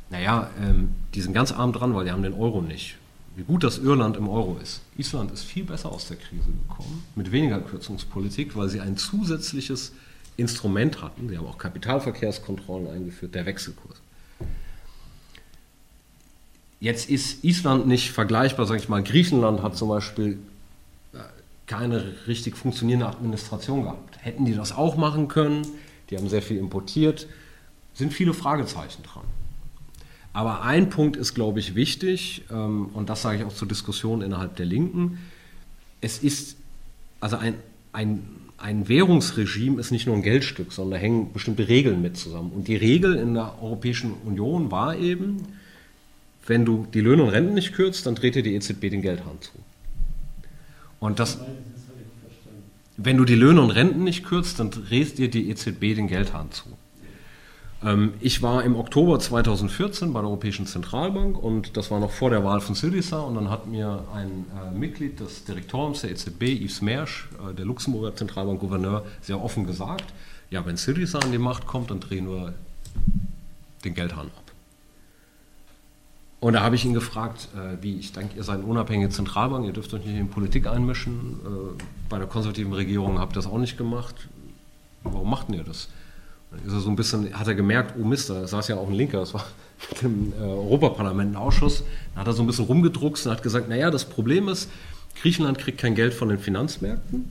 naja, 0.08 0.50
ähm, 0.62 0.94
die 1.14 1.20
sind 1.20 1.34
ganz 1.34 1.52
arm 1.52 1.72
dran, 1.74 1.94
weil 1.94 2.06
die 2.06 2.10
haben 2.10 2.22
den 2.22 2.32
Euro 2.32 2.62
nicht. 2.62 2.96
Wie 3.36 3.44
gut 3.44 3.64
das 3.64 3.78
Irland 3.78 4.16
im 4.16 4.28
Euro 4.28 4.58
ist. 4.62 4.80
Island 4.96 5.30
ist 5.30 5.44
viel 5.44 5.64
besser 5.64 5.92
aus 5.92 6.08
der 6.08 6.16
Krise 6.16 6.48
gekommen, 6.68 7.04
mit 7.14 7.32
weniger 7.32 7.60
Kürzungspolitik, 7.60 8.56
weil 8.56 8.70
sie 8.70 8.80
ein 8.80 8.96
zusätzliches 8.96 9.92
Instrument 10.38 11.02
hatten. 11.02 11.28
Sie 11.28 11.36
haben 11.36 11.46
auch 11.46 11.58
Kapitalverkehrskontrollen 11.58 12.88
eingeführt, 12.88 13.34
der 13.34 13.44
Wechselkurs. 13.44 14.00
Jetzt 16.82 17.08
ist 17.08 17.44
Island 17.44 17.86
nicht 17.86 18.10
vergleichbar, 18.10 18.66
sage 18.66 18.80
ich 18.80 18.88
mal. 18.88 19.04
Griechenland 19.04 19.62
hat 19.62 19.76
zum 19.76 19.88
Beispiel 19.88 20.38
äh, 21.12 21.18
keine 21.68 22.12
richtig 22.26 22.56
funktionierende 22.56 23.06
Administration 23.06 23.84
gehabt. 23.84 24.18
Hätten 24.20 24.46
die 24.46 24.54
das 24.54 24.72
auch 24.72 24.96
machen 24.96 25.28
können? 25.28 25.64
Die 26.10 26.16
haben 26.16 26.28
sehr 26.28 26.42
viel 26.42 26.56
importiert. 26.56 27.28
Sind 27.94 28.12
viele 28.12 28.34
Fragezeichen 28.34 29.04
dran. 29.04 29.22
Aber 30.32 30.62
ein 30.62 30.90
Punkt 30.90 31.16
ist, 31.16 31.34
glaube 31.34 31.60
ich, 31.60 31.76
wichtig, 31.76 32.42
ähm, 32.50 32.86
und 32.94 33.08
das 33.08 33.22
sage 33.22 33.38
ich 33.38 33.44
auch 33.44 33.54
zur 33.54 33.68
Diskussion 33.68 34.20
innerhalb 34.20 34.56
der 34.56 34.66
Linken. 34.66 35.18
Es 36.00 36.18
ist 36.18 36.56
also 37.20 37.36
ein, 37.36 37.54
ein 37.92 38.24
ein 38.58 38.88
Währungsregime 38.88 39.80
ist 39.80 39.90
nicht 39.90 40.06
nur 40.06 40.14
ein 40.14 40.22
Geldstück, 40.22 40.72
sondern 40.72 40.98
da 40.98 41.04
hängen 41.04 41.32
bestimmte 41.32 41.66
Regeln 41.66 42.00
mit 42.00 42.16
zusammen. 42.16 42.52
Und 42.52 42.68
die 42.68 42.76
Regel 42.76 43.16
in 43.16 43.34
der 43.34 43.60
Europäischen 43.60 44.14
Union 44.24 44.70
war 44.70 44.96
eben, 44.96 45.38
wenn 46.46 46.64
du 46.64 46.86
die 46.92 47.00
Löhne 47.00 47.22
und 47.22 47.28
Renten 47.30 47.54
nicht 47.54 47.72
kürzt, 47.74 48.06
dann 48.06 48.14
dreht 48.14 48.34
dir 48.34 48.42
die 48.42 48.54
EZB 48.54 48.90
den 48.90 49.02
Geldhahn 49.02 49.40
zu. 49.40 49.52
Und 51.00 51.18
das, 51.18 51.38
wenn 52.96 53.16
du 53.16 53.24
die 53.24 53.34
Löhne 53.34 53.60
und 53.60 53.70
Renten 53.70 54.04
nicht 54.04 54.24
kürzt, 54.24 54.60
dann 54.60 54.70
dreht 54.70 55.18
dir 55.18 55.28
die 55.28 55.50
EZB 55.50 55.94
den 55.94 56.08
Geldhahn 56.08 56.50
zu. 56.50 56.64
Ähm, 57.84 58.14
ich 58.20 58.42
war 58.42 58.62
im 58.62 58.76
Oktober 58.76 59.18
2014 59.18 60.12
bei 60.12 60.20
der 60.20 60.28
Europäischen 60.28 60.66
Zentralbank 60.66 61.36
und 61.42 61.76
das 61.76 61.90
war 61.90 62.00
noch 62.00 62.10
vor 62.10 62.30
der 62.30 62.44
Wahl 62.44 62.60
von 62.60 62.74
Syriza 62.74 63.20
und 63.20 63.34
dann 63.34 63.50
hat 63.50 63.66
mir 63.66 64.04
ein 64.14 64.46
äh, 64.56 64.76
Mitglied 64.76 65.20
des 65.20 65.44
Direktoriums 65.44 66.02
der 66.02 66.12
EZB, 66.12 66.42
Yves 66.62 66.82
Mersch, 66.82 67.28
äh, 67.50 67.54
der 67.54 67.64
Luxemburger 67.64 68.14
Zentralbankgouverneur, 68.14 69.04
sehr 69.20 69.42
offen 69.42 69.66
gesagt, 69.66 70.04
ja, 70.50 70.64
wenn 70.66 70.76
Syriza 70.76 71.18
an 71.18 71.32
die 71.32 71.38
Macht 71.38 71.66
kommt, 71.66 71.90
dann 71.90 72.00
drehen 72.00 72.28
wir 72.28 72.54
den 73.84 73.94
Geldhahn 73.94 74.26
ab. 74.26 74.41
Und 76.42 76.54
da 76.54 76.62
habe 76.62 76.74
ich 76.74 76.84
ihn 76.84 76.92
gefragt, 76.92 77.46
äh, 77.54 77.80
wie, 77.82 77.98
ich 77.98 78.10
denke, 78.10 78.36
ihr 78.36 78.42
seid 78.42 78.56
eine 78.56 78.66
unabhängige 78.66 79.10
Zentralbank, 79.10 79.64
ihr 79.64 79.72
dürft 79.72 79.94
euch 79.94 80.04
nicht 80.04 80.18
in 80.18 80.28
Politik 80.28 80.66
einmischen. 80.66 81.38
Äh, 81.46 81.82
bei 82.08 82.18
der 82.18 82.26
konservativen 82.26 82.72
Regierung 82.72 83.20
habt 83.20 83.34
ihr 83.34 83.36
das 83.36 83.46
auch 83.46 83.58
nicht 83.58 83.78
gemacht. 83.78 84.26
Warum 85.04 85.30
macht 85.30 85.50
ihr 85.50 85.62
das? 85.62 85.88
ist 86.66 86.72
er 86.72 86.80
so 86.80 86.90
ein 86.90 86.96
bisschen, 86.96 87.32
hat 87.32 87.46
er 87.46 87.54
gemerkt, 87.54 87.94
oh 87.96 88.04
Mist, 88.04 88.28
da 88.28 88.44
saß 88.44 88.66
ja 88.66 88.76
auch 88.76 88.88
ein 88.88 88.94
Linker, 88.94 89.20
das 89.20 89.34
war 89.34 89.46
dem 90.02 90.32
äh, 90.36 90.42
Europaparlament 90.42 91.32
ein 91.32 91.36
Ausschuss, 91.36 91.84
da 92.14 92.22
hat 92.22 92.26
er 92.26 92.32
so 92.32 92.42
ein 92.42 92.48
bisschen 92.48 92.64
rumgedruckst 92.64 93.24
und 93.24 93.32
hat 93.32 93.44
gesagt, 93.44 93.68
naja, 93.68 93.92
das 93.92 94.04
Problem 94.04 94.48
ist, 94.48 94.68
Griechenland 95.20 95.58
kriegt 95.58 95.78
kein 95.78 95.94
Geld 95.94 96.12
von 96.12 96.28
den 96.28 96.40
Finanzmärkten, 96.40 97.30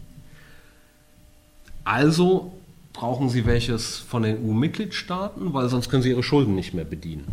also 1.83 2.53
brauchen 2.93 3.29
sie 3.29 3.45
welches 3.45 3.97
von 3.97 4.23
den 4.23 4.37
EU-Mitgliedstaaten, 4.37 5.53
weil 5.53 5.67
sonst 5.67 5.89
können 5.89 6.01
sie 6.01 6.11
ihre 6.11 6.23
Schulden 6.23 6.55
nicht 6.55 6.73
mehr 6.73 6.85
bedienen. 6.85 7.27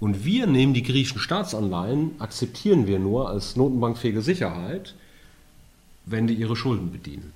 Und 0.00 0.24
wir 0.24 0.46
nehmen 0.46 0.74
die 0.74 0.82
griechischen 0.82 1.18
Staatsanleihen, 1.18 2.12
akzeptieren 2.18 2.86
wir 2.86 2.98
nur 2.98 3.28
als 3.28 3.56
notenbankfähige 3.56 4.22
Sicherheit, 4.22 4.94
wenn 6.06 6.26
die 6.26 6.34
ihre 6.34 6.56
Schulden 6.56 6.92
bedienen. 6.92 7.32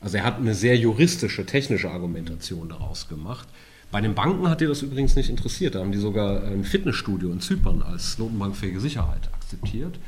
Also 0.00 0.16
er 0.16 0.24
hat 0.24 0.38
eine 0.38 0.54
sehr 0.54 0.76
juristische, 0.76 1.44
technische 1.44 1.90
Argumentation 1.90 2.68
daraus 2.70 3.08
gemacht. 3.08 3.46
Bei 3.90 4.00
den 4.00 4.14
Banken 4.14 4.48
hat 4.48 4.60
dir 4.60 4.68
das 4.68 4.82
übrigens 4.82 5.16
nicht 5.16 5.28
interessiert. 5.28 5.74
Da 5.74 5.80
haben 5.80 5.92
die 5.92 5.98
sogar 5.98 6.44
ein 6.44 6.64
Fitnessstudio 6.64 7.30
in 7.30 7.40
Zypern 7.40 7.82
als 7.82 8.18
notenbankfähige 8.18 8.80
Sicherheit 8.80 9.28
akzeptiert. 9.34 9.98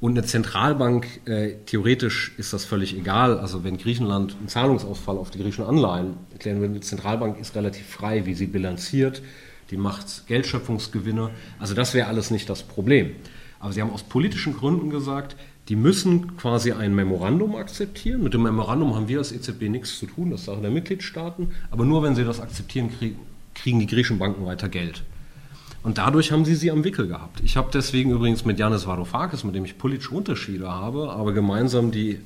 Und 0.00 0.12
eine 0.12 0.26
Zentralbank, 0.26 1.06
äh, 1.26 1.54
theoretisch 1.64 2.32
ist 2.38 2.52
das 2.52 2.64
völlig 2.64 2.96
egal. 2.96 3.38
Also 3.38 3.62
wenn 3.62 3.78
Griechenland 3.78 4.36
einen 4.38 4.48
Zahlungsausfall 4.48 5.16
auf 5.16 5.30
die 5.30 5.38
griechischen 5.38 5.64
Anleihen 5.64 6.14
erklären 6.32 6.60
würde, 6.60 6.74
die 6.74 6.80
Zentralbank 6.80 7.38
ist 7.38 7.54
relativ 7.54 7.86
frei, 7.86 8.26
wie 8.26 8.34
sie 8.34 8.46
bilanziert, 8.46 9.22
die 9.70 9.76
macht 9.76 10.26
Geldschöpfungsgewinne. 10.26 11.30
Also 11.58 11.74
das 11.74 11.94
wäre 11.94 12.08
alles 12.08 12.30
nicht 12.30 12.48
das 12.48 12.62
Problem. 12.62 13.12
Aber 13.58 13.72
sie 13.72 13.80
haben 13.80 13.90
aus 13.90 14.02
politischen 14.02 14.54
Gründen 14.54 14.90
gesagt, 14.90 15.36
die 15.68 15.76
müssen 15.76 16.36
quasi 16.36 16.72
ein 16.72 16.94
Memorandum 16.94 17.56
akzeptieren. 17.56 18.22
Mit 18.22 18.34
dem 18.34 18.42
Memorandum 18.42 18.94
haben 18.94 19.08
wir 19.08 19.18
als 19.18 19.32
EZB 19.32 19.62
nichts 19.62 19.98
zu 19.98 20.06
tun, 20.06 20.30
das 20.30 20.40
ist 20.40 20.46
Sache 20.46 20.60
der 20.60 20.70
Mitgliedstaaten. 20.70 21.48
Aber 21.70 21.84
nur 21.84 22.02
wenn 22.02 22.14
sie 22.14 22.24
das 22.24 22.40
akzeptieren, 22.40 22.90
kriegen 23.54 23.80
die 23.80 23.86
griechischen 23.86 24.18
Banken 24.18 24.46
weiter 24.46 24.68
Geld. 24.68 25.02
Und 25.82 25.98
dadurch 25.98 26.32
haben 26.32 26.44
sie 26.44 26.56
sie 26.56 26.70
am 26.70 26.82
Wickel 26.82 27.06
gehabt. 27.06 27.40
Ich 27.44 27.56
habe 27.56 27.70
deswegen 27.72 28.10
übrigens 28.10 28.44
mit 28.44 28.58
Janis 28.58 28.86
Varoufakis, 28.86 29.44
mit 29.44 29.54
dem 29.54 29.64
ich 29.64 29.78
politische 29.78 30.14
Unterschiede 30.14 30.68
habe, 30.68 31.10
aber 31.10 31.32
gemeinsam 31.32 31.92
die 31.92 32.18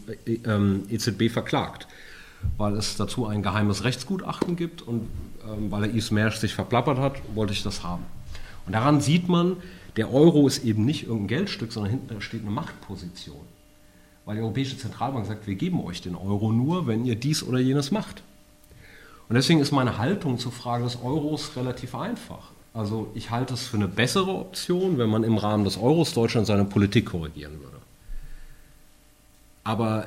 ähm, 0.46 0.84
EZB 0.90 1.30
verklagt, 1.30 1.86
weil 2.56 2.74
es 2.74 2.96
dazu 2.96 3.26
ein 3.26 3.42
geheimes 3.42 3.84
Rechtsgutachten 3.84 4.56
gibt 4.56 4.82
und 4.82 5.08
ähm, 5.48 5.70
weil 5.70 5.84
er 5.84 5.94
Yves 5.94 6.10
Mersch 6.10 6.36
sich 6.36 6.54
verplappert 6.54 6.98
hat, 6.98 7.14
wollte 7.34 7.52
ich 7.52 7.62
das 7.62 7.82
haben. 7.82 8.04
Und 8.66 8.72
daran 8.72 9.00
sieht 9.00 9.28
man, 9.28 9.56
der 9.96 10.12
Euro 10.12 10.46
ist 10.46 10.64
eben 10.64 10.84
nicht 10.84 11.04
irgendein 11.04 11.28
Geldstück, 11.28 11.72
sondern 11.72 11.90
hinten 11.90 12.20
steht 12.20 12.42
eine 12.42 12.50
Machtposition. 12.50 13.40
Weil 14.24 14.36
die 14.36 14.42
Europäische 14.42 14.78
Zentralbank 14.78 15.26
sagt, 15.26 15.46
wir 15.46 15.54
geben 15.54 15.82
euch 15.82 16.02
den 16.02 16.14
Euro 16.14 16.52
nur, 16.52 16.86
wenn 16.86 17.04
ihr 17.04 17.16
dies 17.16 17.42
oder 17.42 17.58
jenes 17.58 17.90
macht. 17.90 18.22
Und 19.28 19.34
deswegen 19.34 19.60
ist 19.60 19.72
meine 19.72 19.98
Haltung 19.98 20.38
zur 20.38 20.52
Frage 20.52 20.84
des 20.84 21.02
Euros 21.02 21.56
relativ 21.56 21.94
einfach. 21.94 22.50
Also 22.72 23.10
ich 23.14 23.30
halte 23.30 23.54
es 23.54 23.66
für 23.66 23.76
eine 23.76 23.88
bessere 23.88 24.32
Option, 24.32 24.98
wenn 24.98 25.08
man 25.08 25.24
im 25.24 25.36
Rahmen 25.36 25.64
des 25.64 25.76
Euros 25.76 26.14
Deutschland 26.14 26.46
seine 26.46 26.64
Politik 26.64 27.06
korrigieren 27.06 27.58
würde. 27.60 27.78
Aber 29.64 30.06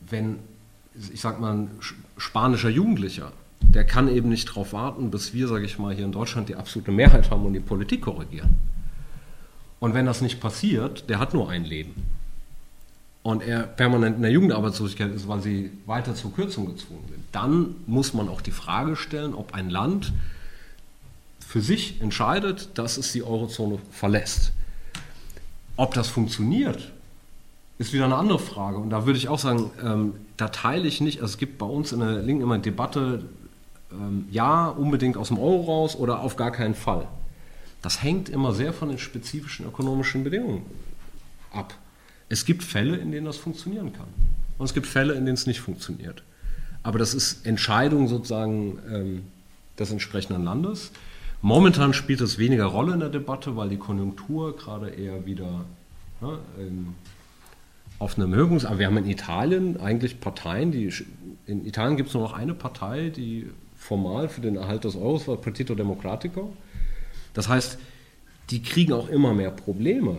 wenn, 0.00 0.38
ich 1.12 1.20
sag 1.20 1.40
mal, 1.40 1.54
ein 1.54 1.70
spanischer 2.16 2.70
Jugendlicher, 2.70 3.32
der 3.60 3.84
kann 3.84 4.08
eben 4.08 4.28
nicht 4.28 4.48
darauf 4.48 4.72
warten, 4.72 5.10
bis 5.10 5.34
wir, 5.34 5.48
sage 5.48 5.64
ich 5.64 5.78
mal, 5.78 5.94
hier 5.94 6.04
in 6.04 6.12
Deutschland 6.12 6.48
die 6.48 6.56
absolute 6.56 6.92
Mehrheit 6.92 7.30
haben 7.30 7.44
und 7.44 7.52
die 7.52 7.60
Politik 7.60 8.02
korrigieren. 8.02 8.56
Und 9.80 9.94
wenn 9.94 10.06
das 10.06 10.20
nicht 10.20 10.40
passiert, 10.40 11.08
der 11.10 11.18
hat 11.18 11.34
nur 11.34 11.50
ein 11.50 11.64
Leben. 11.64 11.94
Und 13.22 13.42
er 13.42 13.64
permanent 13.64 14.16
in 14.16 14.22
der 14.22 14.30
Jugendarbeitslosigkeit 14.30 15.12
ist, 15.12 15.26
weil 15.26 15.42
sie 15.42 15.72
weiter 15.84 16.14
zur 16.14 16.32
Kürzung 16.32 16.66
gezwungen 16.66 17.04
sind. 17.08 17.24
Dann 17.32 17.74
muss 17.86 18.14
man 18.14 18.28
auch 18.28 18.40
die 18.40 18.52
Frage 18.52 18.96
stellen, 18.96 19.34
ob 19.34 19.52
ein 19.52 19.68
Land 19.68 20.12
für 21.40 21.60
sich 21.60 22.00
entscheidet, 22.00 22.70
dass 22.74 22.96
es 22.96 23.12
die 23.12 23.22
Eurozone 23.22 23.78
verlässt. 23.90 24.52
Ob 25.76 25.92
das 25.94 26.08
funktioniert, 26.08 26.92
ist 27.78 27.92
wieder 27.92 28.06
eine 28.06 28.16
andere 28.16 28.38
Frage. 28.38 28.78
Und 28.78 28.90
da 28.90 29.06
würde 29.06 29.18
ich 29.18 29.28
auch 29.28 29.38
sagen, 29.38 29.70
ähm, 29.82 30.14
da 30.36 30.48
teile 30.48 30.88
ich 30.88 31.00
nicht, 31.00 31.20
also 31.20 31.32
es 31.32 31.38
gibt 31.38 31.58
bei 31.58 31.66
uns 31.66 31.92
in 31.92 32.00
der 32.00 32.22
Linken 32.22 32.42
immer 32.42 32.54
eine 32.54 32.62
Debatte, 32.62 33.24
ähm, 33.92 34.26
ja, 34.30 34.68
unbedingt 34.68 35.16
aus 35.16 35.28
dem 35.28 35.38
Euro 35.38 35.62
raus 35.62 35.96
oder 35.96 36.20
auf 36.20 36.36
gar 36.36 36.50
keinen 36.50 36.74
Fall. 36.74 37.06
Das 37.82 38.02
hängt 38.02 38.28
immer 38.28 38.52
sehr 38.52 38.72
von 38.72 38.88
den 38.88 38.98
spezifischen 38.98 39.66
ökonomischen 39.66 40.24
Bedingungen 40.24 40.62
ab. 41.52 41.74
Es 42.28 42.44
gibt 42.44 42.64
Fälle, 42.64 42.96
in 42.96 43.12
denen 43.12 43.26
das 43.26 43.36
funktionieren 43.36 43.92
kann. 43.92 44.08
Und 44.58 44.64
es 44.64 44.74
gibt 44.74 44.86
Fälle, 44.86 45.14
in 45.14 45.26
denen 45.26 45.34
es 45.34 45.46
nicht 45.46 45.60
funktioniert. 45.60 46.22
Aber 46.82 46.98
das 46.98 47.14
ist 47.14 47.46
Entscheidung 47.46 48.08
sozusagen 48.08 48.78
ähm, 48.90 49.22
des 49.78 49.90
entsprechenden 49.90 50.44
Landes. 50.44 50.92
Momentan 51.42 51.92
spielt 51.92 52.20
es 52.22 52.38
weniger 52.38 52.64
Rolle 52.64 52.94
in 52.94 53.00
der 53.00 53.08
Debatte, 53.10 53.56
weil 53.56 53.68
die 53.68 53.76
Konjunktur 53.76 54.56
gerade 54.56 54.88
eher 54.88 55.26
wieder 55.26 55.64
ne, 56.20 56.38
ähm, 56.58 56.94
auf 57.98 58.18
einem 58.18 58.32
Erhöhungs... 58.32 58.64
Aber 58.64 58.78
wir 58.78 58.86
haben 58.86 58.96
in 58.98 59.08
Italien 59.08 59.80
eigentlich 59.80 60.20
Parteien, 60.20 60.72
die... 60.72 60.92
In 61.46 61.64
Italien 61.64 61.96
gibt 61.96 62.08
es 62.08 62.14
nur 62.14 62.24
noch 62.24 62.32
eine 62.32 62.54
Partei, 62.54 63.10
die 63.10 63.46
formal 63.76 64.28
für 64.28 64.40
den 64.40 64.56
Erhalt 64.56 64.84
des 64.84 64.96
Euros 64.96 65.28
war, 65.28 65.36
Partito 65.36 65.74
Democratico. 65.74 66.52
Das 67.34 67.48
heißt, 67.48 67.78
die 68.50 68.62
kriegen 68.62 68.92
auch 68.92 69.08
immer 69.08 69.32
mehr 69.32 69.50
Probleme, 69.50 70.16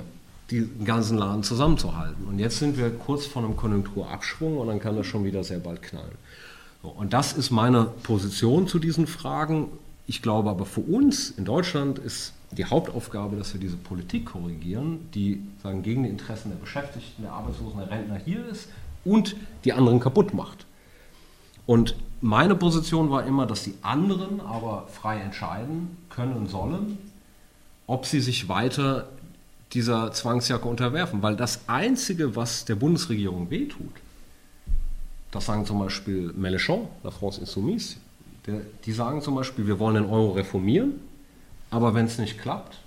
den 0.51 0.85
ganzen 0.85 1.17
Laden 1.17 1.43
zusammenzuhalten. 1.43 2.25
Und 2.25 2.39
jetzt 2.39 2.59
sind 2.59 2.77
wir 2.77 2.89
kurz 2.89 3.25
vor 3.25 3.43
einem 3.43 3.57
Konjunkturabschwung 3.57 4.57
und 4.57 4.67
dann 4.67 4.79
kann 4.79 4.95
das 4.95 5.05
schon 5.05 5.25
wieder 5.25 5.43
sehr 5.43 5.59
bald 5.59 5.81
knallen. 5.81 6.15
So, 6.81 6.89
und 6.89 7.11
das 7.11 7.33
ist 7.33 7.51
meine 7.51 7.91
Position 8.03 8.67
zu 8.67 8.79
diesen 8.79 9.07
Fragen. 9.07 9.67
Ich 10.05 10.21
glaube 10.21 10.49
aber 10.49 10.65
für 10.65 10.81
uns 10.81 11.31
in 11.31 11.43
Deutschland 11.43 11.99
ist 11.99 12.33
die 12.51 12.65
Hauptaufgabe, 12.65 13.35
dass 13.35 13.53
wir 13.53 13.59
diese 13.59 13.75
Politik 13.75 14.27
korrigieren, 14.27 15.09
die 15.13 15.41
sagen, 15.61 15.83
gegen 15.83 16.03
die 16.03 16.09
Interessen 16.09 16.49
der 16.49 16.57
Beschäftigten, 16.57 17.23
der 17.23 17.33
Arbeitslosen, 17.33 17.79
der 17.79 17.89
Rentner 17.89 18.17
hier 18.23 18.45
ist 18.47 18.69
und 19.03 19.35
die 19.65 19.73
anderen 19.73 19.99
kaputt 19.99 20.33
macht. 20.33 20.65
Und 21.65 21.95
meine 22.21 22.55
Position 22.55 23.11
war 23.11 23.25
immer, 23.25 23.45
dass 23.45 23.63
die 23.63 23.75
anderen 23.81 24.39
aber 24.39 24.87
frei 24.87 25.19
entscheiden 25.19 25.97
können 26.09 26.47
sollen, 26.47 26.97
ob 27.85 28.05
sie 28.05 28.21
sich 28.21 28.47
weiter 28.47 29.09
dieser 29.73 30.13
Zwangsjacke 30.13 30.67
unterwerfen. 30.67 31.21
Weil 31.21 31.35
das 31.35 31.67
Einzige, 31.67 32.35
was 32.35 32.65
der 32.65 32.75
Bundesregierung 32.75 33.49
wehtut, 33.49 33.91
das 35.31 35.45
sagen 35.45 35.65
zum 35.65 35.79
Beispiel 35.79 36.33
Mélenchon, 36.37 36.87
La 37.03 37.11
France 37.11 37.41
Insoumise, 37.41 37.97
der, 38.45 38.61
die 38.85 38.93
sagen 38.93 39.21
zum 39.21 39.35
Beispiel, 39.35 39.67
wir 39.67 39.77
wollen 39.77 39.95
den 39.95 40.05
Euro 40.05 40.31
reformieren, 40.31 40.93
aber 41.69 41.93
wenn 41.93 42.05
es 42.05 42.17
nicht 42.17 42.39
klappt, 42.39 42.79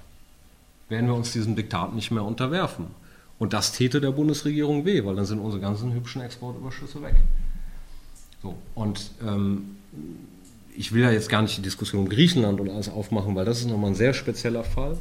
werden 0.89 1.07
wir 1.07 1.15
uns 1.15 1.33
diesem 1.33 1.57
Diktat 1.57 1.95
nicht 1.95 2.11
mehr 2.11 2.25
unterwerfen. 2.25 2.87
Und 3.39 3.53
das 3.53 3.73
täte 3.73 4.01
der 4.01 4.11
Bundesregierung 4.11 4.85
weh, 4.85 5.05
weil 5.05 5.17
dann 5.17 5.25
sind 5.25 5.39
unsere 5.39 5.63
ganzen 5.63 5.95
hübschen 5.95 6.21
Exportüberschüsse 6.21 7.03
weg. 7.03 7.15
So, 8.43 8.57
und 8.75 9.11
ähm, 9.27 9.77
ich 10.77 10.93
will 10.93 11.03
ja 11.03 11.11
jetzt 11.11 11.29
gar 11.29 11.43
nicht 11.43 11.57
die 11.57 11.63
Diskussion 11.63 12.03
um 12.03 12.09
Griechenland 12.09 12.61
und 12.61 12.71
alles 12.71 12.89
aufmachen, 12.89 13.35
weil 13.35 13.45
das 13.45 13.61
ist 13.61 13.69
nochmal 13.69 13.91
ein 13.91 13.97
sehr 13.97 14.15
spezieller 14.15 14.65
Fall. 14.65 14.99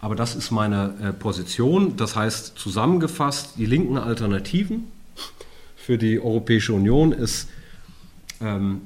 Aber 0.00 0.14
das 0.14 0.36
ist 0.36 0.50
meine 0.50 0.94
äh, 1.02 1.12
Position. 1.12 1.96
Das 1.96 2.14
heißt, 2.14 2.58
zusammengefasst, 2.58 3.54
die 3.56 3.66
linken 3.66 3.98
Alternativen 3.98 4.84
für 5.76 5.98
die 5.98 6.20
Europäische 6.20 6.72
Union 6.72 7.12
ist 7.12 7.48
ähm, 8.40 8.82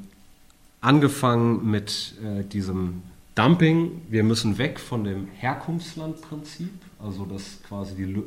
angefangen 0.80 1.70
mit 1.70 2.14
äh, 2.22 2.44
diesem 2.44 3.02
Dumping. 3.34 4.02
Wir 4.08 4.24
müssen 4.24 4.58
weg 4.58 4.78
von 4.78 5.04
dem 5.04 5.28
Herkunftslandprinzip, 5.34 6.72
also 6.98 7.24
dass 7.24 7.62
quasi 7.66 7.94
die 7.94 8.22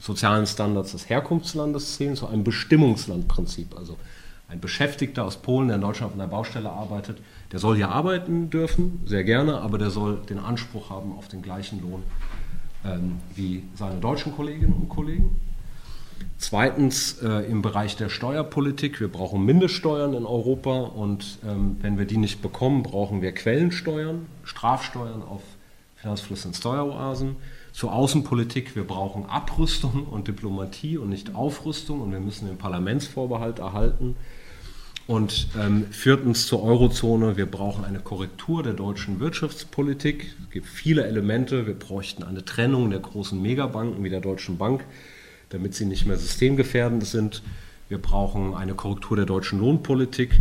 sozialen 0.00 0.46
Standards 0.46 0.92
des 0.92 1.08
Herkunftslandes 1.08 1.96
zählen, 1.96 2.16
zu 2.16 2.26
einem 2.26 2.44
Bestimmungslandprinzip. 2.44 3.76
Also 3.76 3.96
ein 4.48 4.60
Beschäftigter 4.60 5.24
aus 5.24 5.36
Polen, 5.36 5.68
der 5.68 5.76
in 5.76 5.82
Deutschland 5.82 6.12
auf 6.12 6.18
einer 6.18 6.28
Baustelle 6.28 6.70
arbeitet, 6.70 7.18
der 7.52 7.58
soll 7.58 7.76
hier 7.76 7.90
arbeiten 7.90 8.48
dürfen, 8.48 9.02
sehr 9.04 9.24
gerne, 9.24 9.60
aber 9.60 9.76
der 9.76 9.90
soll 9.90 10.16
den 10.28 10.38
Anspruch 10.38 10.88
haben 10.88 11.12
auf 11.12 11.28
den 11.28 11.42
gleichen 11.42 11.82
Lohn 11.82 12.02
ähm, 12.84 13.18
wie 13.34 13.64
seine 13.74 14.00
deutschen 14.00 14.34
Kolleginnen 14.34 14.72
und 14.72 14.88
Kollegen. 14.88 15.38
Zweitens 16.38 17.20
äh, 17.22 17.50
im 17.50 17.62
Bereich 17.62 17.96
der 17.96 18.08
Steuerpolitik. 18.08 19.00
Wir 19.00 19.08
brauchen 19.08 19.44
Mindeststeuern 19.44 20.14
in 20.14 20.24
Europa 20.24 20.80
und 20.80 21.38
ähm, 21.44 21.76
wenn 21.80 21.98
wir 21.98 22.04
die 22.04 22.16
nicht 22.16 22.42
bekommen, 22.42 22.82
brauchen 22.82 23.22
wir 23.22 23.32
Quellensteuern, 23.32 24.26
Strafsteuern 24.44 25.22
auf 25.22 25.42
Finanzflüsse 25.96 26.48
und 26.48 26.54
Steueroasen. 26.54 27.36
Zur 27.72 27.92
Außenpolitik, 27.92 28.76
wir 28.76 28.84
brauchen 28.84 29.26
Abrüstung 29.26 30.06
und 30.06 30.28
Diplomatie 30.28 30.96
und 30.96 31.08
nicht 31.08 31.34
Aufrüstung 31.34 32.00
und 32.00 32.12
wir 32.12 32.20
müssen 32.20 32.46
den 32.46 32.56
Parlamentsvorbehalt 32.56 33.58
erhalten. 33.58 34.16
Und 35.08 35.48
ähm, 35.58 35.86
viertens 35.90 36.46
zur 36.46 36.62
Eurozone. 36.62 37.38
Wir 37.38 37.46
brauchen 37.46 37.84
eine 37.84 37.98
Korrektur 37.98 38.62
der 38.62 38.74
deutschen 38.74 39.20
Wirtschaftspolitik. 39.20 40.34
Es 40.44 40.50
gibt 40.50 40.66
viele 40.66 41.06
Elemente. 41.06 41.66
Wir 41.66 41.72
bräuchten 41.72 42.22
eine 42.22 42.44
Trennung 42.44 42.90
der 42.90 43.00
großen 43.00 43.40
Megabanken 43.40 44.04
wie 44.04 44.10
der 44.10 44.20
Deutschen 44.20 44.58
Bank, 44.58 44.84
damit 45.50 45.74
sie 45.74 45.86
nicht 45.86 46.06
mehr 46.06 46.16
systemgefährdend 46.16 47.04
sind. 47.06 47.42
Wir 47.88 47.98
brauchen 47.98 48.54
eine 48.54 48.74
Korrektur 48.74 49.16
der 49.16 49.26
deutschen 49.26 49.60
Lohnpolitik 49.60 50.38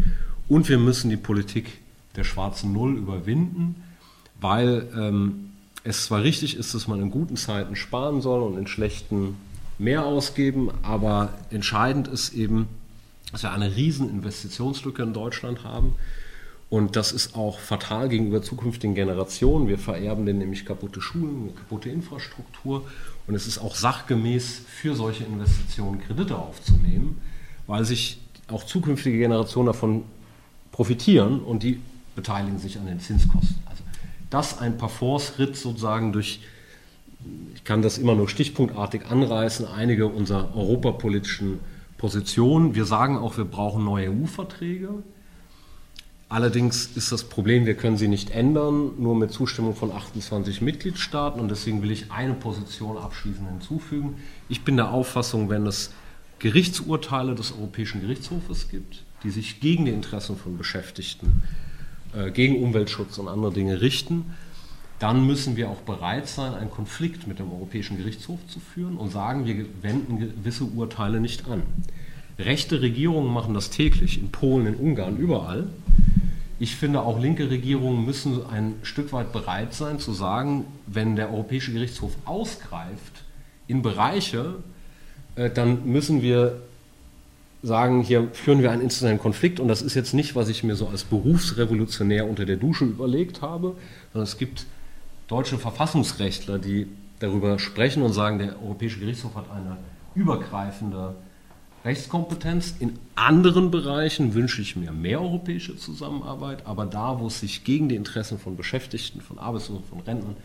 und 0.47 0.67
wir 0.69 0.77
müssen 0.77 1.09
die 1.09 1.17
Politik 1.17 1.79
der 2.15 2.23
schwarzen 2.23 2.73
Null 2.73 2.97
überwinden, 2.97 3.83
weil 4.41 4.87
ähm, 4.95 5.51
es 5.83 6.05
zwar 6.05 6.23
richtig 6.23 6.57
ist, 6.57 6.73
dass 6.73 6.87
man 6.87 7.01
in 7.01 7.11
guten 7.11 7.37
Zeiten 7.37 7.75
sparen 7.75 8.21
soll 8.21 8.41
und 8.41 8.57
in 8.57 8.67
schlechten 8.67 9.37
mehr 9.79 10.05
ausgeben, 10.05 10.71
aber 10.81 11.33
entscheidend 11.49 12.07
ist 12.07 12.33
eben, 12.33 12.67
dass 13.31 13.43
wir 13.43 13.51
eine 13.51 13.75
riesen 13.75 14.09
Investitionslücke 14.09 15.03
in 15.03 15.13
Deutschland 15.13 15.63
haben. 15.63 15.95
Und 16.69 16.97
das 16.97 17.13
ist 17.13 17.35
auch 17.35 17.59
fatal 17.59 18.09
gegenüber 18.09 18.41
zukünftigen 18.41 18.93
Generationen. 18.93 19.69
Wir 19.69 19.77
vererben 19.77 20.25
denen 20.25 20.39
nämlich 20.39 20.65
kaputte 20.65 20.99
Schulen, 20.99 21.55
kaputte 21.55 21.89
Infrastruktur. 21.89 22.85
Und 23.25 23.35
es 23.35 23.47
ist 23.47 23.59
auch 23.59 23.75
sachgemäß 23.75 24.63
für 24.67 24.93
solche 24.93 25.23
Investitionen 25.23 26.01
Kredite 26.01 26.37
aufzunehmen, 26.37 27.21
weil 27.67 27.85
sich 27.85 28.19
auch 28.49 28.65
zukünftige 28.65 29.17
Generationen 29.17 29.67
davon 29.67 30.03
profitieren 30.71 31.39
und 31.39 31.63
die 31.63 31.79
beteiligen 32.15 32.59
sich 32.59 32.77
an 32.77 32.85
den 32.85 32.99
Zinskosten. 32.99 33.57
Also 33.65 33.83
das 34.29 34.59
ein 34.59 34.77
Parforce-Ritt 34.77 35.55
sozusagen 35.55 36.11
durch, 36.11 36.41
ich 37.55 37.63
kann 37.63 37.81
das 37.81 37.97
immer 37.97 38.15
nur 38.15 38.27
stichpunktartig 38.27 39.05
anreißen, 39.05 39.65
einige 39.65 40.07
unserer 40.07 40.55
europapolitischen 40.55 41.59
Position. 41.97 42.75
Wir 42.75 42.85
sagen 42.85 43.17
auch, 43.17 43.37
wir 43.37 43.45
brauchen 43.45 43.85
neue 43.85 44.11
EU-Verträge. 44.11 44.89
Allerdings 46.29 46.87
ist 46.95 47.13
das 47.13 47.23
Problem, 47.23 47.65
wir 47.65 47.75
können 47.75 47.97
sie 47.97 48.09
nicht 48.09 48.31
ändern, 48.31 48.91
nur 48.97 49.15
mit 49.15 49.31
Zustimmung 49.31 49.75
von 49.75 49.91
28 49.91 50.61
Mitgliedstaaten. 50.61 51.39
Und 51.39 51.49
deswegen 51.49 51.81
will 51.81 51.91
ich 51.91 52.11
eine 52.11 52.33
Position 52.33 52.97
abschließend 52.97 53.47
hinzufügen. 53.47 54.17
Ich 54.49 54.63
bin 54.63 54.75
der 54.75 54.91
Auffassung, 54.91 55.49
wenn 55.49 55.65
es 55.65 55.93
Gerichtsurteile 56.39 57.33
des 57.33 57.53
Europäischen 57.53 58.01
Gerichtshofes 58.01 58.69
gibt, 58.69 59.03
die 59.23 59.29
sich 59.29 59.61
gegen 59.61 59.85
die 59.85 59.91
Interessen 59.91 60.37
von 60.37 60.57
Beschäftigten, 60.57 61.43
äh, 62.13 62.29
gegen 62.31 62.61
Umweltschutz 62.61 63.17
und 63.17 63.29
andere 63.29 63.53
Dinge 63.53 63.79
richten, 63.79 64.25
dann 64.99 65.25
müssen 65.25 65.55
wir 65.55 65.69
auch 65.69 65.81
bereit 65.81 66.27
sein, 66.27 66.53
einen 66.53 66.71
Konflikt 66.71 67.27
mit 67.27 67.39
dem 67.39 67.51
Europäischen 67.51 67.97
Gerichtshof 67.97 68.39
zu 68.47 68.59
führen 68.59 68.97
und 68.97 69.11
sagen, 69.11 69.45
wir 69.45 69.65
wenden 69.81 70.19
gewisse 70.19 70.65
Urteile 70.65 71.21
nicht 71.21 71.47
an. 71.47 71.63
Rechte 72.39 72.81
Regierungen 72.81 73.31
machen 73.33 73.53
das 73.53 73.69
täglich, 73.69 74.19
in 74.19 74.29
Polen, 74.29 74.67
in 74.67 74.75
Ungarn, 74.75 75.17
überall. 75.17 75.67
Ich 76.59 76.75
finde, 76.75 77.01
auch 77.01 77.19
linke 77.19 77.49
Regierungen 77.49 78.03
müssen 78.05 78.45
ein 78.47 78.75
Stück 78.81 79.13
weit 79.13 79.31
bereit 79.31 79.73
sein 79.73 79.99
zu 79.99 80.11
sagen, 80.11 80.65
wenn 80.87 81.15
der 81.15 81.31
Europäische 81.31 81.71
Gerichtshof 81.71 82.13
ausgreift 82.25 83.23
in 83.67 83.81
Bereiche, 83.83 84.55
äh, 85.35 85.51
dann 85.51 85.85
müssen 85.85 86.21
wir 86.21 86.61
sagen, 87.61 88.01
hier 88.01 88.29
führen 88.33 88.61
wir 88.61 88.71
einen 88.71 88.81
institutionellen 88.81 89.19
Konflikt. 89.19 89.59
Und 89.59 89.67
das 89.67 89.81
ist 89.81 89.93
jetzt 89.93 90.13
nicht, 90.13 90.35
was 90.35 90.49
ich 90.49 90.63
mir 90.63 90.75
so 90.75 90.87
als 90.87 91.03
Berufsrevolutionär 91.03 92.27
unter 92.27 92.45
der 92.45 92.57
Dusche 92.57 92.85
überlegt 92.85 93.41
habe, 93.41 93.75
sondern 94.13 94.27
es 94.27 94.37
gibt 94.37 94.65
deutsche 95.27 95.57
Verfassungsrechtler, 95.57 96.57
die 96.57 96.87
darüber 97.19 97.59
sprechen 97.59 98.03
und 98.03 98.13
sagen, 98.13 98.39
der 98.39 98.61
Europäische 98.63 98.99
Gerichtshof 98.99 99.35
hat 99.35 99.45
eine 99.51 99.77
übergreifende 100.15 101.15
Rechtskompetenz. 101.85 102.75
In 102.79 102.99
anderen 103.15 103.71
Bereichen 103.71 104.33
wünsche 104.33 104.61
ich 104.61 104.75
mir 104.75 104.91
mehr 104.91 105.21
europäische 105.21 105.77
Zusammenarbeit, 105.77 106.65
aber 106.65 106.85
da, 106.85 107.19
wo 107.19 107.27
es 107.27 107.39
sich 107.39 107.63
gegen 107.63 107.89
die 107.89 107.95
Interessen 107.95 108.39
von 108.39 108.57
Beschäftigten, 108.57 109.21
von 109.21 109.39
Arbeitslosen, 109.39 109.85
von 109.85 109.99
Rentnern 110.01 110.35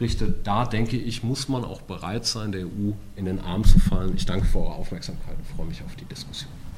richtet, 0.00 0.46
da 0.46 0.66
denke 0.66 0.96
ich, 0.96 1.22
muss 1.22 1.48
man 1.48 1.64
auch 1.64 1.80
bereit 1.82 2.26
sein, 2.26 2.52
der 2.52 2.66
EU 2.66 2.92
in 3.16 3.24
den 3.24 3.40
Arm 3.40 3.64
zu 3.64 3.78
fallen. 3.78 4.14
Ich 4.16 4.26
danke 4.26 4.46
für 4.46 4.58
eure 4.58 4.74
Aufmerksamkeit 4.74 5.36
und 5.38 5.46
freue 5.56 5.66
mich 5.66 5.82
auf 5.82 5.94
die 5.96 6.04
Diskussion. 6.04 6.63